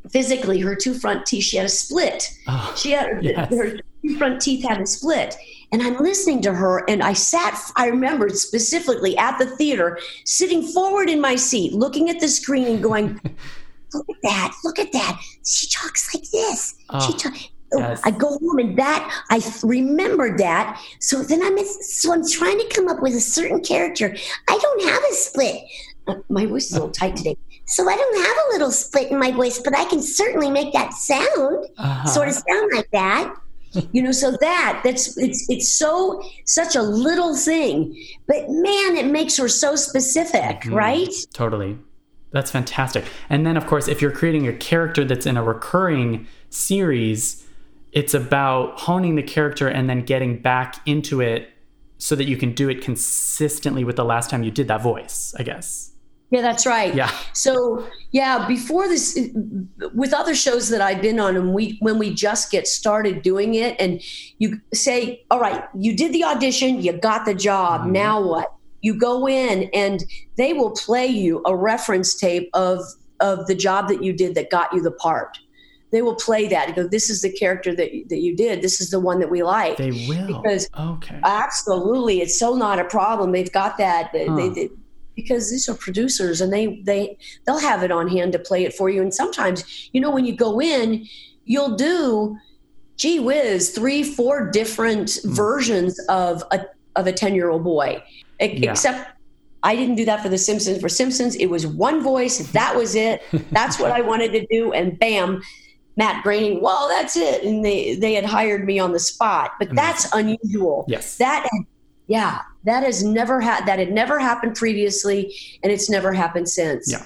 physically 0.10 0.60
her 0.60 0.76
two 0.76 0.94
front 0.94 1.26
teeth. 1.26 1.44
She 1.44 1.58
had 1.58 1.66
a 1.66 1.70
split. 1.70 2.32
Oh, 2.48 2.74
she 2.78 2.92
had 2.92 3.24
yes. 3.24 3.50
her 3.54 3.78
two 4.02 4.18
front 4.18 4.42
teeth 4.42 4.64
had 4.68 4.82
a 4.82 4.86
split. 4.86 5.38
And 5.72 5.82
I'm 5.82 5.98
listening 5.98 6.42
to 6.44 6.54
her, 6.54 6.90
and 6.90 7.04
I 7.04 7.12
sat. 7.12 7.60
I 7.76 7.88
remember 7.88 8.30
specifically 8.30 9.18
at 9.18 9.38
the 9.38 9.46
theater, 9.46 10.00
sitting 10.24 10.64
forward 10.64 11.10
in 11.10 11.20
my 11.20 11.36
seat, 11.36 11.74
looking 11.74 12.10
at 12.10 12.22
the 12.22 12.30
screen, 12.30 12.68
and 12.68 12.84
going, 12.90 13.20
"Look 13.94 14.10
at 14.10 14.22
that! 14.24 14.56
Look 14.64 14.80
at 14.80 14.94
that! 14.94 15.22
She 15.46 15.68
talks 15.68 16.14
like 16.14 16.30
this. 16.32 16.76
Oh. 16.90 17.06
She 17.06 17.18
talks." 17.18 17.50
Yes. 17.76 18.02
I 18.06 18.12
go 18.12 18.38
home 18.38 18.60
and 18.60 18.78
that 18.78 19.26
I 19.30 19.42
remembered 19.62 20.38
that. 20.38 20.82
So 21.00 21.22
then 21.22 21.44
I'm 21.44 21.58
so 21.66 22.14
I'm 22.14 22.26
trying 22.26 22.58
to 22.60 22.68
come 22.74 22.88
up 22.88 23.02
with 23.02 23.14
a 23.14 23.20
certain 23.20 23.62
character. 23.62 24.16
I 24.48 24.58
don't 24.58 24.84
have 24.84 25.04
a 25.04 25.14
split. 25.14 25.64
Uh, 26.08 26.16
my 26.30 26.46
voice 26.46 26.68
is 26.68 26.72
a 26.72 26.76
little 26.76 26.92
tight 26.92 27.18
today. 27.18 27.38
So 27.68 27.88
I 27.90 27.96
don't 27.96 28.26
have 28.26 28.38
a 28.38 28.50
little 28.54 28.72
split 28.72 29.12
in 29.12 29.20
my 29.20 29.32
voice, 29.32 29.60
but 29.60 29.78
I 29.78 29.86
can 29.86 30.02
certainly 30.02 30.50
make 30.50 30.74
that 30.74 30.94
sound, 30.94 31.66
uh-huh. 31.78 32.08
sort 32.08 32.30
of 32.30 32.34
sound 32.34 32.72
like 32.74 32.90
that. 32.92 33.36
you 33.92 34.02
know, 34.02 34.12
so 34.12 34.32
that 34.32 34.82
that's 34.84 35.18
it's 35.18 35.50
it's 35.50 35.72
so 35.72 36.24
such 36.46 36.76
a 36.76 36.82
little 36.82 37.36
thing, 37.36 38.02
but 38.28 38.50
man, 38.50 38.96
it 38.96 39.08
makes 39.08 39.38
her 39.38 39.48
so 39.50 39.76
specific, 39.76 40.62
mm-hmm. 40.62 40.74
right? 40.74 41.14
Totally. 41.34 41.78
That's 42.32 42.52
fantastic. 42.52 43.06
And 43.30 43.46
then 43.46 43.58
of 43.58 43.68
course, 43.68 43.88
if 43.88 44.02
you're 44.02 44.12
creating 44.12 44.48
a 44.48 44.54
character 44.54 45.04
that's 45.04 45.26
in 45.26 45.38
a 45.38 45.44
recurring 45.44 46.28
series, 46.50 47.46
it's 47.92 48.14
about 48.14 48.80
honing 48.80 49.16
the 49.16 49.24
character 49.24 49.68
and 49.68 49.90
then 49.90 50.02
getting 50.02 50.42
back 50.42 50.76
into 50.86 51.22
it 51.22 51.50
so 51.98 52.16
that 52.16 52.26
you 52.26 52.38
can 52.38 52.54
do 52.54 52.70
it 52.70 52.82
consistently 52.82 53.84
with 53.84 53.96
the 53.96 54.06
last 54.06 54.30
time 54.30 54.44
you 54.44 54.52
did 54.52 54.68
that 54.68 54.82
voice, 54.82 55.34
I 55.38 55.44
guess. 55.44 55.92
Yeah, 56.30 56.42
that's 56.42 56.66
right. 56.66 56.94
Yeah. 56.94 57.12
So, 57.34 57.88
yeah, 58.12 58.48
before 58.48 58.88
this 58.90 59.18
with 59.94 60.14
other 60.14 60.36
shows 60.36 60.68
that 60.70 60.82
I've 60.82 61.02
been 61.02 61.20
on 61.20 61.38
and 61.38 61.54
we 61.54 61.78
when 61.80 61.98
we 61.98 62.14
just 62.14 62.52
get 62.52 62.68
started 62.68 63.22
doing 63.22 63.56
it 63.56 63.78
and 63.80 64.02
you 64.38 64.60
say, 64.74 65.24
"All 65.32 65.40
right, 65.40 65.64
you 65.78 65.96
did 65.96 66.12
the 66.12 66.26
audition, 66.26 66.82
you 66.82 66.92
got 66.94 67.26
the 67.26 67.34
job. 67.34 67.82
Mm-hmm. 67.82 67.92
Now 67.94 68.22
what?" 68.22 68.54
You 68.82 69.00
go 69.00 69.28
in 69.28 69.70
and 69.74 70.04
they 70.38 70.54
will 70.54 70.72
play 70.72 71.08
you 71.08 71.42
a 71.46 71.56
reference 71.56 72.14
tape 72.16 72.50
of 72.54 72.82
of 73.20 73.48
the 73.48 73.56
job 73.56 73.88
that 73.88 74.04
you 74.04 74.14
did 74.14 74.36
that 74.36 74.50
got 74.50 74.72
you 74.74 74.82
the 74.82 74.92
part 74.92 75.40
they 75.92 76.02
will 76.02 76.16
play 76.16 76.48
that 76.50 76.76
go, 76.76 76.88
"This 76.88 77.10
is 77.10 77.22
the 77.22 77.32
character 77.32 77.74
that 77.76 77.90
that 78.10 78.20
you 78.20 78.36
did. 78.36 78.62
This 78.62 78.82
is 78.82 78.90
the 78.90 79.00
one 79.00 79.20
that 79.20 79.30
we 79.30 79.44
like." 79.44 79.78
They 79.78 79.92
will 80.08 80.42
because 80.42 80.68
okay, 80.78 81.20
absolutely, 81.24 82.22
it's 82.22 82.38
so 82.38 82.56
not 82.56 82.80
a 82.80 82.84
problem. 82.84 83.32
They've 83.32 83.52
got 83.52 83.78
that. 83.78 84.12
Huh. 84.14 84.36
They, 84.36 84.50
they, 84.50 84.70
because 85.18 85.52
these 85.52 85.68
are 85.68 85.74
producers 85.74 86.40
and 86.40 86.54
they 86.54 86.82
they 86.86 87.18
they'll 87.46 87.60
have 87.60 87.84
it 87.84 87.92
on 87.92 88.08
hand 88.08 88.32
to 88.32 88.40
play 88.40 88.64
it 88.64 88.74
for 88.74 88.90
you. 88.90 89.02
And 89.02 89.14
sometimes, 89.14 89.90
you 89.92 90.00
know, 90.00 90.12
when 90.12 90.24
you 90.24 90.34
go 90.34 90.62
in, 90.62 91.06
you'll 91.44 91.76
do, 91.76 92.38
gee 92.96 93.20
whiz, 93.20 93.72
three, 93.72 94.04
four 94.04 94.50
different 94.50 95.10
mm. 95.10 95.36
versions 95.36 96.00
of 96.08 96.44
a 96.52 96.66
of 96.96 97.08
a 97.08 97.12
ten 97.12 97.36
year 97.36 97.50
old 97.50 97.66
boy, 97.66 98.02
yeah. 98.40 98.72
except 98.72 99.12
I 99.64 99.76
didn't 99.76 99.96
do 99.96 100.06
that 100.06 100.22
for 100.22 100.30
The 100.30 100.38
Simpsons. 100.38 100.80
For 100.80 100.88
Simpsons, 100.88 101.36
it 101.36 101.48
was 101.48 101.66
one 101.66 102.02
voice. 102.02 102.38
That 102.52 102.76
was 102.76 102.96
it. 102.96 103.24
That's 103.52 103.80
what 103.80 103.92
I 103.92 104.02
wanted 104.02 104.32
to 104.34 104.46
do. 104.52 104.72
And 104.72 104.98
bam, 105.00 105.42
Matt 105.98 106.24
Groening, 106.24 106.62
well, 106.62 106.88
that's 106.88 107.18
it. 107.18 107.44
And 107.44 107.66
they, 107.66 107.96
they 107.96 108.14
had 108.14 108.24
hired 108.24 108.66
me 108.66 108.78
on 108.78 108.92
the 108.92 109.00
spot, 109.00 109.54
but 109.60 109.74
that's 109.74 110.14
unusual. 110.14 110.86
Yes. 110.88 111.18
That, 111.18 111.50
yeah, 112.08 112.42
that 112.64 112.84
has 112.84 113.04
never 113.04 113.40
had, 113.40 113.66
that 113.66 113.80
had 113.80 113.92
never 113.92 114.20
happened 114.20 114.56
previously 114.56 115.34
and 115.64 115.72
it's 115.72 115.90
never 115.90 116.14
happened 116.14 116.50
since. 116.50 116.92
Yeah. 116.92 117.06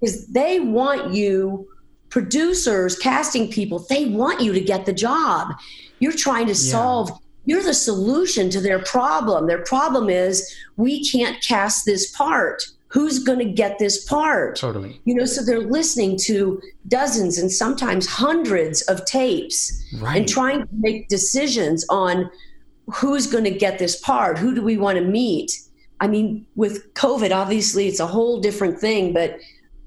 Because 0.00 0.26
they 0.28 0.60
want 0.60 1.12
you, 1.12 1.68
producers, 2.08 2.98
casting 2.98 3.50
people, 3.50 3.84
they 3.88 4.06
want 4.06 4.40
you 4.40 4.52
to 4.52 4.60
get 4.60 4.86
the 4.86 4.92
job. 4.92 5.52
You're 6.00 6.12
trying 6.12 6.46
to 6.46 6.54
solve, 6.54 7.10
yeah. 7.10 7.16
you're 7.46 7.62
the 7.62 7.74
solution 7.74 8.50
to 8.50 8.60
their 8.60 8.80
problem. 8.80 9.46
Their 9.46 9.62
problem 9.62 10.10
is 10.10 10.54
we 10.76 11.04
can't 11.08 11.42
cast 11.42 11.84
this 11.84 12.10
part 12.10 12.62
who's 12.88 13.20
going 13.20 13.38
to 13.38 13.44
get 13.44 13.78
this 13.78 14.04
part 14.04 14.56
totally 14.56 15.00
you 15.04 15.14
know 15.14 15.24
so 15.24 15.44
they're 15.44 15.60
listening 15.60 16.18
to 16.18 16.60
dozens 16.88 17.38
and 17.38 17.50
sometimes 17.50 18.04
hundreds 18.06 18.82
of 18.82 19.04
tapes 19.04 19.80
right. 20.00 20.16
and 20.16 20.28
trying 20.28 20.60
to 20.60 20.68
make 20.72 21.06
decisions 21.06 21.86
on 21.88 22.28
who's 22.94 23.26
going 23.26 23.44
to 23.44 23.50
get 23.50 23.78
this 23.78 24.00
part 24.00 24.38
who 24.38 24.54
do 24.54 24.62
we 24.62 24.76
want 24.76 24.98
to 24.98 25.04
meet 25.04 25.52
i 26.00 26.06
mean 26.06 26.46
with 26.56 26.92
covid 26.94 27.34
obviously 27.34 27.86
it's 27.86 28.00
a 28.00 28.06
whole 28.06 28.40
different 28.40 28.78
thing 28.78 29.12
but 29.12 29.38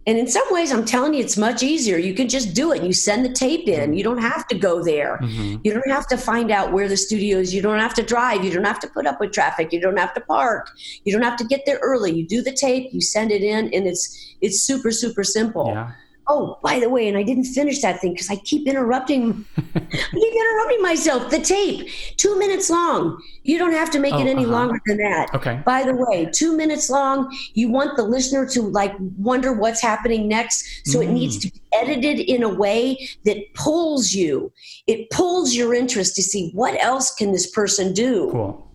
and 0.06 0.18
in 0.18 0.28
some 0.28 0.44
ways, 0.52 0.72
I'm 0.72 0.84
telling 0.84 1.14
you, 1.14 1.22
it's 1.22 1.38
much 1.38 1.64
easier. 1.64 1.98
You 1.98 2.14
can 2.14 2.28
just 2.28 2.54
do 2.54 2.74
it. 2.74 2.84
You 2.84 2.92
send 2.92 3.24
the 3.24 3.32
tape 3.32 3.70
in. 3.70 3.94
You 3.94 4.04
don't 4.04 4.18
have 4.18 4.46
to 4.50 4.58
go 4.58 4.84
there. 4.84 5.18
Mm-hmm. 5.22 5.62
You 5.64 5.74
don't 5.74 5.90
have 5.90 6.08
to 6.08 6.18
find 6.18 6.52
out 6.52 6.74
where 6.74 6.90
the 6.90 6.98
studio 6.98 7.38
is. 7.38 7.54
You 7.54 7.62
don't 7.62 7.80
have 7.80 7.94
to 7.94 8.04
drive. 8.04 8.44
You 8.44 8.52
don't 8.52 8.66
have 8.66 8.82
to 8.82 8.88
put 8.90 9.06
up 9.06 9.22
with 9.22 9.32
traffic. 9.32 9.72
You 9.72 9.80
don't 9.80 9.98
have 9.98 10.14
to 10.16 10.22
park. 10.22 10.72
You 11.06 11.14
don't 11.14 11.22
have 11.22 11.38
to 11.38 11.46
get 11.46 11.66
there 11.66 11.80
early. 11.82 12.12
You 12.12 12.28
do 12.28 12.42
the 12.42 12.52
tape. 12.52 12.94
You 12.94 13.00
send 13.00 13.32
it 13.32 13.44
in, 13.44 13.74
and 13.74 13.88
it's 13.88 14.36
it's 14.42 14.62
super 14.62 14.92
super 14.92 15.24
simple. 15.24 15.68
Yeah. 15.68 15.92
Oh, 16.28 16.58
by 16.64 16.80
the 16.80 16.90
way, 16.90 17.08
and 17.08 17.18
I 17.18 17.24
didn't 17.24 17.46
finish 17.46 17.82
that 17.82 18.00
thing 18.00 18.14
because 18.14 18.30
I 18.30 18.36
keep 18.38 18.68
interrupting. 18.68 19.46
I 19.58 19.80
keep 19.80 20.34
interrupting 20.34 20.82
myself. 20.82 21.30
The 21.30 21.40
tape, 21.40 21.90
two 22.18 22.38
minutes 22.40 22.70
long. 22.70 23.22
You 23.44 23.58
don't 23.58 23.74
have 23.74 23.92
to 23.92 24.00
make 24.00 24.14
Oh, 24.14 24.20
it 24.22 24.28
any 24.28 24.44
uh-huh. 24.44 24.52
longer 24.54 24.80
than 24.86 24.98
that. 24.98 25.34
Okay. 25.34 25.62
By 25.66 25.84
the 25.84 25.96
way, 25.96 26.30
two 26.34 26.56
minutes 26.56 26.90
long. 26.90 27.30
You 27.54 27.70
want 27.70 27.98
the 27.98 28.04
listener 28.04 28.48
to 28.50 28.62
like 28.62 28.94
wonder 29.18 29.54
what's 29.54 29.82
happening 29.82 30.28
next, 30.28 30.64
so 30.86 31.02
it 31.02 31.10
Mm. 31.10 31.14
needs 31.14 31.38
to 31.40 31.52
be 31.52 31.62
edited 31.74 32.20
in 32.20 32.44
a 32.44 32.50
way 32.50 33.10
that 33.26 33.38
pulls 33.54 34.14
you. 34.14 34.52
It 34.88 35.10
pulls 35.10 35.54
your 35.54 35.74
interest 35.74 36.16
to 36.16 36.22
see 36.24 36.52
what 36.54 36.82
else 36.82 37.14
can 37.14 37.32
this 37.34 37.48
person 37.52 37.94
do 37.94 38.30
Cool. 38.32 38.68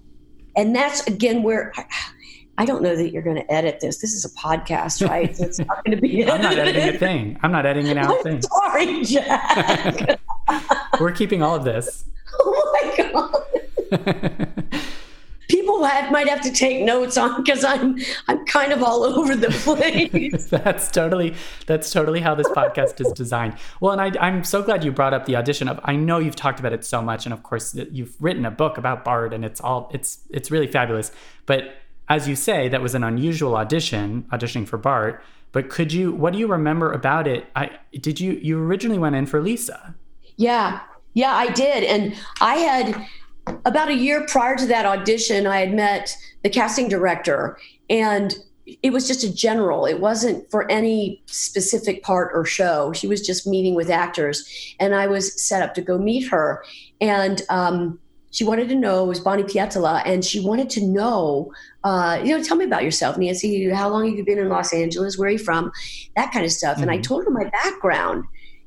and 0.57 0.75
that's 0.75 1.07
again 1.07 1.43
where 1.43 1.73
I 2.59 2.65
don't 2.65 2.83
know 2.83 2.97
that 2.97 3.13
you're 3.13 3.23
going 3.23 3.37
to 3.37 3.53
edit 3.53 3.79
this. 3.79 3.99
This 3.99 4.13
is 4.15 4.25
a 4.25 4.31
podcast, 4.31 5.09
right? 5.09 5.35
So 5.35 5.45
it's 5.45 5.59
not 5.67 5.85
going 5.85 5.97
to 5.97 6.03
be. 6.03 6.29
I'm 6.29 6.43
not 6.43 6.59
editing 6.59 6.89
a 6.89 6.99
thing. 6.99 7.39
I'm 7.41 7.53
not 7.53 7.65
editing 7.65 7.91
an 7.93 7.99
out 7.99 8.11
I'm 8.11 8.23
thing. 8.25 8.43
sorry, 8.43 9.05
Jack. 9.05 10.21
We're 11.01 11.13
keeping 11.13 11.41
all 11.41 11.55
of 11.55 11.63
this. 11.63 12.05
oh 12.41 12.93
my 12.99 13.11
god. 13.13 14.65
People 15.49 15.85
have, 15.85 16.11
might 16.11 16.29
have 16.29 16.41
to 16.43 16.53
take 16.53 16.83
notes 16.83 17.17
on 17.17 17.43
because 17.43 17.65
I'm 17.65 17.97
I'm 18.27 18.45
kind 18.47 18.73
of 18.73 18.83
all 18.83 19.05
over 19.05 19.37
the 19.37 19.51
place. 19.51 20.47
that's 20.47 20.91
totally 20.91 21.35
that's 21.67 21.93
totally 21.93 22.21
how 22.21 22.35
this 22.35 22.49
podcast 22.49 23.01
is 23.01 23.13
designed. 23.13 23.57
Well, 23.81 23.99
and 23.99 24.17
I, 24.19 24.27
I'm 24.27 24.43
so 24.43 24.63
glad 24.63 24.83
you 24.83 24.91
brought 24.91 25.15
up 25.15 25.27
the 25.27 25.37
audition 25.37 25.69
of. 25.69 25.79
I 25.85 25.95
know 25.95 26.19
you've 26.19 26.37
talked 26.37 26.59
about 26.59 26.73
it 26.73 26.85
so 26.85 27.01
much, 27.01 27.25
and 27.25 27.33
of 27.33 27.45
course 27.45 27.73
you've 27.93 28.21
written 28.21 28.45
a 28.45 28.51
book 28.51 28.79
about 28.79 29.05
Bart, 29.05 29.33
and 29.33 29.45
it's 29.45 29.61
all 29.61 29.91
it's 29.95 30.19
it's 30.29 30.51
really 30.51 30.67
fabulous. 30.67 31.13
But 31.47 31.73
as 32.09 32.29
you 32.29 32.37
say, 32.37 32.69
that 32.69 32.83
was 32.83 32.95
an 32.95 33.05
unusual 33.05 33.57
audition, 33.57 34.27
auditioning 34.33 34.67
for 34.67 34.79
Bart. 34.79 35.23
But 35.53 35.71
could 35.71 35.93
you? 35.93 36.13
What 36.13 36.33
do 36.33 36.39
you 36.39 36.47
remember 36.47 36.93
about 36.93 37.27
it? 37.27 37.47
I 37.57 37.71
did 37.93 38.21
you 38.21 38.33
you 38.33 38.59
originally 38.63 38.99
went 38.99 39.17
in 39.17 39.27
for 39.27 39.41
Lisa. 39.41 39.95
Yeah, 40.37 40.81
yeah, 41.15 41.35
I 41.35 41.51
did. 41.51 41.85
And 41.85 42.15
I 42.41 42.57
had 42.57 43.07
about 43.65 43.89
a 43.89 43.95
year 43.95 44.27
prior 44.27 44.57
to 44.57 44.67
that 44.67 44.85
audition, 44.85 45.47
I 45.47 45.61
had 45.61 45.73
met 45.73 46.17
the 46.43 46.51
casting 46.51 46.89
director, 46.89 47.59
and 47.89 48.35
it 48.83 48.93
was 48.93 49.09
just 49.09 49.25
a 49.25 49.35
general. 49.35 49.87
It 49.87 50.01
wasn't 50.01 50.51
for 50.51 50.71
any 50.71 51.23
specific 51.27 52.03
part 52.03 52.31
or 52.35 52.45
show. 52.45 52.93
She 52.93 53.07
was 53.07 53.27
just 53.27 53.47
meeting 53.47 53.75
with 53.75 53.89
actors, 53.89 54.75
and 54.79 54.95
I 54.95 55.07
was 55.07 55.43
set 55.43 55.63
up 55.63 55.75
to 55.75 55.81
go 55.81 55.99
meet 55.99 56.29
her. 56.29 56.63
And 57.01 57.43
um, 57.49 57.99
she 58.31 58.45
wanted 58.45 58.69
to 58.69 58.75
know 58.75 59.05
it 59.05 59.09
was 59.09 59.21
Bonnie 59.21 59.43
Pietila, 59.43 60.03
and 60.05 60.25
she 60.25 60.41
wanted 60.41 60.69
to 60.71 60.85
know, 60.85 61.53
uh, 61.85 62.21
you 62.23 62.37
know, 62.37 62.43
tell 62.43 62.57
me 62.57 62.65
about 62.65 62.85
yourself, 62.85 63.17
Nancy. 63.17 63.69
How 63.71 63.89
long 63.89 64.07
have 64.09 64.17
you 64.17 64.25
been 64.25 64.39
in 64.39 64.49
Los 64.49 64.73
Angeles? 64.75 65.17
Where 65.19 65.29
are 65.29 65.33
you 65.33 65.39
from? 65.39 65.73
That 66.17 66.33
kind 66.33 66.45
of 66.45 66.53
stuff. 66.53 66.79
And 66.79 66.91
I 66.91 66.99
Mhm. 66.99 67.03
told 67.05 67.25
her 67.25 67.31
my 67.31 67.45
background 67.63 68.25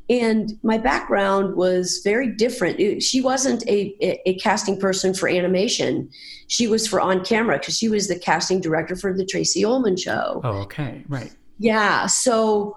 and 0.10 0.58
my 0.64 0.78
background 0.78 1.56
was 1.56 2.02
very 2.04 2.28
different. 2.28 2.80
It- 2.80 3.02
she 3.04 3.22
wasn't 3.22 3.64
a, 3.68 3.96
a, 4.02 4.30
a 4.30 4.34
casting 4.40 4.78
person 4.80 5.14
for 5.14 5.30
animation. 5.30 6.10
She 6.48 6.68
was 6.68 6.86
for 6.88 7.00
on 7.00 7.24
camera 7.24 7.60
because 7.60 7.78
she 7.78 7.88
was 7.88 8.08
the 8.08 8.18
casting 8.20 8.60
director 8.62 8.96
for 8.96 9.16
the 9.16 9.26
Tracey 9.26 9.64
Ullman 9.64 9.96
show. 9.96 10.42
Oh, 10.44 10.58
okay, 10.64 11.04
right. 11.08 11.32
Yeah. 11.60 12.08
So 12.08 12.76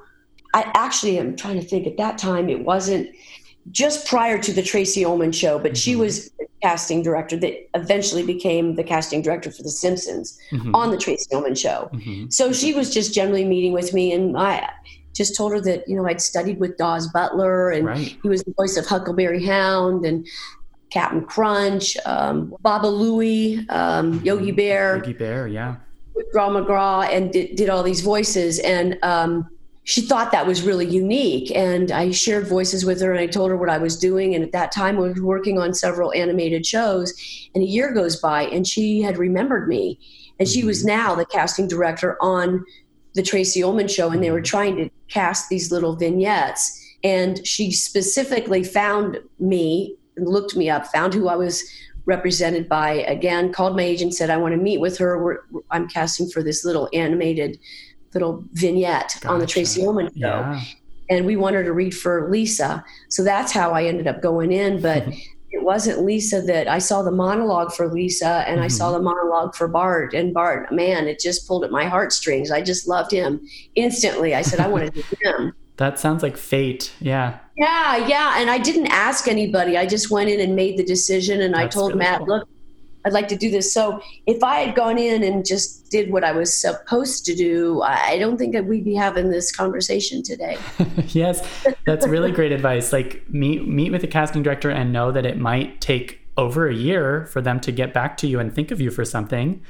I 0.53 0.71
actually 0.75 1.19
am 1.19 1.35
trying 1.35 1.59
to 1.59 1.67
think 1.67 1.87
at 1.89 1.97
that 1.97 2.19
time, 2.19 2.49
it 2.51 2.65
wasn't 2.65 3.09
just 3.73 4.07
prior 4.07 4.39
to 4.39 4.53
the 4.53 4.63
Tracey 4.63 5.05
Ullman 5.05 5.33
show, 5.33 5.59
but 5.59 5.77
she 5.77 5.95
Mhm. 5.95 5.99
was 5.99 6.31
casting 6.65 7.03
director 7.03 7.37
that 7.37 7.55
eventually 7.75 8.23
became 8.35 8.75
the 8.77 8.83
casting 8.83 9.21
director 9.21 9.51
for 9.51 9.63
The 9.63 9.71
Simpsons 9.85 10.39
Mhm, 10.51 10.75
on 10.75 10.91
the 10.91 10.97
Tracey 10.97 11.29
Ullman 11.35 11.55
show. 11.55 11.91
mhm. 11.93 12.33
So 12.33 12.53
she 12.53 12.73
was 12.73 12.87
just 12.99 13.13
generally 13.13 13.45
meeting 13.45 13.73
with 13.75 13.93
me, 13.93 14.13
and 14.13 14.35
I 14.37 14.67
just 15.13 15.37
told 15.37 15.53
her 15.53 15.61
that 15.61 15.87
you 15.89 15.95
know 15.97 16.07
I'd 16.07 16.23
studied 16.23 16.59
with 16.59 16.79
Daws 16.79 17.07
Butler, 17.09 17.71
and 17.71 17.85
Right. 17.87 18.17
he 18.23 18.29
was 18.35 18.43
the 18.45 18.55
voice 18.57 18.77
of 18.79 18.87
Huckleberry 18.87 19.45
Hound 19.45 20.07
and 20.07 20.27
Captain 20.91 21.23
Crunch, 21.33 21.99
um, 22.07 22.55
Baba 22.63 22.87
Looey, 22.89 23.67
um, 23.69 24.21
Yogi 24.25 24.53
Bear, 24.53 24.97
Yogi 24.97 25.13
Bear, 25.13 25.47
yeah. 25.49 25.75
Graw 26.33 26.49
McGraw, 26.49 27.07
and 27.15 27.31
did, 27.33 27.57
did 27.57 27.69
all 27.69 27.83
these 27.83 28.01
voices, 28.01 28.59
and 28.61 28.97
um, 29.03 29.33
she 29.85 30.01
thought 30.01 30.33
that 30.33 30.47
was 30.47 30.63
really 30.63 30.87
unique. 30.87 31.55
And 31.55 31.93
I 31.93 32.11
shared 32.11 32.49
voices 32.49 32.85
with 32.85 33.01
her, 33.03 33.11
and 33.13 33.21
I 33.21 33.27
told 33.27 33.51
her 33.51 33.57
what 33.57 33.69
I 33.69 33.79
was 33.79 33.99
doing. 33.99 34.35
And 34.35 34.43
at 34.43 34.53
that 34.53 34.73
time, 34.73 34.97
I 34.97 35.01
was 35.01 35.21
working 35.21 35.59
on 35.59 35.75
several 35.75 36.13
animated 36.15 36.65
shows. 36.65 37.13
And 37.55 37.63
a 37.63 37.67
year 37.67 37.93
goes 37.93 38.17
by, 38.17 38.45
and 38.45 38.67
she 38.67 39.03
had 39.03 39.19
remembered 39.19 39.69
me, 39.69 40.01
and 40.39 40.49
she 40.49 40.65
was 40.65 40.81
mm-hmm. 40.81 40.89
now 40.89 41.15
the 41.15 41.27
casting 41.27 41.69
director 41.69 42.17
on 42.21 42.65
the 43.15 43.23
Tracey 43.23 43.63
Ullman 43.63 43.89
show, 43.89 44.11
and 44.11 44.23
they 44.23 44.31
were 44.31 44.39
mm-hmm. 44.39 44.45
trying 44.45 44.77
to 44.77 44.91
cast 45.09 45.51
these 45.51 45.71
little 45.71 45.97
vignettes. 45.97 46.81
And 47.05 47.47
she 47.47 47.71
specifically 47.71 48.65
found 48.65 49.19
me, 49.39 49.97
and 50.17 50.27
looked 50.27 50.57
me 50.57 50.71
up, 50.71 50.87
found 50.87 51.13
who 51.13 51.29
I 51.29 51.37
was 51.37 51.63
represented 52.07 52.69
by 52.69 52.93
again 52.93 53.51
called 53.51 53.75
my 53.77 53.83
agent 53.83 54.15
said 54.15 54.29
i 54.29 54.37
want 54.37 54.53
to 54.53 54.61
meet 54.61 54.79
with 54.79 54.99
her 54.99 55.23
We're, 55.23 55.39
i'm 55.71 55.89
casting 55.89 56.29
for 56.29 56.43
this 56.43 56.63
little 56.63 56.87
animated 56.93 57.59
little 58.15 58.45
vignette 58.53 59.25
on 59.27 59.39
the 59.39 59.47
tracey 59.47 59.85
ullman 59.85 60.07
show 60.09 60.13
Yeah. 60.15 60.61
and 61.11 61.27
we 61.27 61.37
wanted 61.37 61.65
to 61.65 61.73
read 61.73 61.95
for 61.95 62.31
lisa 62.31 62.85
so 63.09 63.23
that's 63.23 63.53
how 63.53 63.73
i 63.73 63.85
ended 63.85 64.07
up 64.07 64.23
going 64.23 64.53
in 64.53 64.81
but 64.81 65.07
it 65.51 65.63
wasn't 65.63 66.03
lisa 66.05 66.41
that 66.43 66.67
i 66.69 66.79
saw 66.79 67.03
the 67.03 67.13
monologue 67.13 67.73
for 67.73 67.87
lisa 67.89 68.45
and 68.49 68.61
i 68.61 68.69
saw 68.69 68.87
mm-hmm. 68.87 68.95
the 68.95 69.03
monologue 69.03 69.55
for 69.55 69.69
bart 69.69 70.15
and 70.15 70.35
bart 70.35 70.73
man 70.73 71.07
it 71.07 71.21
just 71.21 71.47
pulled 71.47 71.65
at 71.65 71.71
my 71.71 71.85
heartstrings 71.85 72.51
i 72.51 72.61
just 72.61 72.89
loved 72.89 73.11
him 73.11 73.41
instantly 73.75 74.35
i 74.35 74.43
said 74.43 74.61
i 74.61 74.67
want 74.67 74.93
to 74.93 75.03
do 75.03 75.17
him 75.23 75.55
That 75.77 75.99
sounds 75.99 76.23
like 76.23 76.37
fate. 76.37 76.93
Yeah. 77.01 77.39
yeah, 77.57 78.07
yeah. 78.07 78.41
And 78.41 78.49
I 78.49 78.59
didn't 78.59 78.87
ask 78.89 79.27
anybody. 79.27 79.77
I 79.77 79.87
just 79.87 80.09
went 80.09 80.31
in 80.31 80.39
and 80.41 80.55
made 80.55 80.77
the 80.79 80.85
decision. 80.85 81.41
And 81.41 81.57
I 81.57 81.67
told 81.67 81.91
really 81.91 81.99
Matt, 81.99 82.19
cool. 82.19 82.29
look, 82.29 82.49
I'd 83.05 83.13
like 83.13 83.29
to 83.29 83.37
do 83.37 83.51
this. 83.51 83.73
So 83.73 84.01
if 84.27 84.43
I 84.43 84.61
had 84.61 84.75
gone 84.75 84.99
in 84.99 85.23
and 85.23 85.45
just 85.45 85.91
did 85.91 86.11
what 86.11 86.25
I 86.25 86.33
was 86.33 86.59
supposed 86.59 87.25
to 87.27 87.35
do, 87.35 87.83
I 87.83 88.19
don't 88.19 88.39
think 88.39 88.53
that 88.55 88.65
we'd 88.65 88.85
be 88.85 88.95
having 88.95 89.31
this 89.31 89.55
conversation 89.55 90.23
today. 90.23 90.57
yes, 91.09 91.47
that's 91.87 92.07
really 92.07 92.33
great 92.33 92.53
advice. 92.53 92.93
Like 92.93 93.23
meet 93.29 93.69
meet 93.69 93.93
with 93.93 94.01
the 94.01 94.07
casting 94.07 94.43
director 94.43 94.71
and 94.71 94.93
know 94.93 95.13
that 95.13 95.27
it 95.27 95.39
might 95.39 95.81
take 95.81 96.21
over 96.37 96.67
a 96.69 96.75
year 96.75 97.27
for 97.27 97.41
them 97.41 97.61
to 97.61 97.71
get 97.71 97.93
back 97.93 98.17
to 98.19 98.27
you 98.27 98.41
and 98.41 98.53
think 98.55 98.71
of 98.71 98.81
you 98.81 98.91
for 98.91 99.05
something. 99.05 99.63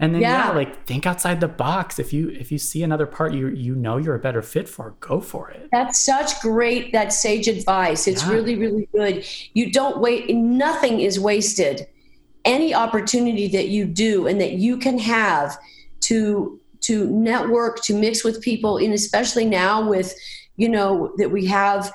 And 0.00 0.12
then 0.14 0.22
yeah, 0.22 0.48
Yeah. 0.48 0.52
like 0.56 0.84
think 0.86 1.06
outside 1.06 1.40
the 1.40 1.46
box. 1.48 2.00
If 2.00 2.12
you 2.12 2.30
if 2.30 2.50
you 2.50 2.58
see 2.58 2.82
another 2.82 3.06
part 3.06 3.32
you 3.32 3.46
you 3.48 3.76
know 3.76 3.96
you're 3.98 4.16
a 4.16 4.18
better 4.18 4.42
fit 4.42 4.68
for, 4.68 4.94
go 4.98 5.20
for 5.20 5.50
it. 5.50 5.68
That's 5.70 6.04
such 6.04 6.40
great, 6.40 6.92
that 6.92 7.12
sage 7.12 7.46
advice. 7.46 8.08
It's 8.08 8.24
Yeah. 8.26 8.32
really, 8.32 8.56
really 8.56 8.88
good. 8.92 9.24
You 9.54 9.70
don't 9.70 10.00
wait, 10.00 10.34
nothing 10.34 11.00
is 11.00 11.20
wasted. 11.20 11.86
Any 12.44 12.74
opportunity 12.74 13.48
that 13.48 13.68
you 13.68 13.84
do 13.84 14.26
and 14.26 14.40
that 14.40 14.52
you 14.52 14.76
can 14.76 14.98
have 14.98 15.56
to 16.00 16.58
to 16.82 17.06
network, 17.06 17.80
to 17.82 17.96
mix 17.96 18.24
with 18.24 18.42
people, 18.42 18.76
and 18.76 18.92
especially 18.92 19.44
now 19.44 19.88
with, 19.88 20.14
you 20.56 20.68
know, 20.68 21.12
that 21.18 21.30
we 21.30 21.46
have 21.46 21.92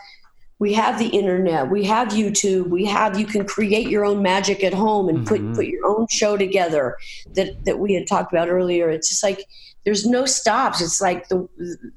we 0.60 0.74
have 0.74 0.98
the 0.98 1.08
internet, 1.10 1.70
we 1.70 1.84
have 1.84 2.08
YouTube, 2.10 2.70
we 2.70 2.86
have 2.86 3.20
you 3.20 3.28
can 3.28 3.46
create 3.46 3.90
your 3.90 4.06
own 4.06 4.24
magic 4.24 4.64
at 4.64 4.74
home 4.74 5.08
and 5.10 5.28
put 5.28 5.42
put 5.54 5.66
your 5.68 5.86
own 5.86 6.08
show 6.10 6.38
together 6.38 6.98
that 7.34 7.66
that 7.66 7.80
we 7.80 7.94
had 7.94 8.08
talked 8.08 8.32
about 8.32 8.48
earlier. 8.48 8.90
It's 8.90 9.10
just 9.10 9.24
like 9.24 9.46
there's 9.86 10.06
no 10.06 10.26
stops. 10.26 10.82
It's 10.82 11.00
like 11.00 11.28
the 11.30 11.48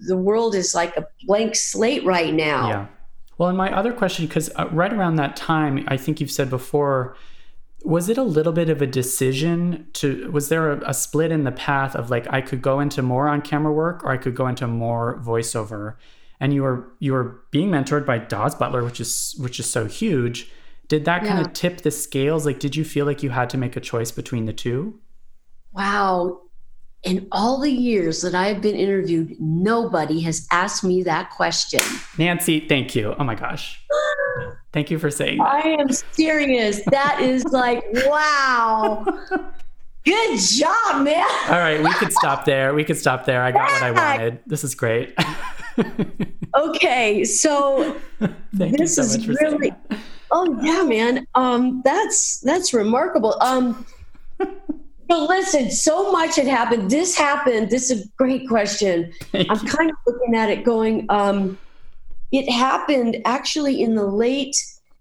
the 0.01 0.17
world 0.17 0.55
is 0.55 0.75
like 0.75 0.97
a 0.97 1.07
blank 1.27 1.57
slate 1.57 2.05
right 2.05 2.35
now. 2.35 2.69
Yeah. 2.69 2.87
Well, 3.39 3.49
and 3.49 3.57
my 3.57 3.75
other 3.75 3.95
question, 3.95 4.27
because 4.27 4.51
uh, 4.57 4.69
right 4.71 4.93
around 4.93 5.17
that 5.17 5.35
time, 5.35 5.85
I 5.89 5.97
think 5.97 6.21
you've 6.21 6.31
said 6.31 6.51
before, 6.51 7.17
was 7.83 8.09
it 8.09 8.19
a 8.19 8.23
little 8.23 8.53
bit 8.53 8.69
of 8.69 8.83
a 8.83 8.87
decision 8.87 9.87
to, 9.95 10.31
was 10.31 10.49
there 10.49 10.71
a, 10.73 10.91
a 10.91 10.95
split 10.95 11.33
in 11.33 11.45
the 11.45 11.53
path 11.53 11.95
of 11.97 12.11
like, 12.11 12.27
I 12.33 12.41
could 12.41 12.61
go 12.63 12.81
into 12.81 13.03
more 13.03 13.29
on 13.29 13.41
camera 13.43 13.73
work 13.73 14.05
or 14.05 14.11
I 14.13 14.17
could 14.17 14.35
go 14.35 14.47
into 14.47 14.67
more 14.67 15.21
voiceover? 15.25 15.97
And 16.41 16.53
you 16.55 16.63
were, 16.63 16.89
you 16.99 17.13
were 17.13 17.43
being 17.51 17.71
mentored 17.71 18.07
by 18.07 18.19
Daws 18.19 18.55
Butler, 18.55 18.85
which 18.85 19.01
is, 19.01 19.35
which 19.39 19.59
is 19.61 19.71
so 19.71 19.87
huge. 19.87 20.51
Did 20.89 21.05
that 21.05 21.23
kind 21.25 21.39
Yeah. 21.39 21.45
of 21.47 21.53
tip 21.53 21.83
the 21.83 21.91
scales? 21.91 22.45
Like, 22.47 22.59
did 22.61 22.75
you 22.77 22.85
feel 22.85 23.07
like 23.07 23.23
you 23.23 23.31
had 23.31 23.49
to 23.51 23.59
make 23.59 23.77
a 23.77 23.81
choice 23.81 24.11
between 24.11 24.47
the 24.47 24.53
two? 24.53 24.99
Wow. 25.73 26.41
In 27.03 27.29
all 27.33 27.61
the 27.61 27.71
years 27.71 28.21
that 28.23 28.35
I've 28.35 28.61
been 28.61 28.75
interviewed, 28.77 29.37
nobody 29.41 30.21
has 30.21 30.47
asked 30.51 30.85
me 30.85 31.03
that 31.05 31.31
question. 31.31 31.81
Nancy, 32.19 32.67
thank 32.69 32.95
you. 32.95 33.15
Oh 33.19 33.25
my 33.25 33.35
gosh. 33.35 33.81
Thank 34.73 34.91
you 34.91 34.99
for 34.99 35.11
saying 35.11 35.39
that. 35.39 35.65
I 35.65 35.69
am 35.69 35.89
serious. 36.13 36.81
That 36.91 37.21
is 37.21 37.45
like, 37.47 37.83
wow. 38.07 39.05
Good 40.05 40.39
job, 40.39 41.05
man. 41.05 41.27
All 41.49 41.59
right, 41.59 41.83
we 41.83 41.93
could 41.95 42.13
stop 42.13 42.45
there. 42.45 42.73
We 42.73 42.85
could 42.85 42.97
stop 42.97 43.27
there. 43.27 43.43
I 43.43 43.53
got 43.53 43.71
what 43.71 43.83
I 43.83 43.91
wanted. 43.91 44.39
This 44.47 44.65
is 44.65 44.75
great. 44.75 45.15
Okay, 46.57 47.25
so 47.25 47.97
Thank 48.57 48.79
this 48.79 48.81
you 48.81 48.87
so 48.89 49.03
is 49.03 49.29
really 49.29 49.73
oh 50.31 50.59
yeah, 50.63 50.83
man. 50.83 51.27
Um 51.35 51.81
that's 51.85 52.41
that's 52.41 52.75
remarkable. 52.75 53.37
Um 53.41 53.87
so 54.41 55.25
listen, 55.27 55.71
so 55.71 56.13
much 56.13 56.37
had 56.37 56.47
happened. 56.47 56.91
This 56.91 57.17
happened. 57.17 57.71
This 57.71 57.91
is 57.91 58.07
a 58.07 58.09
great 58.17 58.49
question. 58.49 59.13
Thank 59.33 59.51
I'm 59.51 59.65
you. 59.65 59.73
kind 59.73 59.91
of 59.91 59.97
looking 60.07 60.35
at 60.35 60.51
it 60.51 60.65
going, 60.65 61.07
um, 61.09 61.59
it 62.33 62.51
happened 62.51 63.17
actually 63.25 63.83
in 63.83 63.95
the 63.95 64.07
late 64.07 64.57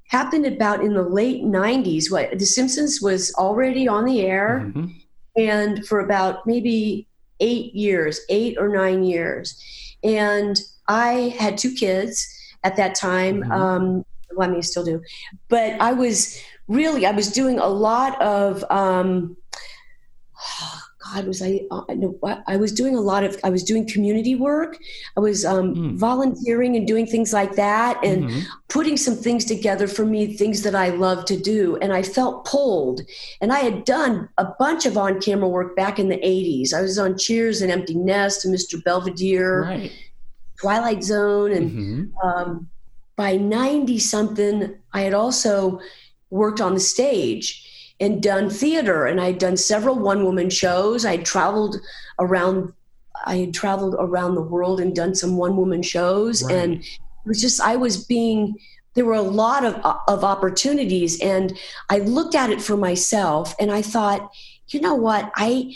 happened 0.07 0.45
about 0.45 0.83
in 0.83 0.93
the 0.93 1.03
late 1.03 1.43
90s 1.43 2.11
what 2.11 2.37
the 2.37 2.45
simpsons 2.45 3.01
was 3.01 3.33
already 3.35 3.87
on 3.87 4.05
the 4.05 4.21
air 4.21 4.63
mm-hmm. 4.65 4.87
and 5.35 5.85
for 5.85 5.99
about 5.99 6.45
maybe 6.47 7.07
eight 7.39 7.73
years 7.73 8.19
eight 8.29 8.57
or 8.59 8.69
nine 8.69 9.03
years 9.03 9.61
and 10.03 10.59
i 10.87 11.33
had 11.37 11.57
two 11.57 11.73
kids 11.73 12.27
at 12.63 12.75
that 12.75 12.95
time 12.95 13.41
mm-hmm. 13.41 13.51
um, 13.51 14.05
well, 14.35 14.49
i 14.49 14.51
mean 14.51 14.61
still 14.63 14.83
do 14.83 15.01
but 15.47 15.79
i 15.79 15.93
was 15.93 16.41
really 16.67 17.05
i 17.05 17.11
was 17.11 17.31
doing 17.31 17.59
a 17.59 17.67
lot 17.67 18.19
of 18.21 18.63
um, 18.71 19.37
God, 21.13 21.27
was 21.27 21.41
I? 21.41 21.61
Uh, 21.71 21.83
no, 21.95 22.17
I 22.47 22.57
was 22.57 22.71
doing 22.71 22.95
a 22.95 23.01
lot 23.01 23.23
of. 23.23 23.39
I 23.43 23.49
was 23.49 23.63
doing 23.63 23.87
community 23.87 24.35
work. 24.35 24.77
I 25.17 25.19
was 25.19 25.45
um, 25.45 25.75
mm. 25.75 25.97
volunteering 25.97 26.75
and 26.75 26.87
doing 26.87 27.05
things 27.05 27.33
like 27.33 27.55
that, 27.55 28.03
and 28.03 28.25
mm-hmm. 28.25 28.39
putting 28.67 28.97
some 28.97 29.15
things 29.15 29.45
together 29.45 29.87
for 29.87 30.05
me, 30.05 30.35
things 30.35 30.63
that 30.63 30.75
I 30.75 30.89
love 30.89 31.25
to 31.25 31.37
do. 31.37 31.77
And 31.81 31.93
I 31.93 32.03
felt 32.03 32.45
pulled. 32.45 33.01
And 33.41 33.51
I 33.51 33.59
had 33.59 33.85
done 33.85 34.29
a 34.37 34.45
bunch 34.59 34.85
of 34.85 34.97
on-camera 34.97 35.47
work 35.47 35.75
back 35.75 35.99
in 35.99 36.09
the 36.09 36.17
'80s. 36.17 36.73
I 36.73 36.81
was 36.81 36.99
on 36.99 37.17
Cheers 37.17 37.61
and 37.61 37.71
Empty 37.71 37.95
Nest 37.95 38.45
and 38.45 38.53
Mr. 38.53 38.83
Belvedere, 38.83 39.63
right. 39.63 39.91
Twilight 40.59 41.03
Zone, 41.03 41.51
and 41.51 41.71
mm-hmm. 41.71 42.27
um, 42.27 42.69
by 43.15 43.35
'90 43.35 43.99
something, 43.99 44.75
I 44.93 45.01
had 45.01 45.13
also 45.13 45.79
worked 46.29 46.61
on 46.61 46.75
the 46.75 46.79
stage 46.79 47.65
and 47.99 48.23
done 48.23 48.49
theater 48.49 49.05
and 49.05 49.19
I'd 49.19 49.39
done 49.39 49.57
several 49.57 49.95
one 49.97 50.23
woman 50.23 50.49
shows. 50.49 51.05
I'd 51.05 51.25
traveled 51.25 51.77
around 52.19 52.73
I 53.25 53.37
had 53.37 53.53
traveled 53.53 53.95
around 53.99 54.35
the 54.35 54.41
world 54.41 54.79
and 54.79 54.95
done 54.95 55.13
some 55.13 55.35
one 55.35 55.57
woman 55.57 55.81
shows 55.81 56.41
right. 56.43 56.55
and 56.55 56.83
it 56.83 56.99
was 57.25 57.41
just 57.41 57.59
I 57.59 57.75
was 57.75 58.03
being 58.05 58.55
there 58.93 59.05
were 59.05 59.13
a 59.13 59.21
lot 59.21 59.65
of 59.65 59.75
of 60.07 60.23
opportunities 60.23 61.21
and 61.21 61.57
I 61.89 61.99
looked 61.99 62.35
at 62.35 62.49
it 62.49 62.61
for 62.61 62.77
myself 62.77 63.55
and 63.59 63.71
I 63.71 63.81
thought, 63.81 64.31
you 64.69 64.79
know 64.81 64.95
what? 64.95 65.31
I 65.35 65.73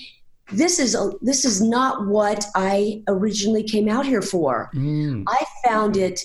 this 0.51 0.79
is 0.79 0.93
a, 0.93 1.11
this 1.21 1.45
is 1.45 1.61
not 1.61 2.05
what 2.07 2.45
I 2.55 3.01
originally 3.07 3.63
came 3.63 3.89
out 3.89 4.05
here 4.05 4.21
for. 4.21 4.69
Mm. 4.73 5.23
I 5.27 5.45
found 5.65 5.97
it 5.97 6.21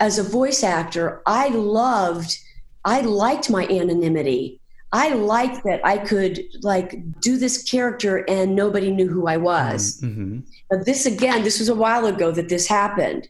as 0.00 0.18
a 0.18 0.22
voice 0.22 0.62
actor. 0.62 1.22
I 1.26 1.48
loved 1.48 2.38
I 2.84 3.00
liked 3.00 3.48
my 3.48 3.66
anonymity. 3.66 4.60
I 4.94 5.08
liked 5.08 5.64
that 5.64 5.84
I 5.84 5.98
could 5.98 6.44
like 6.62 7.20
do 7.20 7.36
this 7.36 7.64
character 7.64 8.24
and 8.28 8.54
nobody 8.54 8.92
knew 8.92 9.08
who 9.08 9.26
I 9.26 9.36
was. 9.36 10.00
Mm-hmm. 10.00 10.22
mm-hmm. 10.22 10.40
But 10.70 10.86
this 10.86 11.04
again, 11.04 11.42
this 11.42 11.58
was 11.58 11.68
a 11.68 11.74
while 11.74 12.06
ago 12.06 12.30
that 12.30 12.48
this 12.48 12.68
happened. 12.68 13.28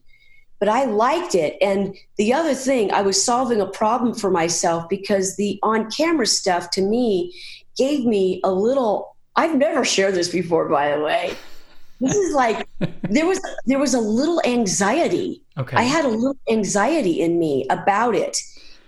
But 0.61 0.69
I 0.69 0.85
liked 0.85 1.35
it. 1.35 1.57
And 1.63 1.97
the 2.17 2.35
other 2.35 2.55
thing, 2.55 2.93
I 2.93 3.01
was 3.01 3.23
solving 3.23 3.63
a 3.63 3.67
problem 3.67 4.15
for 4.15 4.31
myself 4.31 4.89
because 4.91 5.37
the 5.37 5.59
on 5.63 5.91
camera 5.91 6.27
stuff 6.27 6.71
to 6.73 6.83
me 6.83 7.35
gave 7.77 8.05
me 8.05 8.43
a 8.45 8.53
little 8.53 9.17
I've 9.35 9.57
never 9.57 9.85
shared 9.85 10.15
this 10.15 10.29
before, 10.29 10.69
by 10.69 10.95
the 10.95 11.03
way. 11.03 11.35
This 11.99 12.15
is 12.15 12.35
like 12.35 12.69
there 13.09 13.27
was 13.27 13.41
there 13.65 13.79
was 13.79 13.95
a 13.95 14.01
little 14.01 14.43
anxiety. 14.45 15.41
Okay. 15.57 15.79
I 15.79 15.85
had 15.85 16.05
a 16.05 16.09
little 16.09 16.37
anxiety 16.51 17.23
in 17.23 17.39
me 17.39 17.67
about 17.71 18.15
it 18.15 18.37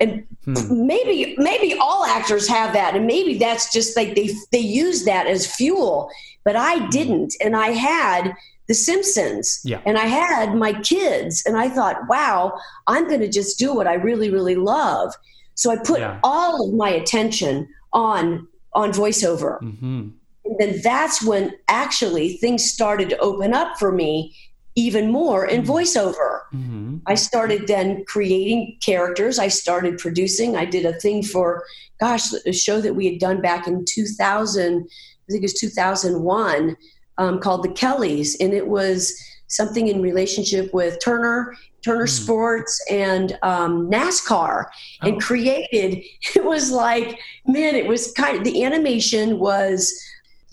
and 0.01 0.26
hmm. 0.44 0.86
maybe 0.86 1.34
maybe 1.38 1.74
all 1.80 2.05
actors 2.05 2.49
have 2.49 2.72
that 2.72 2.94
and 2.94 3.07
maybe 3.07 3.38
that's 3.38 3.72
just 3.72 3.97
like 3.97 4.14
they 4.14 4.30
they 4.53 4.59
use 4.59 5.05
that 5.05 5.26
as 5.26 5.47
fuel 5.47 6.11
but 6.44 6.57
i 6.57 6.78
hmm. 6.78 6.88
didn't 6.90 7.34
and 7.42 7.57
i 7.57 7.68
had 7.68 8.34
the 8.68 8.74
simpsons 8.74 9.61
yeah. 9.64 9.80
and 9.86 9.97
i 9.97 10.07
had 10.07 10.55
my 10.55 10.72
kids 10.80 11.44
and 11.47 11.57
i 11.57 11.68
thought 11.68 11.97
wow 12.09 12.53
i'm 12.86 13.09
going 13.09 13.20
to 13.20 13.28
just 13.28 13.59
do 13.59 13.74
what 13.74 13.86
i 13.86 13.94
really 13.94 14.30
really 14.30 14.57
love 14.57 15.14
so 15.55 15.70
i 15.70 15.76
put 15.76 16.01
yeah. 16.01 16.18
all 16.22 16.68
of 16.68 16.74
my 16.74 16.90
attention 16.90 17.68
on 17.92 18.47
on 18.74 18.92
voiceover 18.92 19.61
mm-hmm. 19.62 20.09
and 20.44 20.59
then 20.59 20.80
that's 20.82 21.22
when 21.22 21.53
actually 21.68 22.36
things 22.36 22.70
started 22.70 23.09
to 23.09 23.18
open 23.18 23.55
up 23.55 23.78
for 23.78 23.92
me 23.92 24.34
even 24.76 25.11
more 25.11 25.47
in 25.47 25.62
mm-hmm. 25.62 25.72
voiceover. 25.72 26.36
Mm-hmm. 26.57 26.96
I 27.07 27.14
started 27.14 27.66
then 27.66 28.04
creating 28.07 28.78
characters. 28.80 29.38
I 29.38 29.48
started 29.48 29.98
producing. 29.98 30.57
I 30.57 30.64
did 30.64 30.86
a 30.86 30.98
thing 31.00 31.22
for, 31.22 31.64
gosh, 32.00 32.32
a 32.46 32.52
show 32.52 32.80
that 32.80 32.94
we 32.94 33.07
had 33.07 33.18
done 33.18 33.40
back 33.40 33.66
in 33.66 33.84
2000, 33.84 34.82
I 34.82 35.32
think 35.32 35.42
it 35.42 35.42
was 35.42 35.54
2001, 35.54 36.76
um, 37.18 37.40
called 37.40 37.64
The 37.64 37.72
Kellys. 37.72 38.36
And 38.40 38.52
it 38.52 38.66
was 38.66 39.14
something 39.48 39.88
in 39.88 40.02
relationship 40.02 40.72
with 40.72 40.98
Turner, 41.02 41.54
Turner 41.84 42.07
mm. 42.07 42.09
Sports, 42.09 42.84
and 42.90 43.38
um, 43.42 43.90
NASCAR. 43.90 44.64
Oh. 45.02 45.09
And 45.09 45.20
created, 45.20 46.02
it 46.34 46.44
was 46.44 46.70
like, 46.70 47.18
man, 47.46 47.74
it 47.74 47.86
was 47.86 48.12
kind 48.12 48.36
of, 48.36 48.44
the 48.44 48.64
animation 48.64 49.38
was 49.38 49.94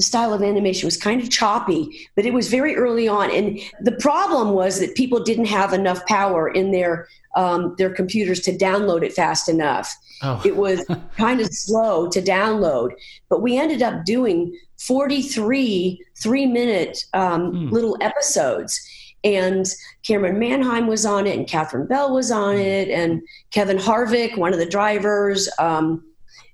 style 0.03 0.33
of 0.33 0.43
animation 0.43 0.87
was 0.87 0.97
kind 0.97 1.21
of 1.21 1.29
choppy, 1.29 2.07
but 2.15 2.25
it 2.25 2.33
was 2.33 2.49
very 2.49 2.75
early 2.75 3.07
on. 3.07 3.31
And 3.31 3.59
the 3.81 3.93
problem 3.93 4.51
was 4.51 4.79
that 4.79 4.95
people 4.95 5.23
didn't 5.23 5.45
have 5.45 5.73
enough 5.73 6.05
power 6.05 6.47
in 6.49 6.71
their 6.71 7.07
um, 7.35 7.73
their 7.79 7.89
computers 7.89 8.41
to 8.41 8.55
download 8.55 9.03
it 9.03 9.13
fast 9.13 9.49
enough. 9.49 9.91
Oh. 10.21 10.41
it 10.45 10.55
was 10.55 10.85
kind 11.17 11.41
of 11.41 11.47
slow 11.47 12.07
to 12.09 12.21
download, 12.21 12.91
but 13.29 13.41
we 13.41 13.57
ended 13.57 13.81
up 13.81 14.05
doing 14.05 14.57
43 14.77 15.99
three 16.21 16.45
minute 16.45 17.05
um, 17.13 17.51
mm. 17.51 17.71
little 17.71 17.97
episodes. 18.01 18.79
And 19.25 19.65
Camryn 20.03 20.37
Manheim 20.37 20.87
was 20.87 21.05
on 21.05 21.27
it, 21.27 21.37
and 21.37 21.47
Catherine 21.47 21.87
Bell 21.87 22.13
was 22.13 22.29
on 22.29 22.57
it, 22.57 22.89
and 22.89 23.21
Kevin 23.51 23.77
Harvick, 23.77 24.37
one 24.37 24.51
of 24.51 24.59
the 24.59 24.65
drivers. 24.65 25.49
Um, 25.59 26.03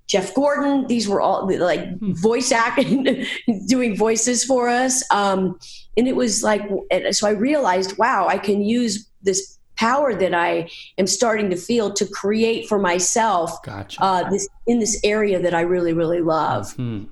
Jeff 0.09 0.33
Gordon. 0.33 0.87
These 0.87 1.07
were 1.07 1.21
all 1.21 1.47
like 1.47 1.97
hmm. 1.99 2.13
voice 2.13 2.51
acting, 2.51 3.25
doing 3.67 3.95
voices 3.95 4.43
for 4.43 4.67
us. 4.67 5.03
Um, 5.11 5.57
and 5.95 6.07
it 6.07 6.15
was 6.15 6.43
like, 6.43 6.63
so 7.11 7.27
I 7.27 7.31
realized, 7.31 7.97
wow, 7.97 8.27
I 8.27 8.37
can 8.37 8.61
use 8.61 9.07
this 9.21 9.57
power 9.77 10.13
that 10.13 10.33
I 10.33 10.69
am 10.97 11.07
starting 11.07 11.49
to 11.51 11.55
feel 11.55 11.93
to 11.93 12.05
create 12.05 12.67
for 12.67 12.79
myself 12.79 13.61
gotcha. 13.63 14.03
uh, 14.03 14.29
this 14.29 14.49
in 14.67 14.79
this 14.79 14.99
area 15.03 15.39
that 15.41 15.53
I 15.53 15.61
really, 15.61 15.93
really 15.93 16.21
love. 16.21 16.73
hmm 16.73 17.03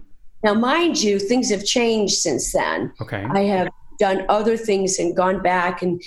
Now, 0.44 0.54
mind 0.54 1.02
you, 1.02 1.20
things 1.20 1.50
have 1.50 1.66
changed 1.66 2.16
since 2.16 2.52
then. 2.52 2.92
Okay. 3.02 3.26
I 3.30 3.42
have 3.42 3.70
done 4.00 4.26
other 4.30 4.58
things 4.58 5.00
and 5.00 5.16
gone 5.16 5.42
back 5.42 5.82
and 5.82 6.02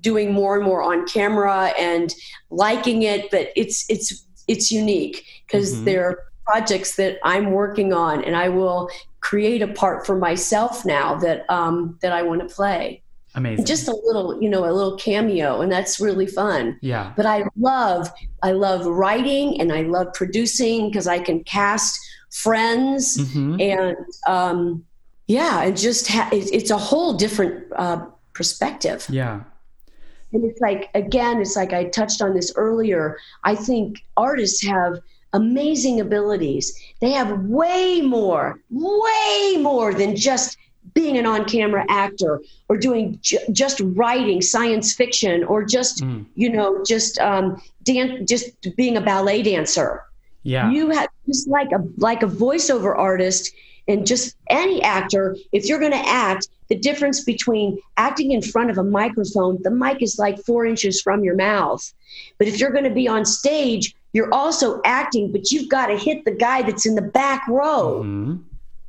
doing 0.00 0.32
more 0.32 0.56
and 0.56 0.64
more 0.64 0.82
on 0.82 1.06
camera 1.06 1.72
and 1.78 2.14
liking 2.50 3.02
it, 3.02 3.30
but 3.30 3.48
it's 3.56 3.84
it's 3.88 4.26
it's 4.48 4.70
unique 4.70 5.24
because 5.46 5.74
mm-hmm. 5.74 5.84
there 5.84 6.18
projects 6.46 6.96
that 6.96 7.18
I'm 7.24 7.50
working 7.50 7.92
on, 7.92 8.24
and 8.24 8.36
I 8.36 8.48
will 8.48 8.88
create 9.20 9.62
a 9.62 9.68
part 9.68 10.06
for 10.06 10.16
myself 10.16 10.84
now 10.84 11.16
that 11.16 11.48
um, 11.50 11.98
that 12.02 12.12
I 12.12 12.22
want 12.22 12.48
to 12.48 12.54
play. 12.54 13.02
Amazing. 13.34 13.66
Just 13.66 13.86
a 13.86 13.94
little, 14.04 14.40
you 14.42 14.48
know, 14.48 14.64
a 14.64 14.72
little 14.72 14.96
cameo, 14.96 15.60
and 15.60 15.70
that's 15.70 16.00
really 16.00 16.26
fun. 16.26 16.78
Yeah. 16.80 17.12
But 17.16 17.26
I 17.26 17.44
love, 17.56 18.08
I 18.42 18.52
love 18.52 18.86
writing, 18.86 19.60
and 19.60 19.72
I 19.72 19.82
love 19.82 20.14
producing 20.14 20.88
because 20.88 21.06
I 21.06 21.18
can 21.18 21.44
cast 21.44 21.98
friends, 22.30 23.18
mm-hmm. 23.18 23.60
and 23.60 23.96
um, 24.26 24.84
yeah, 25.26 25.64
and 25.64 25.76
just 25.76 26.08
ha- 26.08 26.30
it's 26.32 26.70
a 26.70 26.78
whole 26.78 27.14
different 27.14 27.66
uh, 27.76 28.06
perspective. 28.32 29.06
Yeah. 29.10 29.42
And 30.32 30.44
it's 30.44 30.60
like 30.60 30.90
again, 30.94 31.40
it's 31.40 31.56
like 31.56 31.72
I 31.72 31.84
touched 31.84 32.22
on 32.22 32.34
this 32.34 32.52
earlier. 32.56 33.18
I 33.44 33.54
think 33.54 34.02
artists 34.16 34.64
have 34.66 35.00
amazing 35.36 36.00
abilities. 36.00 36.74
They 37.00 37.10
have 37.10 37.44
way 37.44 38.00
more, 38.00 38.60
way 38.70 39.56
more 39.60 39.94
than 39.94 40.16
just 40.16 40.56
being 40.94 41.18
an 41.18 41.26
on-camera 41.26 41.84
actor 41.88 42.40
or 42.68 42.76
doing 42.76 43.18
ju- 43.20 43.38
just 43.52 43.80
writing 43.84 44.40
science 44.40 44.94
fiction 44.94 45.44
or 45.44 45.64
just 45.64 46.02
mm. 46.02 46.24
you 46.34 46.48
know 46.48 46.82
just 46.84 47.18
um, 47.18 47.60
dan- 47.82 48.26
just 48.26 48.46
being 48.76 48.96
a 48.96 49.00
ballet 49.00 49.42
dancer. 49.42 50.02
Yeah, 50.42 50.70
you 50.70 50.90
have 50.90 51.08
just 51.26 51.48
like 51.48 51.70
a 51.72 51.84
like 51.98 52.22
a 52.22 52.26
voiceover 52.26 52.96
artist 52.96 53.52
and 53.88 54.06
just 54.06 54.36
any 54.48 54.82
actor. 54.82 55.36
If 55.52 55.66
you're 55.66 55.78
going 55.78 55.92
to 55.92 56.08
act, 56.08 56.48
the 56.68 56.76
difference 56.76 57.22
between 57.22 57.78
acting 57.96 58.32
in 58.32 58.42
front 58.42 58.70
of 58.70 58.78
a 58.78 58.82
microphone, 58.82 59.58
the 59.62 59.70
mic 59.70 60.02
is 60.02 60.18
like 60.18 60.42
four 60.44 60.66
inches 60.66 61.00
from 61.00 61.22
your 61.22 61.36
mouth. 61.36 61.92
But 62.38 62.48
if 62.48 62.58
you're 62.58 62.72
going 62.72 62.84
to 62.84 62.90
be 62.90 63.06
on 63.06 63.24
stage, 63.24 63.94
you're 64.16 64.32
also 64.32 64.80
acting, 64.86 65.30
but 65.30 65.50
you've 65.50 65.68
got 65.68 65.88
to 65.88 65.98
hit 65.98 66.24
the 66.24 66.30
guy 66.30 66.62
that's 66.62 66.86
in 66.86 66.94
the 66.94 67.02
back 67.02 67.46
row. 67.48 68.00
Mm-hmm. 68.02 68.36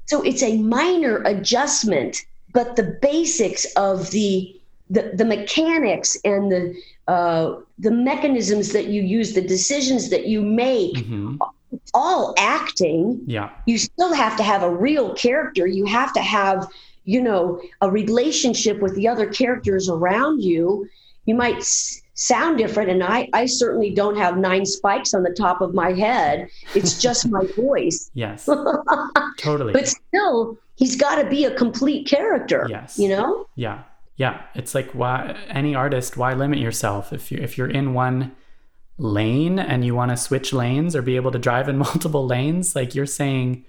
So 0.06 0.22
it's 0.22 0.42
a 0.42 0.58
minor 0.58 1.22
adjustment, 1.24 2.26
but 2.54 2.78
the 2.78 2.98
basics 3.02 3.66
of 3.76 4.10
the 4.12 4.54
the, 4.90 5.12
the 5.14 5.26
mechanics 5.26 6.18
and 6.24 6.50
the 6.50 6.82
uh, 7.10 7.58
the 7.78 7.92
mechanisms 7.92 8.72
that 8.72 8.88
you 8.88 9.02
use, 9.02 9.34
the 9.34 9.42
decisions 9.42 10.10
that 10.12 10.28
you 10.28 10.42
make, 10.42 10.96
mm-hmm. 10.96 11.36
all 11.94 12.34
acting. 12.38 13.20
Yeah, 13.26 13.50
you 13.66 13.78
still 13.78 14.14
have 14.14 14.38
to 14.38 14.44
have 14.44 14.64
a 14.64 14.74
real 14.74 15.14
character. 15.14 15.68
You 15.68 15.84
have 15.88 16.14
to 16.14 16.22
have 16.22 16.70
you 17.04 17.22
know 17.22 17.62
a 17.82 17.92
relationship 17.92 18.80
with 18.80 18.96
the 18.96 19.10
other 19.10 19.28
characters 19.28 19.90
around 19.90 20.42
you. 20.42 20.88
You 21.26 21.36
might 21.36 21.64
sound 22.18 22.58
different 22.58 22.90
and 22.90 23.04
I, 23.04 23.30
I 23.32 23.46
certainly 23.46 23.92
don't 23.92 24.18
have 24.18 24.38
nine 24.38 24.66
spikes 24.66 25.14
on 25.14 25.22
the 25.22 25.30
top 25.30 25.62
of 25.62 25.74
my 25.74 25.94
head. 25.94 26.50
It's 26.74 27.00
just 27.02 27.30
my 27.30 27.46
voice. 27.56 28.12
Yes. 28.14 28.50
Totally. 29.38 29.72
But 29.72 29.88
still 29.88 30.58
he's 30.76 30.96
got 30.96 31.22
to 31.22 31.30
be 31.30 31.46
a 31.46 31.56
complete 31.56 32.08
character 32.08 32.66
yes. 32.70 33.00
you 33.00 33.08
know? 33.08 33.48
Yeah. 33.56 33.84
Yeah. 34.18 34.42
It's 34.56 34.74
like 34.74 34.92
why 34.92 35.38
any 35.48 35.76
artist 35.76 36.18
why 36.18 36.34
limit 36.34 36.58
yourself? 36.60 37.14
If 37.14 37.32
you 37.32 37.38
if 37.38 37.58
you're 37.58 37.70
in 37.70 37.94
one 37.94 38.36
lane 38.98 39.60
and 39.60 39.86
you 39.86 39.94
want 39.94 40.10
to 40.10 40.18
switch 40.18 40.52
lanes 40.52 40.96
or 40.96 41.04
be 41.04 41.18
able 41.18 41.32
to 41.32 41.40
drive 41.40 41.70
in 41.70 41.78
multiple 41.88 42.26
lanes 42.26 42.76
like 42.76 42.96
you're 42.96 43.06
saying 43.06 43.64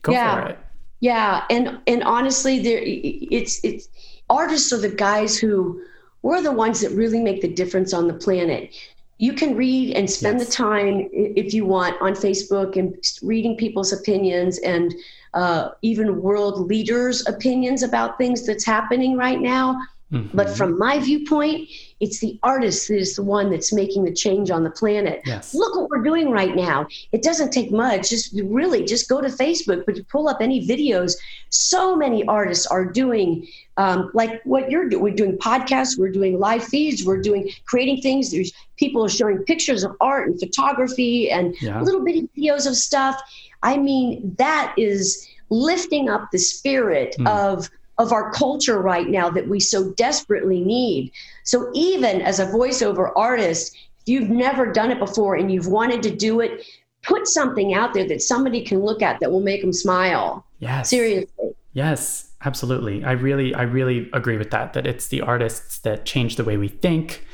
go 0.00 0.12
yeah. 0.12 0.34
for 0.34 0.48
it. 0.48 0.58
Yeah. 1.00 1.44
And 1.50 1.78
and 1.86 2.02
honestly 2.02 2.60
there 2.60 2.80
it's 2.82 3.62
it's 3.62 3.90
artists 4.30 4.72
are 4.72 4.78
the 4.78 4.88
guys 4.88 5.36
who 5.36 5.82
we're 6.22 6.42
the 6.42 6.52
ones 6.52 6.80
that 6.80 6.90
really 6.92 7.20
make 7.20 7.40
the 7.40 7.48
difference 7.48 7.92
on 7.92 8.06
the 8.06 8.14
planet. 8.14 8.74
You 9.18 9.32
can 9.34 9.54
read 9.54 9.96
and 9.96 10.10
spend 10.10 10.38
yes. 10.38 10.48
the 10.48 10.52
time 10.52 11.08
if 11.12 11.52
you 11.52 11.66
want 11.66 12.00
on 12.00 12.14
Facebook 12.14 12.76
and 12.76 12.96
reading 13.22 13.56
people's 13.56 13.92
opinions 13.92 14.58
and 14.58 14.94
uh, 15.34 15.70
even 15.82 16.20
world 16.22 16.66
leaders' 16.66 17.26
opinions 17.28 17.82
about 17.82 18.18
things 18.18 18.46
that's 18.46 18.64
happening 18.64 19.16
right 19.16 19.40
now. 19.40 19.80
Mm-hmm. 20.12 20.36
But 20.36 20.56
from 20.56 20.78
my 20.78 20.98
viewpoint, 20.98 21.68
it's 22.00 22.18
the 22.18 22.38
artist 22.42 22.88
that 22.88 22.96
is 22.96 23.14
the 23.14 23.22
one 23.22 23.50
that's 23.50 23.72
making 23.72 24.04
the 24.04 24.12
change 24.12 24.50
on 24.50 24.64
the 24.64 24.70
planet. 24.70 25.20
Yes. 25.24 25.54
Look 25.54 25.76
what 25.76 25.88
we're 25.90 26.02
doing 26.02 26.30
right 26.30 26.56
now. 26.56 26.86
It 27.12 27.22
doesn't 27.22 27.52
take 27.52 27.70
much. 27.70 28.10
Just 28.10 28.34
really 28.42 28.84
just 28.84 29.08
go 29.08 29.20
to 29.20 29.28
Facebook, 29.28 29.84
but 29.86 29.96
pull 30.08 30.28
up 30.28 30.38
any 30.40 30.66
videos. 30.66 31.14
So 31.50 31.94
many 31.94 32.24
artists 32.26 32.66
are 32.66 32.84
doing 32.84 33.46
um, 33.76 34.10
like 34.12 34.42
what 34.44 34.70
you're 34.70 34.88
doing. 34.88 35.02
We're 35.02 35.14
doing 35.14 35.38
podcasts, 35.38 35.98
we're 35.98 36.10
doing 36.10 36.38
live 36.38 36.64
feeds, 36.64 37.04
we're 37.04 37.22
doing 37.22 37.50
creating 37.66 38.02
things. 38.02 38.30
There's 38.30 38.52
people 38.76 39.06
showing 39.08 39.38
pictures 39.44 39.84
of 39.84 39.96
art 40.00 40.28
and 40.28 40.40
photography 40.40 41.30
and 41.30 41.54
yeah. 41.60 41.80
little 41.80 42.04
bitty 42.04 42.28
videos 42.36 42.66
of 42.66 42.76
stuff. 42.76 43.20
I 43.62 43.76
mean, 43.76 44.34
that 44.38 44.74
is 44.76 45.28
lifting 45.50 46.08
up 46.08 46.30
the 46.30 46.38
spirit 46.38 47.14
mm. 47.18 47.28
of 47.28 47.68
of 48.00 48.12
our 48.12 48.32
culture 48.32 48.80
right 48.80 49.08
now 49.08 49.28
that 49.28 49.46
we 49.46 49.60
so 49.60 49.92
desperately 49.92 50.60
need. 50.62 51.12
So 51.44 51.70
even 51.74 52.22
as 52.22 52.40
a 52.40 52.46
voiceover 52.46 53.12
artist, 53.14 53.76
if 54.00 54.08
you've 54.08 54.30
never 54.30 54.72
done 54.72 54.90
it 54.90 54.98
before 54.98 55.36
and 55.36 55.52
you've 55.52 55.66
wanted 55.68 56.02
to 56.04 56.10
do 56.10 56.40
it, 56.40 56.66
put 57.02 57.26
something 57.26 57.74
out 57.74 57.92
there 57.92 58.08
that 58.08 58.22
somebody 58.22 58.64
can 58.64 58.80
look 58.80 59.02
at 59.02 59.20
that 59.20 59.30
will 59.30 59.42
make 59.42 59.60
them 59.60 59.72
smile. 59.72 60.46
Yes. 60.60 60.88
Seriously. 60.88 61.54
Yes, 61.74 62.32
absolutely. 62.42 63.04
I 63.04 63.12
really, 63.12 63.54
I 63.54 63.62
really 63.62 64.08
agree 64.14 64.38
with 64.38 64.50
that. 64.50 64.72
That 64.72 64.86
it's 64.86 65.08
the 65.08 65.20
artists 65.20 65.78
that 65.80 66.06
change 66.06 66.36
the 66.36 66.44
way 66.44 66.56
we 66.56 66.68
think, 66.68 67.24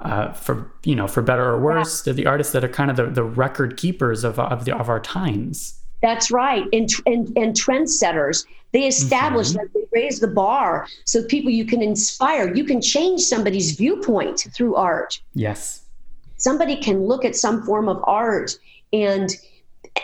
uh, 0.00 0.32
for 0.32 0.72
you 0.84 0.96
know, 0.96 1.06
for 1.06 1.22
better 1.22 1.44
or 1.44 1.60
worse. 1.60 2.00
Yeah. 2.00 2.12
They're 2.12 2.24
the 2.24 2.26
artists 2.26 2.52
that 2.52 2.64
are 2.64 2.68
kind 2.68 2.90
of 2.90 2.96
the, 2.96 3.06
the 3.06 3.24
record 3.24 3.76
keepers 3.76 4.24
of 4.24 4.38
of, 4.38 4.64
the, 4.64 4.76
of 4.76 4.88
our 4.88 5.00
times. 5.00 5.79
That's 6.02 6.30
right, 6.30 6.64
and 6.72 6.88
and, 7.06 7.36
and 7.36 7.54
trendsetters. 7.54 8.46
They 8.72 8.86
establish 8.86 9.48
mm-hmm. 9.48 9.58
that 9.58 9.74
they 9.74 9.84
raise 9.92 10.20
the 10.20 10.28
bar 10.28 10.86
so 11.04 11.24
people 11.24 11.50
you 11.50 11.64
can 11.64 11.82
inspire. 11.82 12.54
You 12.54 12.64
can 12.64 12.80
change 12.80 13.20
somebody's 13.22 13.72
viewpoint 13.72 14.46
through 14.54 14.76
art. 14.76 15.20
Yes. 15.34 15.82
Somebody 16.36 16.76
can 16.76 17.04
look 17.04 17.24
at 17.24 17.34
some 17.34 17.64
form 17.64 17.88
of 17.88 18.00
art 18.04 18.56
and 18.92 19.36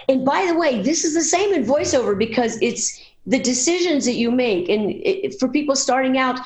and 0.09 0.25
by 0.25 0.47
the 0.47 0.59
way, 0.59 0.83
this 0.83 1.05
is 1.05 1.15
the 1.15 1.23
same 1.23 1.53
in 1.53 1.65
voiceover 1.65 2.19
because 2.19 2.61
it's 2.61 3.01
the 3.27 3.39
decisions 3.39 4.05
that 4.05 4.15
you 4.15 4.31
make 4.31 4.69
and 4.69 4.91
it, 4.91 5.39
for 5.39 5.49
people 5.49 5.75
starting 5.75 6.17
out 6.17 6.39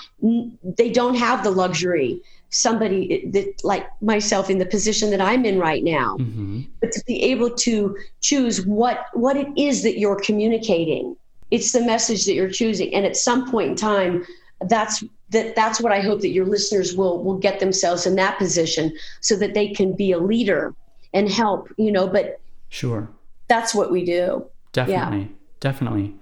they 0.78 0.90
don't 0.90 1.14
have 1.14 1.44
the 1.44 1.50
luxury 1.50 2.22
somebody 2.50 3.24
that 3.26 3.64
like 3.64 3.86
myself 4.02 4.50
in 4.50 4.58
the 4.58 4.66
position 4.66 5.10
that 5.10 5.20
I'm 5.20 5.44
in 5.44 5.58
right 5.58 5.84
now 5.84 6.16
mm-hmm. 6.18 6.62
but 6.80 6.90
to 6.92 7.02
be 7.06 7.22
able 7.22 7.50
to 7.50 7.96
choose 8.20 8.66
what 8.66 9.06
what 9.12 9.36
it 9.36 9.48
is 9.56 9.82
that 9.84 9.98
you're 9.98 10.20
communicating. 10.20 11.16
It's 11.50 11.72
the 11.72 11.80
message 11.80 12.26
that 12.26 12.34
you're 12.34 12.50
choosing. 12.50 12.94
And 12.94 13.06
at 13.06 13.16
some 13.16 13.50
point 13.50 13.70
in 13.70 13.76
time 13.76 14.26
that's 14.62 15.02
that 15.30 15.56
that's 15.56 15.80
what 15.80 15.92
i 15.92 16.00
hope 16.00 16.20
that 16.20 16.28
your 16.28 16.44
listeners 16.44 16.94
will 16.94 17.22
will 17.22 17.38
get 17.38 17.60
themselves 17.60 18.06
in 18.06 18.14
that 18.16 18.36
position 18.38 18.92
so 19.20 19.36
that 19.36 19.54
they 19.54 19.68
can 19.68 19.94
be 19.94 20.12
a 20.12 20.18
leader 20.18 20.74
and 21.14 21.30
help 21.30 21.72
you 21.78 21.90
know 21.90 22.06
but 22.06 22.40
sure. 22.68 23.08
that's 23.48 23.74
what 23.74 23.90
we 23.90 24.04
do. 24.04 24.44
Definitely. 24.72 25.18
Yeah. 25.18 25.26
definitely. 25.60 26.14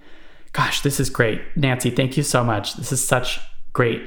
Gosh 0.53 0.83
this 0.83 1.01
is 1.01 1.11
great. 1.11 1.41
Nancy 1.57 1.91
thank 1.91 2.17
you 2.17 2.23
so 2.23 2.45
much. 2.45 2.75
This 2.75 2.93
is 2.93 3.07
such 3.07 3.41
great 3.73 4.03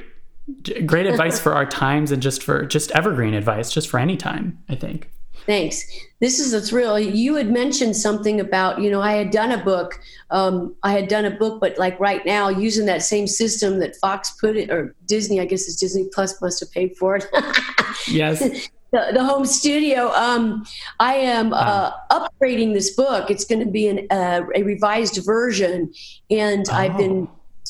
great 0.85 1.05
advice 1.05 1.39
for 1.39 1.53
our 1.53 1.65
times 1.65 2.11
and 2.11 2.21
just 2.21 2.43
for 2.43 2.65
just 2.65 2.91
evergreen 2.91 3.33
advice 3.33 3.71
just 3.71 3.89
for 3.89 3.99
any 3.99 4.17
time 4.17 4.57
i 4.69 4.75
think 4.75 5.09
Thanks. 5.45 5.85
This 6.19 6.39
is 6.39 6.53
a 6.53 6.61
thrill. 6.61 6.99
You 6.99 7.35
had 7.35 7.49
mentioned 7.49 7.95
something 7.97 8.39
about, 8.39 8.79
you 8.79 8.91
know, 8.91 9.01
I 9.01 9.13
had 9.13 9.31
done 9.31 9.51
a 9.51 9.63
book. 9.63 9.99
Um, 10.29 10.75
I 10.83 10.91
had 10.91 11.07
done 11.07 11.25
a 11.25 11.31
book, 11.31 11.59
but 11.59 11.77
like 11.77 11.99
right 11.99 12.23
now, 12.25 12.49
using 12.49 12.85
that 12.85 13.01
same 13.01 13.27
system 13.27 13.79
that 13.79 13.95
Fox 13.95 14.31
put 14.39 14.55
it, 14.55 14.69
or 14.69 14.95
Disney, 15.07 15.39
I 15.39 15.45
guess 15.45 15.67
it's 15.67 15.77
Disney 15.77 16.07
Plus 16.13 16.39
must 16.41 16.59
have 16.59 16.71
paid 16.71 16.95
for 16.95 17.15
it. 17.15 17.25
yes. 18.07 18.69
The, 18.91 19.11
the, 19.13 19.23
home 19.23 19.45
studio. 19.45 20.11
Um, 20.11 20.65
I 20.99 21.15
am 21.15 21.53
uh, 21.53 21.91
upgrading 22.11 22.73
this 22.73 22.93
book. 22.93 23.31
It's 23.31 23.45
going 23.45 23.63
to 23.63 23.71
be 23.71 23.87
an, 23.87 24.07
uh, 24.11 24.41
a 24.53 24.63
revised 24.63 25.23
version, 25.25 25.93
and 26.29 26.65
oh. 26.69 26.73
I've 26.73 26.97
been 26.97 27.27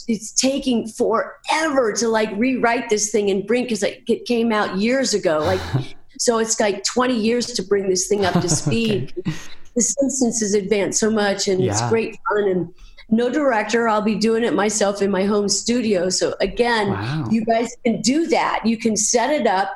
it's 0.08 0.32
taking 0.32 0.88
forever 0.88 1.94
to 1.94 2.08
like 2.08 2.30
rewrite 2.38 2.90
this 2.90 3.12
thing 3.12 3.30
and 3.30 3.46
bring 3.46 3.64
because 3.64 3.84
it 3.84 4.26
came 4.26 4.52
out 4.52 4.78
years 4.78 5.14
ago 5.14 5.40
like 5.40 5.62
So 6.22 6.38
it's 6.38 6.60
like 6.60 6.84
20 6.84 7.16
years 7.16 7.48
to 7.48 7.64
bring 7.64 7.90
this 7.90 8.08
thing 8.08 8.26
up 8.26 8.40
to 8.42 8.50
speed. 8.64 9.12
okay. 9.18 9.32
The 9.76 9.82
Simpsons 9.82 10.40
has 10.42 10.54
advanced 10.54 11.00
so 11.00 11.10
much 11.10 11.48
and 11.48 11.60
yeah. 11.60 11.72
it's 11.72 11.82
great 11.90 12.16
fun 12.30 12.48
and 12.48 12.74
no 13.10 13.32
director. 13.32 13.90
I'll 13.90 14.04
be 14.04 14.16
doing 14.16 14.44
it 14.44 14.54
myself 14.54 15.02
in 15.02 15.10
my 15.10 15.24
home 15.24 15.50
studio. 15.50 16.10
So 16.10 16.36
again, 16.40 16.92
wow. 16.92 17.28
you 17.32 17.44
guys 17.44 17.76
can 17.84 18.02
do 18.02 18.28
that. 18.28 18.62
You 18.64 18.78
can 18.78 18.96
set 18.96 19.32
it 19.32 19.48
up, 19.48 19.76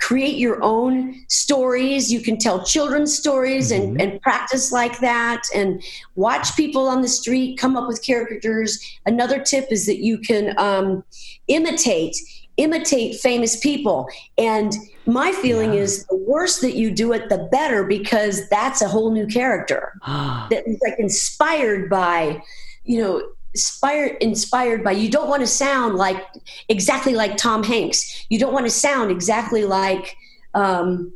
create 0.00 0.36
your 0.36 0.62
own 0.62 1.14
stories. 1.28 2.12
You 2.12 2.20
can 2.20 2.38
tell 2.38 2.64
children's 2.64 3.16
stories 3.16 3.70
mm-hmm. 3.70 4.00
and, 4.00 4.00
and 4.00 4.22
practice 4.22 4.72
like 4.72 4.98
that 5.00 5.42
and 5.54 5.82
watch 6.14 6.56
people 6.56 6.88
on 6.88 7.02
the 7.02 7.08
street 7.08 7.58
come 7.58 7.76
up 7.76 7.86
with 7.86 8.04
characters. 8.04 8.80
Another 9.06 9.40
tip 9.40 9.70
is 9.70 9.86
that 9.86 9.98
you 9.98 10.18
can 10.18 10.58
um, 10.58 11.04
imitate 11.48 12.16
imitate 12.56 13.18
famous 13.18 13.58
people. 13.58 14.06
And 14.36 14.74
my 15.06 15.32
feeling 15.32 15.72
yeah. 15.72 15.80
is 15.80 16.04
the 16.06 16.16
worse 16.16 16.60
that 16.60 16.74
you 16.74 16.90
do 16.90 17.12
it, 17.14 17.30
the 17.30 17.48
better, 17.50 17.84
because 17.84 18.48
that's 18.50 18.82
a 18.82 18.88
whole 18.88 19.12
new 19.12 19.26
character 19.26 19.92
that 20.06 20.62
is 20.66 20.78
like 20.82 20.98
inspired 20.98 21.88
by, 21.88 22.42
you 22.84 23.00
know, 23.00 23.22
inspired 23.54 24.16
inspired 24.20 24.84
by 24.84 24.92
you 24.92 25.10
don't 25.10 25.28
want 25.28 25.40
to 25.40 25.46
sound 25.46 25.96
like 25.96 26.24
exactly 26.68 27.14
like 27.14 27.36
Tom 27.36 27.62
Hanks. 27.62 28.26
You 28.28 28.38
don't 28.38 28.52
want 28.52 28.66
to 28.66 28.70
sound 28.70 29.10
exactly 29.10 29.64
like 29.64 30.16
um, 30.54 31.12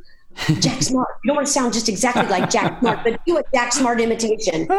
Jack 0.59 0.81
Smart. 0.81 1.09
You 1.23 1.29
don't 1.29 1.35
want 1.35 1.47
to 1.47 1.53
sound 1.53 1.73
just 1.73 1.89
exactly 1.89 2.27
like 2.27 2.49
Jack 2.49 2.79
Smart, 2.79 2.99
but 3.03 3.19
do 3.25 3.37
a 3.37 3.43
Jack 3.53 3.73
Smart 3.73 4.01
imitation. 4.01 4.67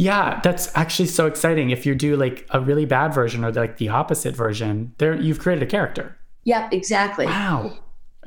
Yeah, 0.00 0.38
that's 0.44 0.70
actually 0.76 1.08
so 1.08 1.26
exciting. 1.26 1.70
If 1.70 1.84
you 1.84 1.92
do 1.96 2.14
like 2.14 2.46
a 2.50 2.60
really 2.60 2.84
bad 2.84 3.12
version 3.12 3.44
or 3.44 3.50
like 3.50 3.78
the 3.78 3.88
opposite 3.88 4.36
version, 4.36 4.94
there 4.98 5.16
you've 5.16 5.40
created 5.40 5.64
a 5.64 5.66
character. 5.66 6.16
Yep, 6.44 6.72
exactly. 6.72 7.26
Wow. 7.26 7.76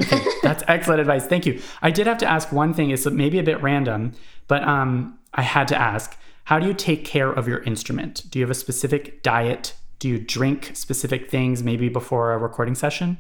Okay, 0.02 0.22
that's 0.44 0.66
excellent 0.68 1.00
advice. 1.00 1.26
Thank 1.26 1.46
you. 1.46 1.62
I 1.82 1.90
did 1.90 2.08
have 2.08 2.18
to 2.18 2.26
ask 2.30 2.52
one 2.52 2.74
thing. 2.74 2.90
It's 2.90 3.06
maybe 3.06 3.40
a 3.40 3.44
bit 3.44 3.62
random, 3.62 4.12
but 4.50 4.68
um, 4.68 5.18
I 5.34 5.44
had 5.44 5.70
to 5.70 5.78
ask: 5.78 6.18
How 6.46 6.60
do 6.60 6.68
you 6.68 6.74
take 6.74 7.06
care 7.06 7.32
of 7.32 7.48
your 7.48 7.60
instrument? 7.64 8.30
Do 8.30 8.40
you 8.40 8.44
have 8.44 8.52
a 8.52 8.56
specific 8.56 9.24
diet? 9.24 9.74
Do 10.00 10.10
you 10.10 10.20
drink 10.20 10.72
specific 10.74 11.30
things 11.30 11.64
maybe 11.64 11.90
before 11.90 12.34
a 12.34 12.38
recording 12.38 12.76
session? 12.76 13.18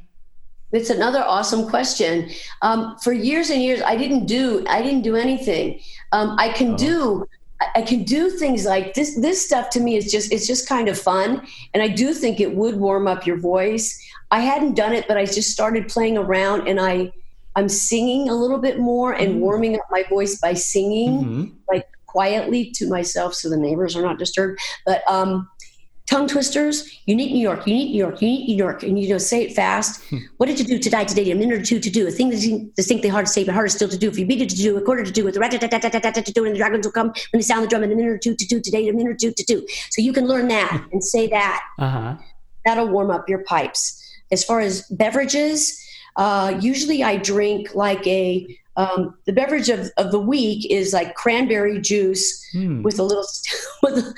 It's 0.71 0.89
another 0.89 1.19
awesome 1.19 1.69
question. 1.69 2.29
Um, 2.61 2.97
for 3.03 3.11
years 3.11 3.49
and 3.49 3.61
years, 3.61 3.81
I 3.81 3.97
didn't 3.97 4.25
do 4.25 4.65
I 4.67 4.81
didn't 4.81 5.01
do 5.01 5.15
anything. 5.15 5.81
Um, 6.11 6.35
I 6.39 6.49
can 6.49 6.73
oh. 6.73 6.77
do 6.77 7.25
I 7.75 7.81
can 7.81 8.03
do 8.03 8.29
things 8.29 8.65
like 8.65 8.93
this. 8.93 9.19
This 9.19 9.45
stuff 9.45 9.69
to 9.71 9.79
me 9.79 9.95
is 9.95 10.11
just 10.11 10.31
it's 10.31 10.47
just 10.47 10.67
kind 10.67 10.87
of 10.87 10.97
fun, 10.97 11.45
and 11.73 11.83
I 11.83 11.87
do 11.87 12.13
think 12.13 12.39
it 12.39 12.55
would 12.55 12.77
warm 12.77 13.07
up 13.07 13.27
your 13.27 13.37
voice. 13.37 14.01
I 14.31 14.39
hadn't 14.39 14.75
done 14.75 14.93
it, 14.93 15.07
but 15.07 15.17
I 15.17 15.25
just 15.25 15.51
started 15.51 15.87
playing 15.89 16.17
around, 16.17 16.67
and 16.67 16.79
I 16.79 17.11
I'm 17.55 17.69
singing 17.69 18.29
a 18.29 18.33
little 18.33 18.57
bit 18.57 18.79
more 18.79 19.11
and 19.11 19.33
mm-hmm. 19.33 19.39
warming 19.41 19.75
up 19.75 19.85
my 19.91 20.03
voice 20.09 20.39
by 20.39 20.53
singing 20.53 21.09
mm-hmm. 21.09 21.55
like 21.69 21.85
quietly 22.11 22.71
to 22.77 22.83
myself, 22.87 23.33
so 23.33 23.49
the 23.49 23.61
neighbors 23.67 23.95
are 23.95 24.05
not 24.09 24.17
disturbed. 24.19 24.59
But 24.85 24.99
um, 25.09 25.49
tongue 26.11 26.27
twisters. 26.27 26.75
You 27.07 27.15
need 27.15 27.31
New 27.31 27.43
York. 27.49 27.65
You 27.67 27.73
need 27.73 27.91
New 27.91 28.01
York. 28.05 28.21
You 28.21 28.27
need 28.27 28.47
New 28.49 28.57
York. 28.65 28.83
And 28.83 28.99
you 28.99 29.07
know, 29.09 29.17
say 29.17 29.39
it 29.45 29.53
fast. 29.53 30.03
Hmm. 30.09 30.17
What 30.37 30.47
did 30.47 30.59
you 30.59 30.65
do 30.65 30.77
today? 30.77 31.05
Today, 31.05 31.31
a 31.31 31.35
minute 31.35 31.57
or 31.59 31.63
two 31.63 31.79
to 31.79 31.89
do. 31.89 32.01
A 32.07 32.11
thing 32.11 32.29
that's 32.31 32.45
distinctly 32.75 33.09
hard 33.15 33.25
to 33.27 33.31
say, 33.31 33.43
but 33.45 33.53
harder 33.53 33.69
still 33.69 33.87
to 33.95 33.97
do. 33.97 34.07
If 34.09 34.17
you 34.19 34.25
beat 34.25 34.41
it 34.41 34.49
to 34.49 34.55
do, 34.55 34.77
a 34.77 34.81
quarter 34.81 35.03
to 35.05 35.11
do, 35.11 35.23
with 35.23 35.35
the 35.35 35.39
rat 35.39 35.51
to 35.51 35.57
do, 35.57 36.45
and 36.45 36.53
the 36.55 36.61
dragons 36.61 36.85
will 36.85 36.97
come 36.99 37.07
when 37.31 37.37
they 37.39 37.47
sound 37.51 37.63
the 37.63 37.69
drum 37.71 37.83
in 37.83 37.91
a 37.91 37.95
minute 37.95 38.11
or 38.11 38.21
two 38.25 38.35
to 38.35 38.45
do. 38.45 38.59
Today, 38.59 38.89
a 38.89 38.93
minute 38.93 39.11
or 39.15 39.19
two 39.23 39.31
to 39.39 39.43
do. 39.51 39.57
So 39.93 40.01
you 40.07 40.11
can 40.11 40.25
learn 40.31 40.47
that 40.49 40.71
and 40.91 41.01
say 41.13 41.27
that. 41.27 41.59
Uh-huh. 41.79 42.15
That'll 42.65 42.89
warm 42.95 43.09
up 43.09 43.29
your 43.29 43.43
pipes. 43.53 43.81
As 44.35 44.43
far 44.43 44.59
as 44.59 44.73
beverages, 45.03 45.57
Uh, 46.17 46.59
usually 46.59 46.99
I 47.11 47.15
drink 47.15 47.73
like 47.73 48.05
a, 48.05 48.45
um, 48.77 49.17
the 49.25 49.33
beverage 49.33 49.69
of, 49.69 49.91
of 49.97 50.11
the 50.11 50.19
week 50.19 50.65
is 50.71 50.93
like 50.93 51.15
cranberry 51.15 51.79
juice 51.79 52.39
Hmm. 52.53 52.83
with 52.83 52.99
a 52.99 53.03
little, 53.03 53.25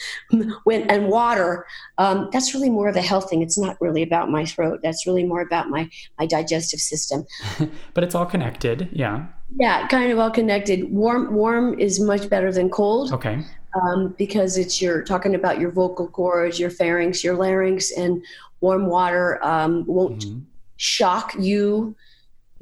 with, 0.65 0.85
and 0.89 1.07
water. 1.07 1.65
Um, 1.97 2.29
that's 2.31 2.53
really 2.55 2.69
more 2.69 2.87
of 2.87 2.95
a 2.95 3.01
health 3.01 3.29
thing. 3.29 3.41
It's 3.41 3.57
not 3.57 3.79
really 3.81 4.01
about 4.03 4.29
my 4.31 4.45
throat. 4.45 4.79
That's 4.83 5.05
really 5.05 5.23
more 5.23 5.41
about 5.41 5.69
my, 5.69 5.89
my 6.19 6.25
digestive 6.25 6.79
system. 6.79 7.25
but 7.93 8.03
it's 8.03 8.15
all 8.15 8.25
connected. 8.25 8.89
Yeah. 8.91 9.27
Yeah, 9.59 9.87
kind 9.87 10.11
of 10.11 10.17
all 10.19 10.31
connected. 10.31 10.91
Warm, 10.91 11.33
warm 11.33 11.79
is 11.79 11.99
much 11.99 12.27
better 12.29 12.51
than 12.51 12.69
cold 12.71 13.13
Okay. 13.13 13.43
um, 13.81 14.15
because 14.17 14.57
it's 14.57 14.81
you're 14.81 15.03
talking 15.03 15.35
about 15.35 15.59
your 15.59 15.69
vocal 15.71 16.07
cords, 16.07 16.59
your 16.59 16.71
pharynx, 16.71 17.23
your 17.23 17.35
larynx, 17.35 17.91
and 17.91 18.23
warm 18.61 18.87
water 18.87 19.43
um, 19.45 19.85
won't 19.85 20.25
Mhm. 20.25 20.41
shock 20.77 21.35
you. 21.37 21.95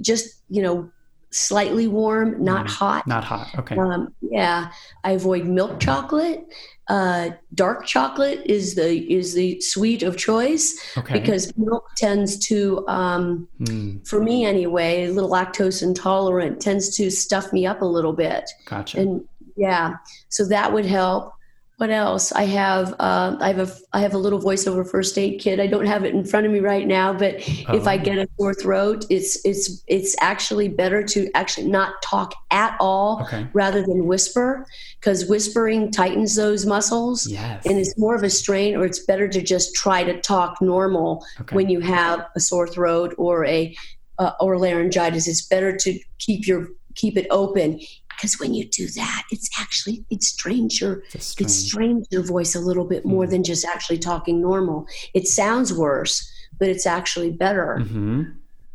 Just 0.01 0.41
you 0.49 0.61
know, 0.61 0.91
slightly 1.32 1.88
warm, 1.88 2.43
not 2.43 2.65
Mm, 2.65 2.69
hot. 2.69 3.07
Not 3.07 3.23
hot. 3.23 3.47
Okay. 3.57 3.77
Um, 3.77 4.13
yeah, 4.21 4.71
I 5.03 5.11
avoid 5.11 5.45
milk 5.45 5.79
chocolate. 5.79 6.45
Uh, 6.88 7.29
dark 7.53 7.86
chocolate 7.86 8.41
is 8.45 8.75
the 8.75 9.09
is 9.09 9.34
the 9.34 9.61
sweet 9.61 10.03
of 10.03 10.17
choice 10.17 10.77
Okay. 10.97 11.13
because 11.13 11.55
milk 11.55 11.86
tends 11.95 12.38
to 12.49 12.86
um, 12.89 13.47
Hmm. 13.59 13.99
for 14.03 14.21
me 14.21 14.43
anyway, 14.45 15.05
a 15.05 15.11
little 15.11 15.29
lactose 15.29 15.82
intolerant 15.82 16.59
tends 16.61 16.95
to 16.97 17.09
stuff 17.09 17.53
me 17.53 17.65
up 17.65 17.82
a 17.82 17.86
little 17.86 18.13
bit. 18.13 18.49
Gotcha. 18.65 18.99
And 18.99 19.23
yeah, 19.55 19.95
so 20.29 20.45
that 20.47 20.73
would 20.73 20.86
help. 20.86 21.34
What 21.82 21.89
else? 21.89 22.32
I 22.32 22.43
have 22.43 22.93
uh, 22.99 23.38
I 23.39 23.47
have 23.47 23.57
a 23.57 23.73
I 23.91 24.01
have 24.01 24.13
a 24.13 24.17
little 24.19 24.39
voiceover 24.39 24.88
first 24.88 25.17
aid 25.17 25.41
kit. 25.41 25.59
I 25.59 25.65
don't 25.65 25.88
have 25.88 26.05
it 26.05 26.13
in 26.13 26.23
front 26.23 26.45
of 26.45 26.51
me 26.51 26.59
right 26.59 26.86
now, 26.86 27.11
but 27.11 27.38
if 27.39 27.88
I 27.88 27.95
Oh. 27.97 28.03
get 28.03 28.19
a 28.19 28.29
sore 28.38 28.53
throat, 28.53 29.03
it's 29.09 29.43
it's 29.43 29.84
it's 29.88 30.15
actually 30.21 30.67
better 30.67 31.01
to 31.01 31.32
actually 31.34 31.69
not 31.69 31.99
talk 32.03 32.36
at 32.51 32.77
all 32.79 33.23
Okay. 33.23 33.47
rather 33.53 33.82
than 33.82 34.05
whisper 34.05 34.63
because 34.99 35.25
whispering 35.25 35.89
tightens 35.89 36.36
those 36.36 36.67
muscles 36.67 37.25
Yes. 37.27 37.65
and 37.65 37.79
it's 37.79 37.97
more 37.97 38.13
of 38.13 38.21
a 38.21 38.29
strain 38.29 38.75
or 38.75 38.86
it's 38.86 38.99
better 38.99 39.27
to 39.29 39.41
just 39.41 39.73
try 39.73 40.03
to 40.03 40.21
talk 40.21 40.61
normal 40.61 41.25
Okay. 41.39 41.55
when 41.55 41.67
you 41.67 41.79
have 41.79 42.27
a 42.36 42.39
sore 42.39 42.67
throat 42.67 43.15
or 43.17 43.43
a 43.47 43.75
uh, 44.19 44.34
or 44.39 44.59
laryngitis 44.59 45.27
it's 45.27 45.47
better 45.47 45.75
to 45.77 45.97
keep 46.19 46.45
your 46.45 46.67
keep 46.93 47.17
it 47.17 47.25
open 47.32 47.79
because 48.22 48.39
when 48.39 48.53
you 48.53 48.65
do 48.65 48.88
that 48.89 49.24
it's 49.32 49.49
actually 49.59 50.05
it 50.11 50.22
strains 50.24 50.80
your 50.80 51.03
It's 51.13 51.39
a 51.39 51.43
it 51.43 51.49
strains 51.49 52.07
your 52.11 52.24
voice 52.24 52.53
a 52.53 52.59
little 52.59 52.86
bit 52.86 53.05
more 53.05 53.26
than 53.26 53.43
just 53.43 53.65
actually 53.65 53.97
talking 53.97 54.39
normal 54.39 54.86
it 55.13 55.28
sounds 55.28 55.74
worse 55.74 56.32
but 56.59 56.69
it's 56.69 56.86
actually 56.86 57.32
better 57.32 57.80
hmm 57.80 58.24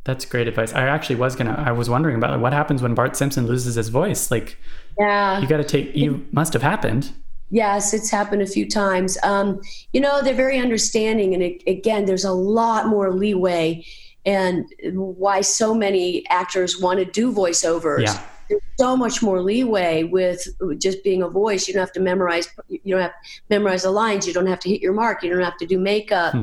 That's 0.05 0.24
great 0.24 0.47
advice. 0.47 0.72
I 0.72 0.86
actually 0.86 1.16
was 1.16 1.34
gonna. 1.34 1.57
I 1.70 1.72
was 1.72 1.90
wondering 1.90 2.16
about 2.16 2.38
what 2.38 2.53
happens 2.53 2.80
when 2.80 2.94
Bart 2.94 3.16
Simpson 3.16 3.47
loses 3.47 3.74
his 3.74 3.88
voice. 3.88 4.30
Like 4.30 4.57
yeah 4.99 5.40
you 5.40 5.49
got 5.49 5.57
to 5.57 5.64
take. 5.64 5.97
You 5.97 6.24
must 6.30 6.53
have 6.53 6.62
happened. 6.62 7.11
Yes, 7.51 7.92
it's 7.92 8.11
happened 8.11 8.42
a 8.42 8.47
few 8.47 8.68
times. 8.68 9.18
Um, 9.22 9.61
you 9.92 10.01
know, 10.01 10.22
they're 10.22 10.34
very 10.47 10.59
understanding, 10.59 11.34
and 11.34 11.42
it, 11.42 11.62
again, 11.66 12.05
there's 12.07 12.24
a 12.24 12.32
lot 12.32 12.86
more 12.86 13.12
leeway, 13.12 13.84
and 14.24 14.64
why 14.92 15.40
so 15.42 15.74
many 15.74 16.24
actors 16.28 16.80
want 16.80 16.99
to 17.01 17.05
do 17.05 17.32
voiceovers. 17.32 18.05
Yeah. 18.07 18.20
There's 18.49 18.62
so 18.78 18.97
much 18.97 19.22
more 19.22 19.40
leeway 19.42 20.05
with 20.05 20.47
just 20.78 21.03
being 21.05 21.22
a 21.22 21.28
voice. 21.28 21.66
You 21.66 21.74
don't 21.74 21.80
have 21.80 21.92
to 21.92 22.01
memorize. 22.01 22.49
You 22.68 22.80
don't 22.94 23.01
have 23.01 23.12
to 23.12 23.42
memorize 23.51 23.82
the 23.82 23.90
lines. 23.90 24.26
You 24.26 24.32
don't 24.32 24.47
have 24.47 24.61
to 24.61 24.68
hit 24.68 24.80
your 24.80 24.92
mark. 24.92 25.22
You 25.22 25.30
don't 25.30 25.42
have 25.42 25.57
to 25.59 25.66
do 25.66 25.78
makeup. 25.78 26.34
Hmm. 26.34 26.42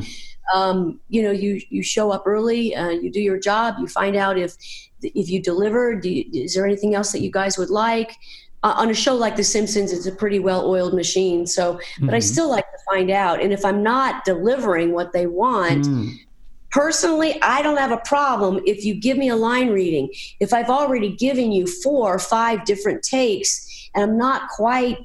Um, 0.54 1.00
you 1.10 1.22
know, 1.24 1.32
you 1.32 1.62
you 1.70 1.82
show 1.84 2.12
up 2.12 2.24
early. 2.26 2.76
Uh, 2.76 2.90
you 2.90 3.10
do 3.10 3.22
your 3.22 3.40
job. 3.40 3.76
You 3.80 3.88
find 3.88 4.16
out 4.16 4.38
if 4.38 4.56
if 5.02 5.30
you 5.30 5.42
deliver. 5.42 5.96
Do 5.96 6.10
you, 6.10 6.26
is 6.44 6.54
there 6.54 6.66
anything 6.66 6.96
else 6.96 7.12
that 7.14 7.22
you 7.22 7.32
guys 7.32 7.58
would 7.58 7.70
like? 7.70 8.16
uh, 8.66 8.74
on 8.78 8.90
a 8.90 8.94
show 8.94 9.14
like 9.14 9.36
The 9.36 9.44
Simpsons, 9.44 9.92
it's 9.92 10.06
a 10.06 10.12
pretty 10.14 10.40
well-oiled 10.40 10.94
machine. 10.94 11.46
So, 11.46 11.82
but 12.00 12.14
I 12.14 12.20
Mhm. 12.20 12.24
still 12.24 12.50
like 12.50 12.64
to 12.64 12.78
find 12.90 13.12
out. 13.12 13.42
And 13.42 13.52
if 13.52 13.66
I'm 13.66 13.84
not 13.84 14.24
delivering 14.24 14.94
what 14.94 15.12
they 15.12 15.28
want, 15.28 15.86
Hmm. 15.86 16.08
Personally, 16.74 17.42
I 17.42 17.62
don't 17.62 17.78
have 17.78 17.92
a 17.92 17.98
problem 17.98 18.60
if 18.66 18.84
you 18.84 18.96
give 18.96 19.18
me 19.18 19.30
a 19.30 19.36
line 19.36 19.70
reading. 19.70 20.10
If 20.40 20.54
I've 20.54 20.70
already 20.70 21.16
given 21.16 21.52
you 21.52 21.68
four 21.68 22.14
or 22.14 22.20
five 22.20 22.66
different 22.66 23.04
takes, 23.04 23.90
and 23.96 24.04
I'm 24.04 24.18
not 24.18 24.50
quite 24.50 24.98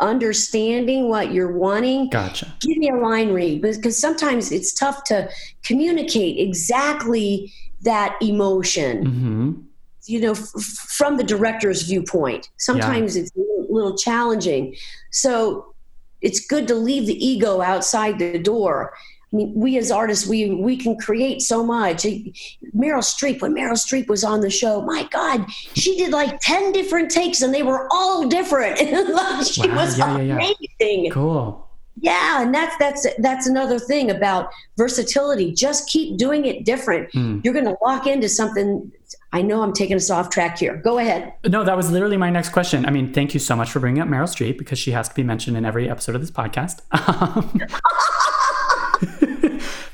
understanding 0.00 1.08
what 1.08 1.32
you're 1.32 1.56
wanting, 1.56 2.10
Gotcha. 2.10 2.52
give 2.60 2.76
me 2.76 2.90
a 2.90 2.96
line 2.96 3.32
read 3.32 3.62
because 3.62 3.98
sometimes 3.98 4.50
it's 4.50 4.74
tough 4.74 5.04
to 5.04 5.30
communicate 5.62 6.38
exactly 6.38 7.52
that 7.82 8.16
emotion 8.20 9.06
hmm 9.06 9.52
you 10.06 10.20
know, 10.20 10.32
f- 10.32 10.38
from 10.38 11.16
the 11.16 11.24
director's 11.24 11.82
viewpoint. 11.82 12.50
Sometimes 12.58 13.16
it's 13.16 13.30
a 13.36 13.72
little 13.72 13.96
challenging. 13.96 14.76
So 15.10 15.74
it's 16.20 16.46
good 16.46 16.68
to 16.68 16.74
leave 16.74 17.06
the 17.06 17.24
ego 17.24 17.60
outside 17.60 18.18
the 18.18 18.38
door. 18.38 18.94
I 19.34 19.36
mean, 19.36 19.52
we 19.54 19.76
as 19.78 19.90
artists, 19.90 20.28
we 20.28 20.50
we 20.50 20.76
can 20.76 20.96
create 20.96 21.42
so 21.42 21.64
much. 21.64 22.04
Meryl 22.04 23.02
Streep, 23.02 23.42
when 23.42 23.52
Meryl 23.52 23.72
Streep 23.72 24.06
was 24.06 24.22
on 24.22 24.40
the 24.40 24.50
show, 24.50 24.80
my 24.82 25.08
God, 25.10 25.44
she 25.74 25.96
did 25.96 26.12
like 26.12 26.38
ten 26.40 26.70
different 26.70 27.10
takes, 27.10 27.42
and 27.42 27.52
they 27.52 27.64
were 27.64 27.88
all 27.90 28.28
different. 28.28 28.78
she 29.46 29.68
Wow, 29.68 29.74
was 29.76 29.98
yeah, 29.98 30.18
yeah, 30.18 30.22
yeah. 30.38 30.52
amazing. 30.80 31.10
Cool. 31.10 31.68
Yeah, 32.00 32.42
and 32.42 32.54
that's 32.54 32.76
that's 32.78 33.06
that's 33.18 33.48
another 33.48 33.80
thing 33.80 34.10
about 34.10 34.50
versatility. 34.76 35.52
Just 35.52 35.88
keep 35.88 36.16
doing 36.16 36.44
it 36.46 36.64
different. 36.64 37.10
Hmm. 37.12 37.40
You're 37.42 37.54
going 37.54 37.66
to 37.66 37.76
lock 37.82 38.06
into 38.06 38.28
something. 38.28 38.92
I 39.32 39.42
know 39.42 39.62
I'm 39.62 39.72
taking 39.72 39.96
us 39.96 40.10
off 40.10 40.30
track 40.30 40.58
here. 40.58 40.76
Go 40.76 40.98
ahead. 40.98 41.32
No, 41.44 41.64
that 41.64 41.76
was 41.76 41.90
literally 41.90 42.16
my 42.16 42.30
next 42.30 42.50
question. 42.50 42.86
I 42.86 42.90
mean, 42.90 43.12
thank 43.12 43.34
you 43.34 43.40
so 43.40 43.56
much 43.56 43.70
for 43.70 43.80
bringing 43.80 44.00
up 44.00 44.08
Meryl 44.08 44.28
Streep 44.28 44.58
because 44.58 44.78
she 44.78 44.92
has 44.92 45.08
to 45.08 45.14
be 45.14 45.24
mentioned 45.24 45.56
in 45.56 45.64
every 45.64 45.90
episode 45.90 46.14
of 46.14 46.20
this 46.20 46.30
podcast. 46.30 46.82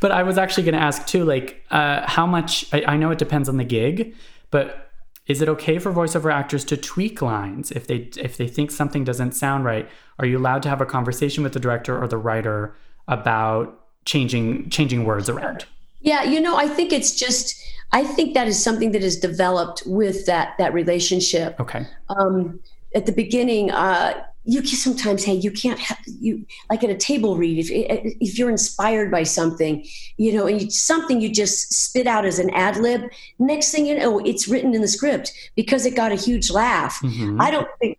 But 0.01 0.13
I 0.13 0.23
was 0.23 0.39
actually 0.39 0.65
going 0.65 0.75
to 0.75 0.81
ask 0.81 1.07
too, 1.07 1.25
like, 1.25 1.63
uh, 1.71 2.09
how 2.09 2.27
much? 2.27 2.67
I, 2.73 2.83
I 2.87 2.97
know 2.97 3.11
it 3.11 3.19
depends 3.19 3.49
on 3.49 3.59
the 3.59 3.65
gig, 3.65 4.15
but 4.51 4.91
is 5.27 5.43
it 5.43 5.49
okay 5.49 5.79
for 5.79 5.93
voiceover 5.93 6.33
actors 6.33 6.65
to 6.67 6.77
tweak 6.77 7.23
lines 7.23 7.71
if 7.71 7.87
they 7.87 8.09
if 8.17 8.37
they 8.37 8.49
think 8.49 8.71
something 8.71 9.05
doesn't 9.05 9.33
sound 9.33 9.65
right? 9.65 9.89
Are 10.19 10.27
you 10.27 10.39
allowed 10.39 10.63
to 10.65 10.69
have 10.71 10.81
a 10.81 10.87
conversation 10.87 11.45
with 11.45 11.53
the 11.53 11.61
director 11.61 12.03
or 12.03 12.09
the 12.09 12.17
writer 12.17 12.75
about 13.07 13.79
changing 14.07 14.71
changing 14.71 15.05
words 15.05 15.29
around? 15.29 15.67
Yeah, 16.01 16.23
you 16.23 16.41
know, 16.41 16.57
I 16.57 16.67
think 16.67 16.93
it's 16.93 17.15
just. 17.15 17.63
I 17.93 18.05
think 18.05 18.35
that 18.35 18.47
is 18.47 18.63
something 18.63 18.93
that 18.93 19.03
is 19.03 19.19
developed 19.19 19.83
with 19.85 20.25
that 20.27 20.57
that 20.59 20.73
relationship. 20.73 21.61
Okay. 21.61 21.87
um, 22.09 22.61
at 22.95 23.07
the 23.07 23.13
beginning, 23.13 23.71
uh, 23.71 24.25
you 24.45 24.61
can 24.61 24.71
sometimes, 24.71 25.23
hey, 25.25 25.35
you 25.35 25.51
can't 25.51 25.79
have 25.79 25.99
you 26.07 26.47
like 26.71 26.83
at 26.83 26.91
a 26.91 26.97
table 26.97 27.37
read 27.37 27.59
if 27.59 27.69
if 27.71 28.39
you're 28.39 28.51
inspired 28.51 29.11
by 29.11 29.23
something, 29.23 29.85
you 30.17 30.33
know, 30.33 30.47
and 30.47 30.63
you, 30.63 30.71
something 30.71 31.21
you 31.21 31.31
just 31.31 31.73
spit 31.73 32.07
out 32.07 32.25
as 32.25 32.39
an 32.39 32.51
ad 32.51 32.77
lib. 32.79 33.03
Next 33.39 33.71
thing 33.71 33.87
you 33.87 33.99
know, 33.99 34.19
it's 34.21 34.49
written 34.49 34.75
in 34.75 34.81
the 34.81 34.89
script 34.89 35.33
because 35.57 35.85
it 35.85 35.95
got 35.95 36.11
a 36.11 36.17
huge 36.17 36.51
laugh. 36.51 37.01
Mhm. 37.03 37.41
I 37.41 37.51
don't 37.51 37.69
think 37.79 37.99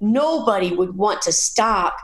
nobody 0.00 0.74
would 0.74 0.96
want 0.96 1.22
to 1.22 1.32
stop. 1.32 1.96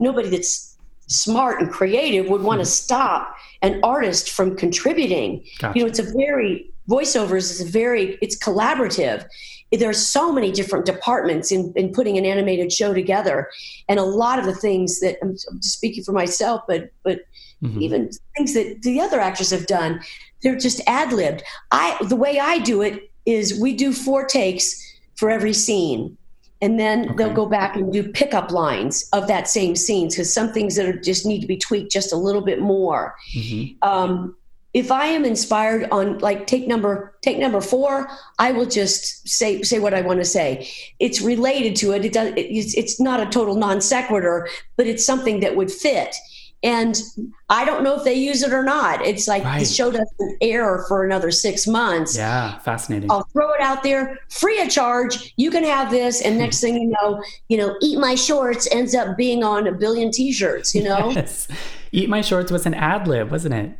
Nobody 0.00 0.28
that's 0.30 0.76
smart 1.06 1.62
and 1.62 1.70
creative 1.70 2.28
would 2.28 2.42
want 2.42 2.60
to 2.60 2.66
stop 2.66 3.34
an 3.62 3.80
artist 3.82 4.30
from 4.30 4.54
contributing 4.54 5.42
Gotcha. 5.58 5.78
you 5.78 5.82
know 5.82 5.88
it's 5.88 5.98
a 5.98 6.02
very 6.02 6.70
voiceovers 6.88 7.50
is 7.50 7.62
a 7.62 7.64
very 7.64 8.18
it's 8.20 8.36
collaborative 8.38 9.24
there 9.72 9.90
are 9.90 9.92
so 9.94 10.32
many 10.32 10.50
different 10.50 10.86
departments 10.86 11.52
in, 11.52 11.72
in 11.76 11.92
putting 11.92 12.16
an 12.16 12.24
animated 12.24 12.72
show 12.72 12.94
together. 12.94 13.50
And 13.88 13.98
a 13.98 14.04
lot 14.04 14.38
of 14.38 14.44
the 14.46 14.54
things 14.54 15.00
that 15.00 15.16
i'm, 15.22 15.36
I'm 15.50 15.62
speaking 15.62 16.04
for 16.04 16.12
myself 16.12 16.62
but 16.68 16.90
but 17.02 17.20
Mhm. 17.62 17.82
even 17.82 18.10
things 18.36 18.54
that 18.54 18.82
the 18.82 19.00
other 19.00 19.18
actors 19.18 19.50
have 19.50 19.66
done 19.66 20.00
they're 20.42 20.54
just 20.56 20.80
ad-libbed. 20.86 21.42
I 21.72 21.96
the 22.08 22.14
way 22.14 22.38
i 22.38 22.58
do 22.60 22.82
it 22.82 23.10
is 23.26 23.58
we 23.60 23.74
do 23.74 23.92
four 23.92 24.24
takes 24.24 24.80
for 25.16 25.28
every 25.28 25.52
scene. 25.52 26.16
And 26.62 26.78
then 26.78 27.14
they'll 27.16 27.32
go 27.32 27.46
back 27.46 27.74
and 27.76 27.92
do 27.92 28.02
pickup 28.08 28.50
lines 28.52 29.08
of 29.12 29.26
that 29.28 29.48
same 29.48 29.74
scene. 29.76 30.08
Because 30.08 30.32
some 30.32 30.52
things 30.52 30.74
that 30.76 30.86
are 30.86 30.98
just 30.98 31.26
need 31.26 31.40
to 31.40 31.46
be 31.48 31.56
tweaked 31.56 31.90
just 31.92 32.12
a 32.12 32.16
little 32.16 32.40
bit 32.42 32.60
more. 32.60 33.14
Mhm. 33.36 33.76
um, 33.82 34.36
if 34.78 34.92
I 34.92 35.06
am 35.06 35.24
inspired 35.24 35.88
on 35.90 36.18
like 36.18 36.46
take 36.46 36.68
number 36.68 37.16
take 37.20 37.38
number 37.38 37.60
four, 37.60 38.08
I 38.38 38.52
will 38.52 38.66
just 38.66 39.28
say 39.28 39.62
say 39.62 39.80
what 39.80 39.92
I 39.92 40.02
want 40.02 40.20
to 40.20 40.24
say. 40.24 40.70
It's 41.00 41.20
related 41.20 41.74
to 41.76 41.92
it. 41.92 42.04
It 42.04 42.12
does. 42.12 42.32
It's, 42.36 42.76
it's 42.76 43.00
not 43.00 43.20
a 43.20 43.26
total 43.26 43.56
non 43.56 43.80
sequitur, 43.80 44.48
but 44.76 44.86
it's 44.86 45.04
something 45.04 45.40
that 45.40 45.56
would 45.56 45.72
fit. 45.72 46.14
And 46.62 47.00
I 47.48 47.64
don't 47.64 47.84
know 47.84 47.96
if 47.96 48.04
they 48.04 48.14
use 48.14 48.42
it 48.42 48.52
or 48.52 48.64
not. 48.64 49.04
It's 49.04 49.28
like 49.28 49.44
Right. 49.44 49.60
the 49.60 49.64
show 49.64 49.92
doesn't 49.92 50.36
air 50.40 50.84
for 50.88 51.04
another 51.04 51.30
six 51.30 51.68
months. 51.68 52.16
Yeah, 52.16 52.58
fascinating. 52.58 53.10
I'll 53.12 53.28
throw 53.32 53.52
it 53.52 53.60
out 53.60 53.84
there 53.84 54.18
free 54.28 54.60
of 54.60 54.68
charge. 54.68 55.34
You 55.36 55.52
can 55.52 55.62
have 55.62 55.90
this, 55.90 56.20
and 56.20 56.34
hmm. 56.34 56.40
next 56.40 56.60
thing 56.60 56.74
you 56.80 56.88
know, 56.88 57.22
you 57.48 57.58
know, 57.58 57.76
eat 57.80 57.98
my 57.98 58.14
shorts 58.14 58.68
ends 58.72 58.94
up 58.94 59.16
being 59.16 59.42
on 59.42 59.66
a 59.66 59.72
billion 59.72 60.10
T-shirts. 60.12 60.74
You 60.74 60.84
know, 60.84 61.10
Yes. 61.14 61.48
Eat 61.90 62.08
My 62.08 62.20
Shorts 62.20 62.52
was 62.52 62.66
an 62.66 62.74
ad 62.74 63.08
lib, 63.08 63.30
wasn't 63.30 63.54
it? 63.54 63.78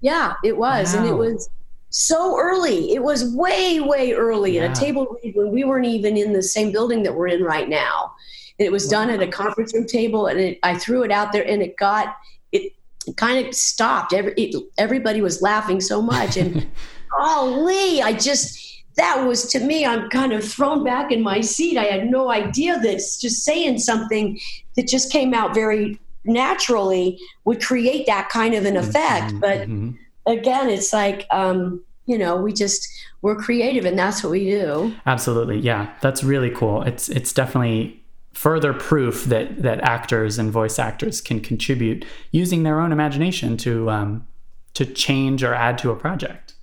Yeah, 0.00 0.34
it 0.44 0.56
was, 0.56 0.94
and 0.94 1.06
it 1.06 1.14
was 1.14 1.50
so 1.90 2.38
early. 2.38 2.92
It 2.92 3.02
was 3.02 3.34
way, 3.34 3.80
way 3.80 4.12
early 4.12 4.56
Yeah. 4.56 4.64
at 4.64 4.76
a 4.76 4.80
table 4.80 5.16
read 5.22 5.34
when 5.34 5.50
we 5.50 5.64
weren't 5.64 5.86
even 5.86 6.16
in 6.16 6.32
the 6.32 6.42
same 6.42 6.70
building 6.70 7.02
that 7.02 7.14
we're 7.14 7.28
in 7.28 7.42
right 7.42 7.68
now. 7.68 8.12
And 8.58 8.66
it 8.66 8.70
was 8.70 8.88
done 8.88 9.10
at 9.10 9.22
a 9.22 9.26
conference 9.26 9.74
room 9.74 9.86
table, 9.86 10.26
and 10.26 10.38
it, 10.38 10.58
I 10.62 10.76
threw 10.76 11.02
it 11.02 11.10
out 11.10 11.32
there, 11.32 11.46
and 11.46 11.62
it 11.62 11.76
got 11.76 12.16
it 12.52 12.72
kind 13.16 13.46
of 13.46 13.54
stopped. 13.54 14.12
Every, 14.12 14.32
it, 14.32 14.54
everybody 14.76 15.20
was 15.20 15.40
laughing 15.42 15.80
so 15.80 16.02
much, 16.02 16.36
and 16.36 16.66
golly, 17.18 18.02
I 18.02 18.12
just 18.12 18.66
that 18.96 19.24
was 19.26 19.46
to 19.52 19.60
me. 19.60 19.86
I'm 19.86 20.10
kind 20.10 20.32
of 20.32 20.44
thrown 20.44 20.84
back 20.84 21.12
in 21.12 21.22
my 21.22 21.40
seat. 21.40 21.78
I 21.78 21.84
had 21.84 22.10
no 22.10 22.30
idea 22.30 22.78
that 22.80 22.96
just 23.20 23.44
saying 23.44 23.78
something 23.78 24.38
that 24.74 24.88
just 24.88 25.10
came 25.12 25.32
out 25.32 25.54
very 25.54 25.98
naturally 26.24 27.18
would 27.44 27.62
create 27.62 28.06
that 28.06 28.28
kind 28.28 28.54
of 28.54 28.64
an 28.64 28.76
effect. 28.76 29.32
But 29.40 29.68
Mhm. 29.68 29.96
again, 30.26 30.68
it's 30.70 30.92
like 30.92 31.26
um, 31.30 31.82
you 32.06 32.16
know, 32.16 32.36
we 32.36 32.52
just 32.52 32.88
we're 33.20 33.36
creative, 33.36 33.84
and 33.84 33.98
that's 33.98 34.22
what 34.24 34.30
we 34.30 34.48
do. 34.50 34.94
Absolutely. 35.06 35.58
Yeah. 35.58 35.90
That's 36.00 36.24
really 36.24 36.50
cool. 36.50 36.82
It's 36.82 37.08
it's 37.08 37.32
definitely 37.32 38.02
further 38.32 38.72
proof 38.72 39.24
that 39.24 39.62
that 39.62 39.80
actors 39.82 40.38
and 40.38 40.50
voice 40.52 40.78
actors 40.78 41.20
can 41.20 41.40
contribute 41.40 42.04
using 42.30 42.62
their 42.62 42.80
own 42.80 42.92
imagination 42.92 43.56
to 43.58 43.90
um 43.90 44.26
to 44.74 44.84
change 44.86 45.42
or 45.42 45.54
add 45.54 45.76
to 45.78 45.90
a 45.90 45.96
project. 45.96 46.54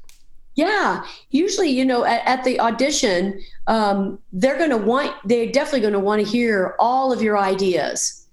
Yeah, 0.55 1.03
usually, 1.31 1.69
you 1.69 1.83
know, 1.83 2.05
at, 2.05 2.21
at 2.25 2.43
the 2.45 2.61
audition, 2.61 3.41
um, 3.67 4.17
they're 4.31 4.57
going 4.57 4.69
to 4.69 4.77
want, 4.77 5.13
they're 5.25 5.51
definitely 5.51 5.81
going 5.81 5.91
to 5.91 5.99
want 5.99 6.23
to 6.23 6.31
hear 6.31 6.75
all 6.79 7.11
of 7.11 7.21
your 7.21 7.37
ideas, 7.37 8.24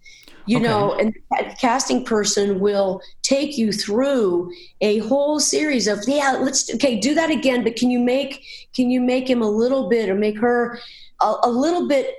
you 0.46 0.58
Okay. 0.58 0.66
know, 0.66 0.94
and 0.94 1.14
the 1.30 1.56
casting 1.60 2.04
person 2.04 2.60
will 2.60 3.00
take 3.22 3.56
you 3.56 3.72
through 3.72 4.52
a 4.80 4.98
whole 4.98 5.38
series 5.40 5.86
of, 5.86 6.00
yeah, 6.06 6.38
let's, 6.40 6.72
okay, 6.74 6.98
do 6.98 7.14
that 7.14 7.30
again, 7.30 7.62
but 7.64 7.76
can 7.76 7.90
you 7.90 7.98
make, 8.00 8.44
can 8.74 8.90
you 8.90 9.00
make 9.00 9.28
him 9.28 9.42
a 9.42 9.48
little 9.48 9.88
bit 9.88 10.08
or 10.08 10.14
make 10.14 10.38
her 10.38 10.78
a, 11.20 11.34
a 11.44 11.50
little 11.50 11.86
bit 11.88 12.14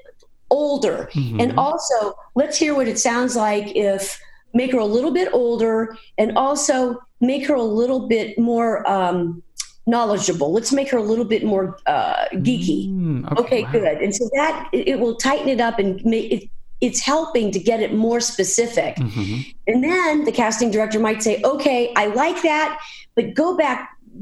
older? 0.50 1.10
Mhm. 1.14 1.42
And 1.42 1.60
also, 1.60 2.14
let's 2.36 2.58
hear 2.58 2.74
what 2.76 2.88
it 2.88 3.00
sounds 3.00 3.36
like 3.36 3.76
if 3.76 4.20
make 4.54 4.72
her 4.72 4.80
a 4.80 4.86
little 4.86 5.12
bit 5.12 5.30
older 5.34 5.98
and 6.18 6.38
also 6.38 6.98
make 7.20 7.48
her 7.48 7.56
a 7.56 7.64
little 7.64 8.08
bit 8.08 8.38
more 8.38 8.88
um, 8.90 9.42
knowledgeable. 9.88 10.54
Let's 10.54 10.72
make 10.72 10.90
her 10.92 10.98
a 10.98 11.04
little 11.04 11.26
bit 11.26 11.44
more 11.44 11.78
uh, 11.88 12.26
geeky. 12.36 12.90
Mm, 12.90 13.38
Okay, 13.40 13.64
wow. 13.64 13.72
good. 13.72 13.98
And 13.98 14.14
so 14.16 14.30
that 14.36 14.70
it, 14.72 14.88
it 14.88 15.00
will 15.00 15.16
tighten 15.16 15.50
it 15.50 15.60
up 15.60 15.80
and 15.80 16.04
make 16.06 16.32
it. 16.32 16.50
It's 16.86 17.00
helping 17.00 17.50
to 17.52 17.60
get 17.60 17.80
it 17.80 17.94
more 17.94 18.20
specific. 18.20 18.98
Mhm. 18.98 19.46
And 19.68 19.84
then 19.84 20.26
the 20.26 20.34
casting 20.34 20.70
director 20.70 21.00
might 21.00 21.24
say, 21.24 21.42
"Okay, 21.54 21.94
I 21.96 22.08
like 22.08 22.42
that, 22.42 22.78
but 23.16 23.34
go 23.34 23.56
back 23.56 23.80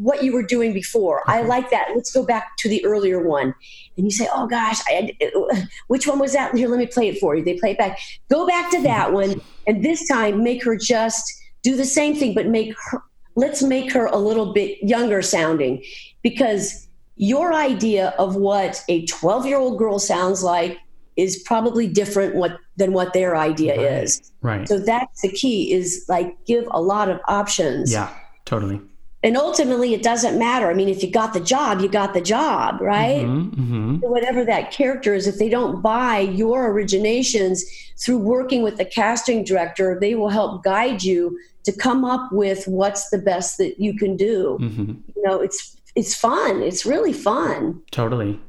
what 0.10 0.24
you 0.24 0.32
were 0.32 0.48
doing 0.56 0.72
before. 0.72 1.18
I 1.28 1.42
like 1.42 1.70
that. 1.72 1.86
Let's 1.96 2.12
go 2.12 2.24
back 2.24 2.46
to 2.60 2.70
the 2.70 2.86
earlier 2.86 3.20
one." 3.40 3.56
And 3.98 4.06
you 4.06 4.12
say, 4.12 4.28
"Oh 4.32 4.46
gosh, 4.48 4.80
I, 4.88 5.12
which 5.88 6.06
one 6.08 6.20
was 6.20 6.34
that? 6.34 6.56
Here, 6.56 6.70
let 6.70 6.80
me 6.80 6.86
play 6.86 7.08
it 7.10 7.18
for 7.20 7.36
you." 7.36 7.44
They 7.44 7.58
play 7.64 7.72
it 7.72 7.80
back. 7.80 8.00
Go 8.30 8.46
back 8.46 8.70
to 8.72 8.82
that 8.84 9.12
one, 9.12 9.42
and 9.66 9.84
this 9.84 10.08
time 10.08 10.44
make 10.44 10.64
her 10.64 10.76
just 10.78 11.26
do 11.64 11.76
the 11.76 11.90
same 12.00 12.16
thing, 12.16 12.34
but 12.36 12.46
make 12.48 12.74
her. 12.92 13.02
Let's 13.36 13.64
make 13.64 13.92
her 13.94 14.06
a 14.06 14.18
little 14.18 14.54
bit 14.54 14.78
younger 14.84 15.22
sounding, 15.22 15.84
because 16.22 16.88
your 17.16 17.54
idea 17.54 18.14
of 18.18 18.36
what 18.36 18.84
a 18.88 19.06
12 19.06 19.46
year 19.46 19.58
old 19.58 19.78
girl 19.78 20.00
sounds 20.00 20.44
like 20.44 20.78
is 21.18 21.38
probably 21.46 21.88
different 21.88 22.36
what 22.36 22.58
than 22.78 22.94
what 22.94 23.14
their 23.14 23.36
idea 23.36 23.76
Right. 23.78 24.04
is. 24.04 24.32
Right. 24.42 24.68
So 24.68 24.80
that's 24.80 25.22
the 25.22 25.30
key 25.30 25.72
is 25.74 26.06
like 26.08 26.36
give 26.46 26.68
a 26.72 26.82
lot 26.82 27.10
of 27.10 27.20
options. 27.28 27.92
yeah, 27.92 28.10
totally. 28.46 28.80
And 29.24 29.38
ultimately 29.38 29.94
it 29.94 30.02
doesn't 30.02 30.40
matter. 30.40 30.68
I 30.72 30.74
mean, 30.74 30.90
if 30.90 31.04
you 31.04 31.12
got 31.12 31.34
the 31.34 31.40
job, 31.40 31.80
you 31.82 31.88
got 31.88 32.16
the 32.16 32.22
job, 32.22 32.82
right? 32.82 33.24
Mhm, 33.24 33.54
mhm. 33.56 34.00
Whatever 34.02 34.44
that 34.46 34.72
character 34.72 35.14
is, 35.14 35.28
if 35.28 35.38
they 35.38 35.48
don't 35.50 35.82
buy 35.84 36.20
your 36.20 36.74
originations 36.74 37.60
through 38.04 38.18
working 38.18 38.64
with 38.64 38.78
the 38.78 38.86
casting 38.86 39.44
director, 39.44 39.98
they 40.02 40.16
will 40.16 40.30
help 40.30 40.64
guide 40.64 41.04
you 41.04 41.38
to 41.66 41.72
come 41.72 42.04
up 42.04 42.32
with 42.32 42.68
what's 42.68 43.12
the 43.12 43.20
best 43.20 43.60
that 43.60 43.80
you 43.80 43.94
can 43.96 44.18
do. 44.18 44.58
Mhm. 44.60 44.98
You 45.16 45.22
know, 45.24 45.40
it's 45.40 45.78
it's 45.94 46.16
fun. 46.16 46.64
It's 46.64 46.84
really 46.86 47.14
fun. 47.14 47.80
Totally. 47.92 48.40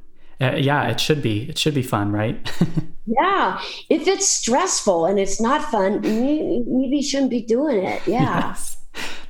Uh, 0.43 0.57
yeah, 0.57 0.89
it 0.89 0.99
should 0.99 1.23
be. 1.23 1.49
It 1.49 1.57
should 1.57 1.75
be 1.75 1.83
fun, 1.83 2.13
right? 2.13 2.51
Yeah. 3.07 3.61
If 3.89 4.07
it's 4.07 4.29
stressful 4.29 5.07
and 5.07 5.19
it's 5.19 5.41
not 5.41 5.63
fun, 5.71 6.01
maybe, 6.03 6.97
you 6.97 7.03
shouldn't 7.03 7.31
be 7.31 7.43
doing 7.43 7.85
it. 7.85 8.01
Yeah. 8.07 8.23
Yes. 8.49 8.77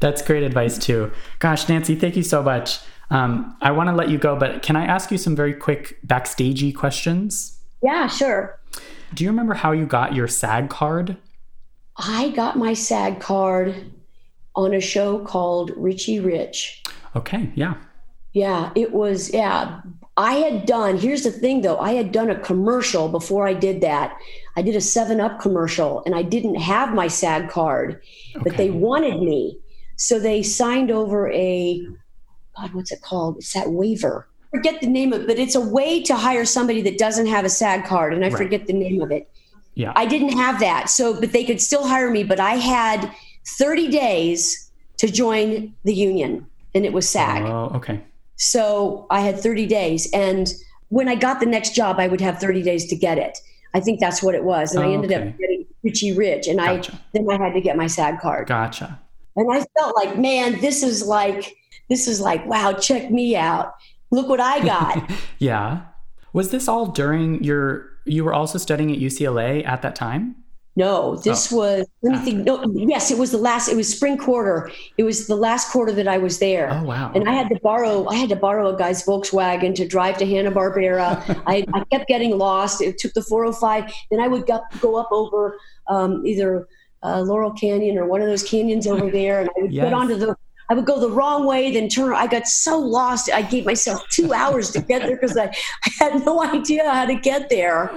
That's 0.01 0.21
great 0.23 0.43
advice 0.43 0.79
too. 0.79 1.11
Gosh, 1.39 1.69
Nancy, 1.69 1.95
thank 1.95 2.17
you 2.17 2.23
so 2.23 2.43
much. 2.43 2.81
Um, 3.11 3.57
I 3.61 3.71
want 3.71 3.89
to 3.89 3.95
let 3.95 4.09
you 4.09 4.19
go, 4.19 4.37
but 4.37 4.63
can 4.63 4.77
I 4.77 4.85
ask 4.85 5.11
you 5.11 5.19
some 5.19 5.37
very 5.37 5.55
quick 5.55 5.99
backstagey 6.07 6.75
questions? 6.75 7.59
Yeah, 7.83 8.07
sure. 8.09 8.59
Do 9.15 9.25
you 9.25 9.31
remember 9.31 9.55
how 9.55 9.73
you 9.73 9.87
got 9.87 10.15
your 10.15 10.29
SAG 10.29 10.71
card? 10.71 11.17
I 11.97 12.31
got 12.31 12.57
my 12.57 12.75
SAG 12.75 13.21
card 13.21 13.93
on 14.55 14.75
a 14.75 14.81
show 14.81 15.19
called 15.25 15.73
Richie 15.77 16.21
Rich. 16.21 16.83
Okay, 17.15 17.51
yeah. 17.55 17.75
Yeah, 18.33 18.71
it 18.75 18.93
was, 18.93 19.33
yeah. 19.33 19.81
I 20.17 20.35
had 20.35 20.67
done, 20.67 20.99
here's 20.99 21.23
the 21.23 21.31
thing 21.31 21.63
though, 21.63 21.79
I 21.79 21.93
had 21.93 22.13
done 22.13 22.29
a 22.29 22.39
commercial 22.39 23.09
before 23.09 23.47
I 23.49 23.55
did 23.55 23.81
that. 23.81 24.17
I 24.57 24.63
did 24.63 24.77
a 24.77 24.81
7 24.81 25.21
Up 25.21 25.41
commercial 25.41 26.03
and 26.05 26.15
I 26.15 26.23
didn't 26.23 26.57
have 26.57 26.93
my 26.95 27.09
SAG 27.09 27.49
card, 27.49 28.03
but 28.43 28.57
they 28.57 28.71
wanted 28.71 29.23
me. 29.23 29.59
So 29.97 30.19
they 30.19 30.43
signed 30.43 30.91
over 30.91 31.31
a, 31.33 31.87
God, 32.57 32.75
what's 32.75 32.93
it 32.93 33.01
called? 33.01 33.39
It's 33.39 33.53
that 33.55 33.71
waiver. 33.71 34.29
Forget 34.51 34.83
the 34.83 34.87
name 34.87 35.15
of 35.15 35.23
it, 35.23 35.27
but 35.27 35.39
it's 35.39 35.55
a 35.55 35.61
way 35.61 36.03
to 36.03 36.15
hire 36.15 36.45
somebody 36.45 36.83
that 36.83 36.99
doesn't 36.99 37.27
have 37.27 37.47
a 37.47 37.49
SAG 37.49 37.87
card, 37.87 38.13
and 38.13 38.23
I 38.23 38.29
Right. 38.29 38.37
forget 38.37 38.67
the 38.67 38.75
name 38.75 39.01
of 39.01 39.11
it. 39.11 39.31
Yeah. 39.75 39.95
I 39.97 40.05
didn't 40.05 40.37
have 40.37 40.61
that. 40.61 40.91
So, 40.91 41.19
but 41.19 41.33
they 41.33 41.45
could 41.45 41.61
still 41.63 41.87
hire 41.87 42.11
me, 42.11 42.23
but 42.23 42.39
I 42.39 42.57
had 42.57 43.11
30 43.57 43.89
days 43.89 44.71
to 44.99 45.09
join 45.11 45.73
the 45.85 45.95
union, 45.95 46.47
and 46.75 46.85
it 46.85 46.93
was 46.93 47.09
SAG. 47.09 47.45
Oh, 47.47 47.73
okay. 47.77 48.03
So 48.43 49.07
I 49.09 49.21
had 49.21 49.39
30 49.39 49.67
days. 49.67 50.11
And 50.13 50.53
when 50.89 51.09
I 51.09 51.15
got 51.15 51.39
the 51.39 51.47
next 51.47 51.75
job, 51.77 52.01
I 52.01 52.09
would 52.09 52.21
have 52.21 52.39
30 52.41 52.63
days 52.63 52.87
to 52.89 52.97
get 52.97 53.17
it. 53.17 53.39
I 53.73 53.79
think 53.81 54.01
that's 54.01 54.21
what 54.23 54.35
it 54.35 54.43
was. 54.43 54.75
And 54.75 54.85
I 54.85 54.89
Oh, 54.89 54.95
ended 54.95 55.13
okay. 55.13 55.29
up 55.29 55.39
getting 55.39 55.65
Richie 55.85 56.13
Rich. 56.13 56.49
And 56.49 56.59
Gotcha. 56.59 56.93
I 56.93 56.99
then 57.13 57.27
I 57.31 57.37
had 57.43 57.55
to 57.55 57.61
get 57.61 57.77
my 57.77 57.87
SAG 57.87 58.21
card. 58.21 58.49
Gotcha. 58.49 59.01
And 59.37 59.51
I 59.51 59.65
felt 59.79 59.95
like, 59.97 60.19
man, 60.19 60.61
this 60.61 60.83
is 60.83 61.07
like, 61.07 61.55
this 61.89 62.09
is 62.09 62.21
like, 62.21 62.45
wow, 62.47 62.73
check 62.73 63.11
me 63.11 63.37
out. 63.37 63.75
Look 64.11 64.29
what 64.29 64.41
I 64.41 64.65
got. 64.65 65.11
Yeah. 65.39 65.83
Was 66.33 66.51
this 66.51 66.67
all 66.69 66.87
during 66.87 67.43
your 67.45 67.91
you 68.05 68.25
were 68.25 68.35
also 68.35 68.59
studying 68.59 68.91
at 68.91 68.99
UCLA 68.99 69.65
at 69.67 69.83
that 69.83 69.95
time? 69.95 70.35
No, 70.75 71.17
this 71.17 71.53
was, 71.53 71.87
let 72.03 72.13
me 72.13 72.25
think. 72.25 72.47
No, 72.47 72.65
yes, 72.75 73.11
it 73.11 73.19
was 73.19 73.31
the 73.31 73.37
last, 73.39 73.69
it 73.69 73.77
was 73.77 73.95
spring 73.95 74.17
quarter. 74.17 74.71
It 74.97 75.05
was 75.05 75.27
the 75.27 75.37
last 75.37 75.71
quarter 75.71 75.93
that 75.93 76.09
I 76.09 76.17
was 76.17 76.39
there. 76.39 76.71
Oh 76.73 76.83
wow. 76.85 77.13
And 77.15 77.29
I 77.29 77.33
had 77.35 77.49
to 77.51 77.61
borrow, 77.63 78.07
I 78.09 78.15
had 78.15 78.31
to 78.31 78.37
borrow 78.37 78.75
a 78.75 78.79
guy's 78.79 79.05
Volkswagen 79.05 79.75
to 79.75 79.87
drive 79.87 80.17
to 80.19 80.27
Hanna 80.27 80.51
Barbera. 80.51 81.23
I, 81.47 81.67
I 81.75 81.85
kept 81.93 82.09
getting 82.09 82.39
lost. 82.39 82.81
It 82.81 82.97
took 82.99 83.13
the 83.13 83.23
405. 83.23 83.93
Then 84.11 84.21
I 84.21 84.29
would 84.29 84.47
go, 84.47 84.61
go 84.81 84.97
up 84.97 85.09
over 85.13 85.59
um, 85.89 86.25
either 86.27 86.67
uh, 87.03 87.21
Laurel 87.21 87.53
Canyon 87.53 87.99
or 87.99 88.07
one 88.07 88.23
of 88.23 88.29
those 88.29 88.43
canyons 88.43 88.87
over 88.87 89.11
there, 89.19 89.41
and 89.41 89.51
I 89.51 89.61
would 89.63 89.73
Yes. 89.73 89.85
get 89.85 89.93
onto 89.93 90.17
the. 90.17 90.37
I 90.71 90.75
would 90.75 90.87
go 90.87 90.99
the 90.99 91.11
wrong 91.11 91.45
way, 91.45 91.71
then 91.71 91.89
turn. 91.91 92.15
I 92.15 92.27
got 92.27 92.47
so 92.49 92.79
lost. 92.79 93.31
I 93.31 93.43
gave 93.43 93.67
myself 93.67 94.01
two 94.11 94.33
hours 94.33 94.71
to 94.71 94.81
get 94.81 95.03
there 95.03 95.17
because 95.17 95.37
I, 95.37 95.47
I 95.49 95.91
had 95.99 96.25
no 96.25 96.43
idea 96.55 96.89
how 96.91 97.05
to 97.05 97.15
get 97.15 97.51
there. 97.51 97.91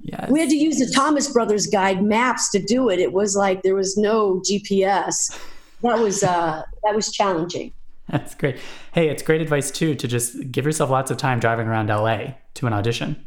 Yes. 0.00 0.30
We 0.30 0.40
had 0.40 0.50
to 0.50 0.56
use 0.56 0.78
the 0.78 0.92
Thomas 0.92 1.32
Brothers 1.32 1.66
Guide 1.66 2.02
maps 2.02 2.50
to 2.50 2.58
do 2.58 2.88
it. 2.90 2.98
It 2.98 3.12
was 3.12 3.36
like 3.36 3.62
there 3.62 3.74
was 3.74 3.96
no 3.96 4.42
GPS. 4.48 5.38
That 5.82 5.98
was 5.98 6.22
uh, 6.22 6.62
that 6.84 6.94
was 6.94 7.12
challenging. 7.12 7.72
That's 8.08 8.34
great. 8.34 8.58
Hey, 8.92 9.08
it's 9.08 9.22
great 9.22 9.40
advice 9.40 9.70
too 9.70 9.94
to 9.96 10.08
just 10.08 10.50
give 10.50 10.64
yourself 10.64 10.90
lots 10.90 11.10
of 11.10 11.16
time 11.16 11.40
driving 11.40 11.66
around 11.66 11.88
LA 11.88 12.34
to 12.54 12.66
an 12.66 12.72
audition. 12.72 13.24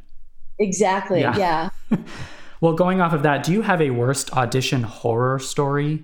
Exactly. 0.58 1.22
Yeah. 1.22 1.38
yeah. 1.92 1.98
Well, 2.62 2.74
going 2.74 3.00
off 3.00 3.14
of 3.14 3.24
that, 3.24 3.44
do 3.44 3.54
you 3.54 3.62
have 3.62 3.82
a 3.82 3.90
worst 3.90 4.34
audition 4.34 4.84
horror 4.84 5.40
story? 5.40 6.04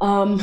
Um, 0.00 0.42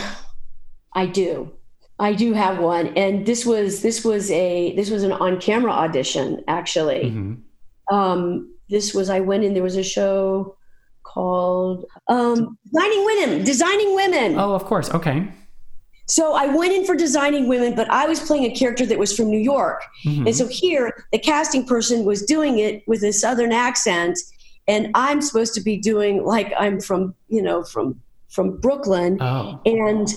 I 0.95 1.05
do. 1.05 1.51
I 1.99 2.13
do 2.13 2.33
have 2.33 2.57
one, 2.57 2.87
and 2.97 3.27
this 3.27 3.45
was 3.45 3.83
this 3.83 4.03
was 4.03 4.31
a 4.31 4.75
this 4.75 4.89
was 4.89 5.03
an 5.03 5.11
on 5.11 5.39
camera 5.39 5.71
audition 5.71 6.43
actually. 6.47 7.11
Mhm. 7.11 7.41
Um, 7.91 8.51
this 8.71 8.93
was 8.95 9.09
I 9.09 9.19
went 9.19 9.43
in. 9.43 9.53
There 9.53 9.61
was 9.61 9.75
a 9.75 9.83
show 9.83 10.55
called 11.03 11.85
um, 12.07 12.57
Designing 12.65 13.05
Women. 13.05 13.43
Designing 13.43 13.95
Women. 13.95 14.39
Oh, 14.39 14.53
of 14.53 14.65
course. 14.65 14.89
Okay. 14.91 15.27
So 16.07 16.33
I 16.33 16.47
went 16.47 16.73
in 16.73 16.85
for 16.85 16.95
Designing 16.95 17.47
Women, 17.47 17.75
but 17.75 17.89
I 17.89 18.05
was 18.07 18.19
playing 18.19 18.45
a 18.45 18.55
character 18.55 18.85
that 18.85 18.97
was 18.97 19.15
from 19.15 19.29
New 19.29 19.39
York, 19.39 19.81
Mhm. 20.05 20.25
and 20.27 20.35
so 20.35 20.47
here 20.47 21.05
the 21.11 21.19
casting 21.19 21.65
person 21.65 22.03
was 22.05 22.23
doing 22.23 22.59
it 22.59 22.83
with 22.87 23.03
a 23.03 23.13
southern 23.13 23.51
accent, 23.53 24.17
and 24.67 24.89
I'm 24.93 25.21
supposed 25.21 25.53
to 25.55 25.61
be 25.61 25.77
doing 25.77 26.25
like 26.25 26.51
I'm 26.59 26.81
from 26.81 27.13
you 27.29 27.41
know 27.41 27.63
from 27.63 28.01
from 28.29 28.59
Brooklyn 28.59 29.17
Oh. 29.21 29.59
and 29.65 30.07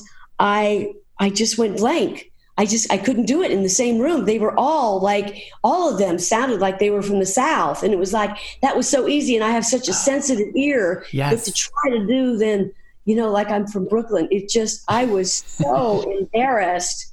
I 0.40 0.92
I 1.20 1.30
just 1.30 1.58
went 1.58 1.76
blank. 1.76 2.30
I 2.56 2.66
just 2.66 2.90
I 2.92 2.98
couldn't 2.98 3.26
do 3.26 3.42
it 3.42 3.50
in 3.50 3.62
the 3.62 3.68
same 3.68 3.98
room. 3.98 4.24
They 4.26 4.38
were 4.38 4.54
all 4.58 5.00
like 5.00 5.42
all 5.64 5.90
of 5.92 5.98
them 5.98 6.18
sounded 6.18 6.60
like 6.60 6.78
they 6.78 6.90
were 6.90 7.02
from 7.02 7.18
the 7.18 7.26
south 7.26 7.82
and 7.82 7.92
it 7.92 7.98
was 7.98 8.12
like 8.12 8.36
that 8.62 8.76
was 8.76 8.88
so 8.88 9.08
easy 9.08 9.34
and 9.34 9.44
I 9.44 9.50
have 9.50 9.66
such 9.66 9.88
a 9.88 9.92
ah. 9.92 9.94
sensitive 9.94 10.54
ear 10.54 11.04
Yes. 11.10 11.34
but 11.34 11.44
to 11.44 11.52
try 11.52 11.90
to 11.98 12.06
do 12.06 12.36
then 12.36 12.72
you 13.06 13.16
know 13.16 13.30
like 13.30 13.50
I'm 13.50 13.66
from 13.66 13.86
Brooklyn 13.86 14.28
it 14.30 14.48
just 14.48 14.84
I 14.88 15.04
was 15.04 15.32
so 15.32 16.08
embarrassed 16.18 17.12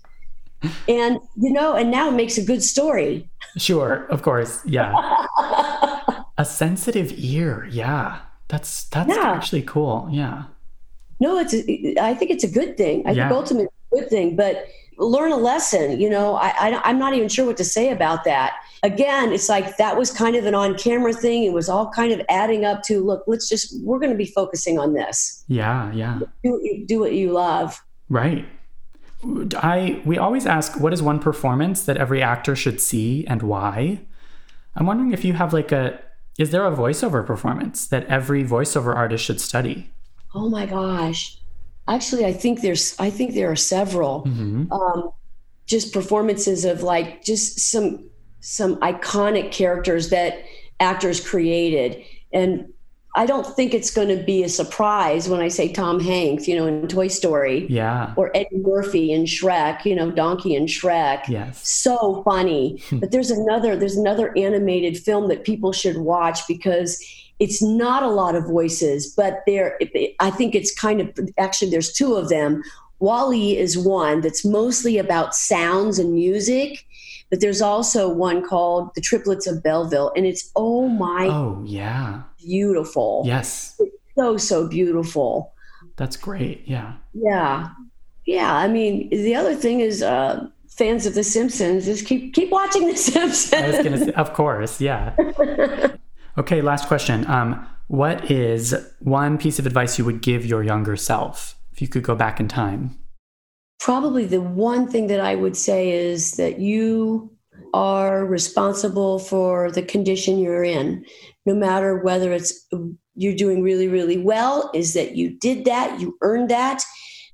and 0.87 1.19
you 1.37 1.51
know 1.51 1.73
and 1.73 1.89
now 1.89 2.09
it 2.09 2.13
makes 2.13 2.37
a 2.37 2.43
good 2.45 2.61
story. 2.63 3.27
Sure, 3.57 4.05
of 4.09 4.21
course. 4.21 4.61
Yeah. 4.65 4.93
a 6.37 6.45
sensitive 6.45 7.11
ear. 7.17 7.67
Yeah. 7.71 8.19
That's 8.47 8.85
that's 8.89 9.09
Yeah. 9.09 9.31
actually 9.31 9.63
cool. 9.63 10.07
Yeah. 10.11 10.43
No, 11.19 11.37
it's 11.39 11.53
a, 11.53 11.95
I 11.99 12.13
think 12.13 12.31
it's 12.31 12.43
a 12.43 12.49
good 12.51 12.77
thing. 12.77 13.03
I 13.07 13.11
Yeah. 13.11 13.27
think 13.27 13.37
ultimately 13.37 13.65
it's 13.65 13.91
a 13.91 13.95
good 14.01 14.09
thing, 14.09 14.35
but 14.35 14.67
learn 15.01 15.31
a 15.31 15.37
lesson. 15.37 15.99
You 15.99 16.09
know, 16.09 16.35
I, 16.35 16.49
I 16.49 16.81
I'm 16.83 16.99
not 16.99 17.13
even 17.13 17.27
sure 17.27 17.45
what 17.45 17.57
to 17.57 17.65
say 17.65 17.89
about 17.89 18.23
that. 18.25 18.53
Again, 18.83 19.31
it's 19.31 19.49
like 19.49 19.77
that 19.77 19.97
was 19.97 20.11
kind 20.11 20.35
of 20.35 20.45
an 20.45 20.55
on-camera 20.55 21.13
thing. 21.13 21.43
It 21.43 21.53
was 21.53 21.69
all 21.69 21.91
kind 21.91 22.11
of 22.11 22.21
adding 22.29 22.65
up 22.65 22.83
to 22.83 23.03
look. 23.03 23.23
Let's 23.27 23.47
just 23.49 23.75
we're 23.83 23.99
going 23.99 24.11
to 24.11 24.17
be 24.17 24.25
focusing 24.25 24.79
on 24.79 24.93
this. 24.93 25.43
Yeah, 25.47 25.91
yeah. 25.91 26.19
Do 26.43 26.51
what 26.51 26.63
you, 26.63 26.85
do 26.85 26.99
what 26.99 27.13
you 27.13 27.31
love. 27.31 27.83
Right. 28.09 28.45
I 29.57 30.01
we 30.03 30.17
always 30.17 30.45
ask 30.45 30.79
what 30.79 30.93
is 30.93 31.01
one 31.01 31.19
performance 31.19 31.83
that 31.85 31.97
every 31.97 32.23
actor 32.23 32.55
should 32.55 32.81
see 32.81 33.25
and 33.27 33.43
why? 33.43 34.01
I'm 34.75 34.85
wondering 34.85 35.11
if 35.11 35.23
you 35.25 35.33
have 35.33 35.53
like 35.53 35.71
a 35.71 35.99
is 36.39 36.51
there 36.51 36.65
a 36.65 36.71
voiceover 36.71 37.25
performance 37.25 37.85
that 37.87 38.05
every 38.05 38.43
voiceover 38.43 38.95
artist 38.95 39.23
should 39.25 39.41
study? 39.41 39.91
Oh 40.33 40.49
my 40.49 40.65
gosh! 40.65 41.37
Actually, 41.87 42.25
I 42.25 42.33
think 42.33 42.61
there's 42.61 42.95
I 42.99 43.09
think 43.09 43.33
there 43.33 43.51
are 43.51 43.55
several. 43.55 44.23
Mhm. 44.23 44.71
um, 44.71 45.09
just 45.67 45.93
performances 45.93 46.65
of 46.65 46.83
like 46.83 47.23
just 47.23 47.59
some 47.59 48.09
some 48.41 48.75
iconic 48.77 49.51
characters 49.51 50.09
that 50.09 50.43
actors 50.81 51.25
created 51.25 52.03
and 52.33 52.65
i 53.15 53.25
don't 53.25 53.45
think 53.55 53.73
it's 53.73 53.91
going 53.91 54.07
to 54.09 54.21
be 54.23 54.43
a 54.43 54.49
surprise 54.49 55.29
when 55.29 55.39
i 55.39 55.47
say 55.47 55.71
tom 55.71 55.99
hanks 55.99 56.45
you 56.47 56.55
know 56.55 56.65
in 56.65 56.87
toy 56.89 57.07
story 57.07 57.67
Yeah. 57.69 58.13
or 58.17 58.31
eddie 58.35 58.57
murphy 58.57 59.13
in 59.13 59.23
shrek 59.25 59.85
you 59.85 59.95
know 59.95 60.11
donkey 60.11 60.55
in 60.55 60.65
shrek 60.65 61.27
Yes. 61.29 61.65
so 61.69 62.21
funny 62.23 62.81
but 62.91 63.11
there's 63.11 63.31
another 63.31 63.77
there's 63.77 63.95
another 63.95 64.35
animated 64.37 64.97
film 64.97 65.29
that 65.29 65.43
people 65.45 65.71
should 65.71 65.97
watch 65.97 66.39
because 66.47 66.99
it's 67.41 67.61
not 67.61 68.03
a 68.03 68.07
lot 68.21 68.35
of 68.35 68.43
voices 68.45 69.07
but 69.17 69.41
there 69.47 69.77
i 70.19 70.29
think 70.29 70.53
it's 70.55 70.73
kind 70.73 71.01
of 71.01 71.07
actually 71.37 71.69
there's 71.71 71.91
two 71.91 72.13
of 72.15 72.29
them 72.29 72.61
WALL-E 72.99 73.57
is 73.57 73.77
one 73.79 74.21
that's 74.21 74.45
mostly 74.45 74.99
about 74.99 75.33
sounds 75.33 75.97
and 75.99 76.13
music 76.13 76.85
but 77.31 77.39
there's 77.41 77.61
also 77.61 78.07
one 78.07 78.45
called 78.47 78.93
the 78.95 79.01
triplets 79.01 79.47
of 79.47 79.63
belleville 79.63 80.11
and 80.15 80.25
it's 80.25 80.51
oh 80.55 80.87
my 80.87 81.27
Oh, 81.27 81.61
yeah. 81.65 82.21
beautiful 82.37 83.23
Yes. 83.25 83.79
so 84.15 84.37
so 84.37 84.67
beautiful 84.67 85.51
That's 85.97 86.15
great. 86.17 86.61
Yeah. 86.67 86.93
yeah 87.13 87.69
yeah 88.27 88.53
i 88.55 88.67
mean 88.67 89.09
the 89.09 89.33
other 89.33 89.55
thing 89.55 89.79
is 89.79 90.03
uh 90.03 90.47
fans 90.69 91.05
of 91.07 91.13
the 91.15 91.23
simpsons 91.23 91.85
just 91.85 92.05
keep 92.05 92.33
keep 92.35 92.49
watching 92.51 92.87
the 92.87 92.95
simpsons 92.95 93.53
I 93.63 93.67
was 93.67 93.77
to 93.79 93.97
say 94.05 94.11
of 94.13 94.33
course, 94.33 94.79
yeah. 94.79 95.15
Okay, 96.37 96.61
last 96.61 96.87
question. 96.87 97.25
Um 97.27 97.67
what 97.87 98.31
is 98.31 98.73
one 98.99 99.37
piece 99.37 99.59
of 99.59 99.65
advice 99.65 99.99
you 99.99 100.05
would 100.05 100.21
give 100.21 100.45
your 100.45 100.63
younger 100.63 100.95
self 100.95 101.57
if 101.73 101.81
you 101.81 101.89
could 101.89 102.03
go 102.03 102.15
back 102.15 102.39
in 102.39 102.47
time? 102.47 102.97
Probably 103.81 104.25
the 104.25 104.39
one 104.39 104.87
thing 104.87 105.07
that 105.07 105.19
I 105.19 105.35
would 105.35 105.57
say 105.57 105.91
is 105.91 106.37
that 106.37 106.59
you 106.59 107.35
are 107.73 108.25
responsible 108.25 109.19
for 109.19 109.71
the 109.71 109.81
condition 109.81 110.39
you're 110.39 110.63
in, 110.63 111.03
no 111.45 111.53
matter 111.53 111.97
whether 111.97 112.31
it's 112.31 112.65
you're 113.15 113.35
doing 113.35 113.61
really, 113.61 113.89
really 113.89 114.17
well, 114.17 114.71
is 114.73 114.93
that 114.93 115.17
you 115.17 115.37
did 115.37 115.65
that, 115.65 115.99
you 115.99 116.17
earned 116.21 116.49
that, 116.49 116.83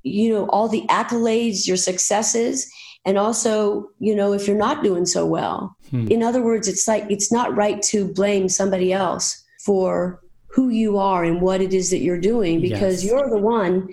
you 0.01 0.33
know, 0.33 0.47
all 0.47 0.67
the 0.67 0.87
accolades, 0.89 1.67
your 1.67 1.77
successes, 1.77 2.67
and 3.07 3.17
also, 3.17 3.89
you 3.99 4.13
know, 4.13 4.33
if 4.33 4.47
you're 4.47 4.57
not 4.57 4.83
doing 4.83 5.05
so 5.05 5.25
well. 5.25 5.77
Hmm. 5.91 6.07
In 6.09 6.21
other 6.21 6.43
words, 6.43 6.67
it's 6.67 6.89
like 6.89 7.05
it's 7.09 7.31
not 7.31 7.55
right 7.55 7.81
to 7.83 8.13
blame 8.13 8.49
somebody 8.49 8.91
else 8.91 9.45
for 9.63 10.21
who 10.47 10.67
you 10.67 10.97
are 10.97 11.23
and 11.23 11.41
what 11.41 11.61
it 11.61 11.73
is 11.73 11.89
that 11.91 11.99
you're 11.99 12.19
doing 12.19 12.59
because 12.59 13.03
Yes. 13.03 13.11
you're 13.11 13.29
the 13.29 13.37
one 13.37 13.87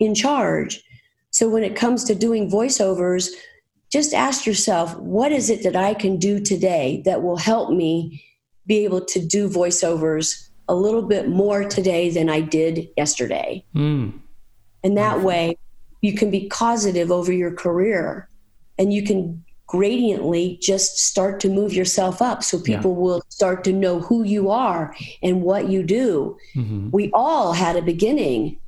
in 0.00 0.16
charge. 0.16 0.82
So 1.30 1.48
when 1.48 1.62
it 1.62 1.76
comes 1.76 2.02
to 2.04 2.14
doing 2.16 2.50
voiceovers, 2.50 3.28
just 3.92 4.12
ask 4.12 4.46
yourself, 4.46 4.96
what 4.96 5.30
is 5.30 5.48
it 5.48 5.62
that 5.62 5.76
I 5.76 5.94
can 5.94 6.16
do 6.16 6.40
today 6.40 7.02
that 7.04 7.22
will 7.22 7.36
help 7.36 7.70
me 7.70 8.24
be 8.66 8.82
able 8.82 9.04
to 9.04 9.24
do 9.24 9.48
voiceovers 9.48 10.48
a 10.68 10.74
little 10.74 11.02
bit 11.02 11.28
more 11.28 11.62
today 11.62 12.10
than 12.10 12.28
I 12.28 12.40
did 12.40 12.88
yesterday? 12.96 13.64
Mm. 13.76 14.18
And 14.82 14.96
that 14.96 15.22
way 15.22 15.56
you 16.00 16.14
can 16.14 16.32
be 16.32 16.48
causative 16.48 17.12
over 17.12 17.32
your 17.32 17.52
career 17.52 18.28
and 18.78 18.92
you 18.92 19.02
can 19.02 19.44
gradiently 19.68 20.60
just 20.60 20.98
start 20.98 21.40
to 21.40 21.48
move 21.48 21.72
yourself 21.74 22.22
up 22.22 22.42
so 22.44 22.56
Yeah. 22.64 22.76
people 22.76 22.94
will 22.94 23.22
start 23.28 23.64
to 23.64 23.72
know 23.72 24.00
who 24.00 24.22
you 24.22 24.50
are 24.50 24.94
and 25.22 25.42
what 25.42 25.68
you 25.68 25.82
do. 25.82 26.36
hmm 26.54 26.88
We 26.92 27.10
all 27.12 27.52
had 27.52 27.74
a 27.76 27.82
beginning. 27.82 28.58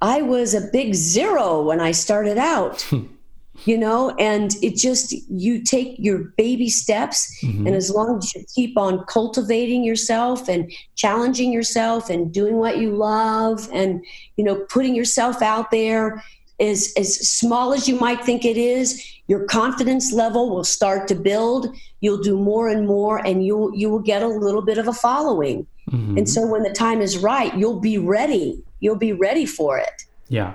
I 0.00 0.22
was 0.22 0.54
a 0.54 0.68
big 0.72 0.94
zero 0.94 1.62
when 1.62 1.80
I 1.80 1.92
started 1.92 2.38
out, 2.38 2.86
you 3.64 3.78
know, 3.78 4.10
and 4.18 4.54
it 4.62 4.76
just, 4.76 5.12
you 5.30 5.62
take 5.62 5.96
your 5.98 6.18
baby 6.36 6.68
steps, 6.68 7.18
Mhm. 7.42 7.66
and 7.66 7.74
as 7.74 7.90
long 7.90 8.18
as 8.18 8.34
you 8.34 8.44
keep 8.54 8.76
on 8.78 9.04
cultivating 9.06 9.82
yourself 9.82 10.48
and 10.48 10.70
challenging 10.94 11.52
yourself 11.52 12.10
and 12.10 12.32
doing 12.32 12.56
what 12.58 12.78
you 12.78 12.90
love 12.96 13.68
and, 13.72 14.04
you 14.36 14.44
know, 14.44 14.56
putting 14.68 14.94
yourself 14.94 15.42
out 15.42 15.70
there, 15.70 16.22
as, 16.60 16.92
as 16.96 17.14
small 17.28 17.72
as 17.72 17.88
you 17.88 17.96
might 17.98 18.24
think 18.24 18.44
it 18.44 18.56
is, 18.56 19.02
your 19.26 19.44
confidence 19.46 20.12
level 20.12 20.50
will 20.50 20.64
start 20.64 21.08
to 21.08 21.14
build. 21.14 21.74
You'll 22.00 22.22
do 22.22 22.38
more 22.38 22.68
and 22.68 22.86
more, 22.86 23.24
and 23.24 23.44
you 23.44 23.72
you 23.74 23.90
will 23.90 24.00
get 24.00 24.22
a 24.22 24.28
little 24.28 24.62
bit 24.62 24.78
of 24.78 24.88
a 24.88 24.92
following. 24.92 25.66
Mhm. 25.90 26.18
And 26.18 26.28
so 26.28 26.46
when 26.46 26.62
the 26.62 26.72
time 26.72 27.00
is 27.00 27.18
right, 27.18 27.54
you'll 27.56 27.80
be 27.80 27.98
ready. 27.98 28.62
You'll 28.80 28.96
be 28.96 29.12
ready 29.12 29.46
for 29.46 29.78
it. 29.78 30.04
Yeah. 30.28 30.54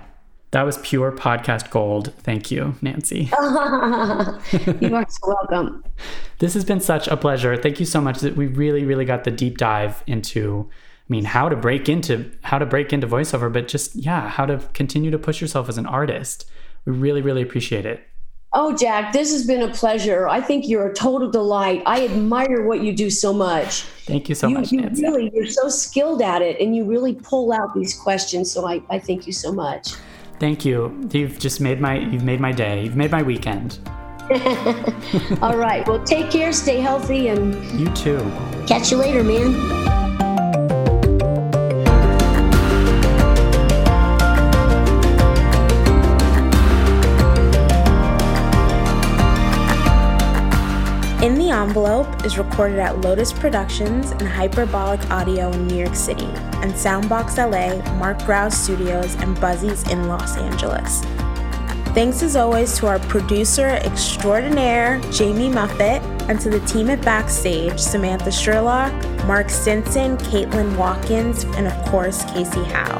That 0.51 0.63
was 0.63 0.79
pure 0.79 1.11
podcast 1.11 1.69
gold. 1.69 2.11
Thank 2.23 2.49
you, 2.49 2.73
Nancy. 2.81 3.29
you 4.81 4.95
are 4.95 5.05
so 5.07 5.27
welcome. 5.27 5.83
This 6.39 6.55
has 6.55 6.65
been 6.65 6.79
such 6.79 7.07
a 7.07 7.15
pleasure. 7.15 7.55
Thank 7.55 7.79
you 7.79 7.85
so 7.85 8.01
much 8.01 8.19
that 8.21 8.35
we 8.35 8.47
really, 8.47 8.83
really 8.83 9.05
got 9.05 9.25
the 9.25 9.31
deep 9.31 9.59
dive 9.59 10.03
into 10.07 10.67
I 10.71 11.11
mean, 11.11 11.25
how 11.25 11.49
to 11.49 11.55
break 11.55 11.89
into 11.89 12.31
how 12.43 12.59
to 12.59 12.65
break 12.65 12.93
into 12.93 13.07
voiceover, 13.07 13.51
but 13.51 13.67
just 13.67 13.95
yeah, 13.95 14.29
how 14.29 14.45
to 14.45 14.59
continue 14.73 15.09
to 15.09 15.17
push 15.17 15.41
yourself 15.41 15.67
as 15.67 15.77
an 15.77 15.87
artist. 15.87 16.45
We 16.85 16.93
really, 16.93 17.21
really 17.21 17.41
appreciate 17.41 17.85
it. 17.85 18.03
Oh, 18.51 18.75
Jack, 18.75 19.13
this 19.13 19.31
has 19.31 19.45
been 19.45 19.61
a 19.61 19.67
pleasure. 19.71 20.27
I 20.27 20.41
think 20.41 20.67
you're 20.67 20.87
a 20.87 20.93
total 20.93 21.29
delight. 21.29 21.83
I 21.85 22.03
admire 22.05 22.65
what 22.65 22.81
you 22.81 22.93
do 22.93 23.11
so 23.11 23.31
much. 23.31 23.81
Thank 24.07 24.27
you 24.27 24.33
so 24.33 24.47
you, 24.47 24.55
much, 24.55 24.71
you 24.71 24.81
Nancy. 24.81 25.03
really, 25.03 25.31
you're 25.35 25.45
so 25.45 25.69
skilled 25.69 26.23
at 26.23 26.41
it, 26.41 26.59
and 26.59 26.75
you 26.75 26.83
really 26.83 27.13
pull 27.13 27.53
out 27.53 27.75
these 27.75 27.93
questions. 27.93 28.51
So 28.51 28.65
I, 28.67 28.81
I 28.89 28.97
thank 28.97 29.27
you 29.27 29.33
so 29.33 29.51
much. 29.51 29.93
Thank 30.39 30.65
you. 30.65 30.99
You've 31.11 31.37
just 31.37 31.61
made 31.61 31.79
my 31.79 31.99
you've 31.99 32.23
made 32.23 32.39
my 32.39 32.51
day. 32.51 32.83
You've 32.85 32.95
made 32.95 33.11
my 33.11 33.21
weekend. 33.21 33.77
All 35.41 35.57
right. 35.57 35.83
Well, 35.87 36.03
take 36.03 36.31
care, 36.31 36.51
stay 36.53 36.79
healthy, 36.79 37.27
and 37.27 37.53
You 37.79 37.87
too. 37.93 38.19
catch 38.65 38.89
you 38.89 38.97
later, 38.97 39.23
man. 39.23 40.08
Envelope 51.69 52.25
is 52.25 52.39
recorded 52.39 52.79
at 52.79 52.99
Lotus 53.01 53.31
Productions 53.31 54.09
and 54.09 54.23
Hyperbolic 54.23 55.07
Audio 55.11 55.51
in 55.51 55.67
New 55.67 55.75
York 55.75 55.93
City, 55.93 56.25
and 56.25 56.73
Soundbox 56.73 57.37
LA, 57.37 57.79
Marc 57.99 58.17
Graue 58.23 58.51
Studios, 58.51 59.13
and 59.17 59.39
Buzzy's 59.39 59.87
in 59.87 60.07
Los 60.07 60.35
Angeles. 60.35 61.01
Thanks 61.93 62.23
as 62.23 62.35
always 62.35 62.75
to 62.79 62.87
our 62.87 62.97
producer 62.97 63.67
extraordinaire, 63.67 64.99
Jamie 65.11 65.47
Muffett, 65.47 66.01
and 66.27 66.41
to 66.41 66.49
the 66.49 66.59
team 66.61 66.89
at 66.89 67.03
Backstage, 67.03 67.79
Samantha 67.79 68.31
Sherlock, 68.31 68.91
Mark 69.27 69.51
Stinson, 69.51 70.17
Caitlin 70.17 70.75
Watkins, 70.75 71.43
and 71.55 71.67
of 71.67 71.85
course, 71.91 72.23
Casey 72.33 72.63
Howe. 72.63 72.99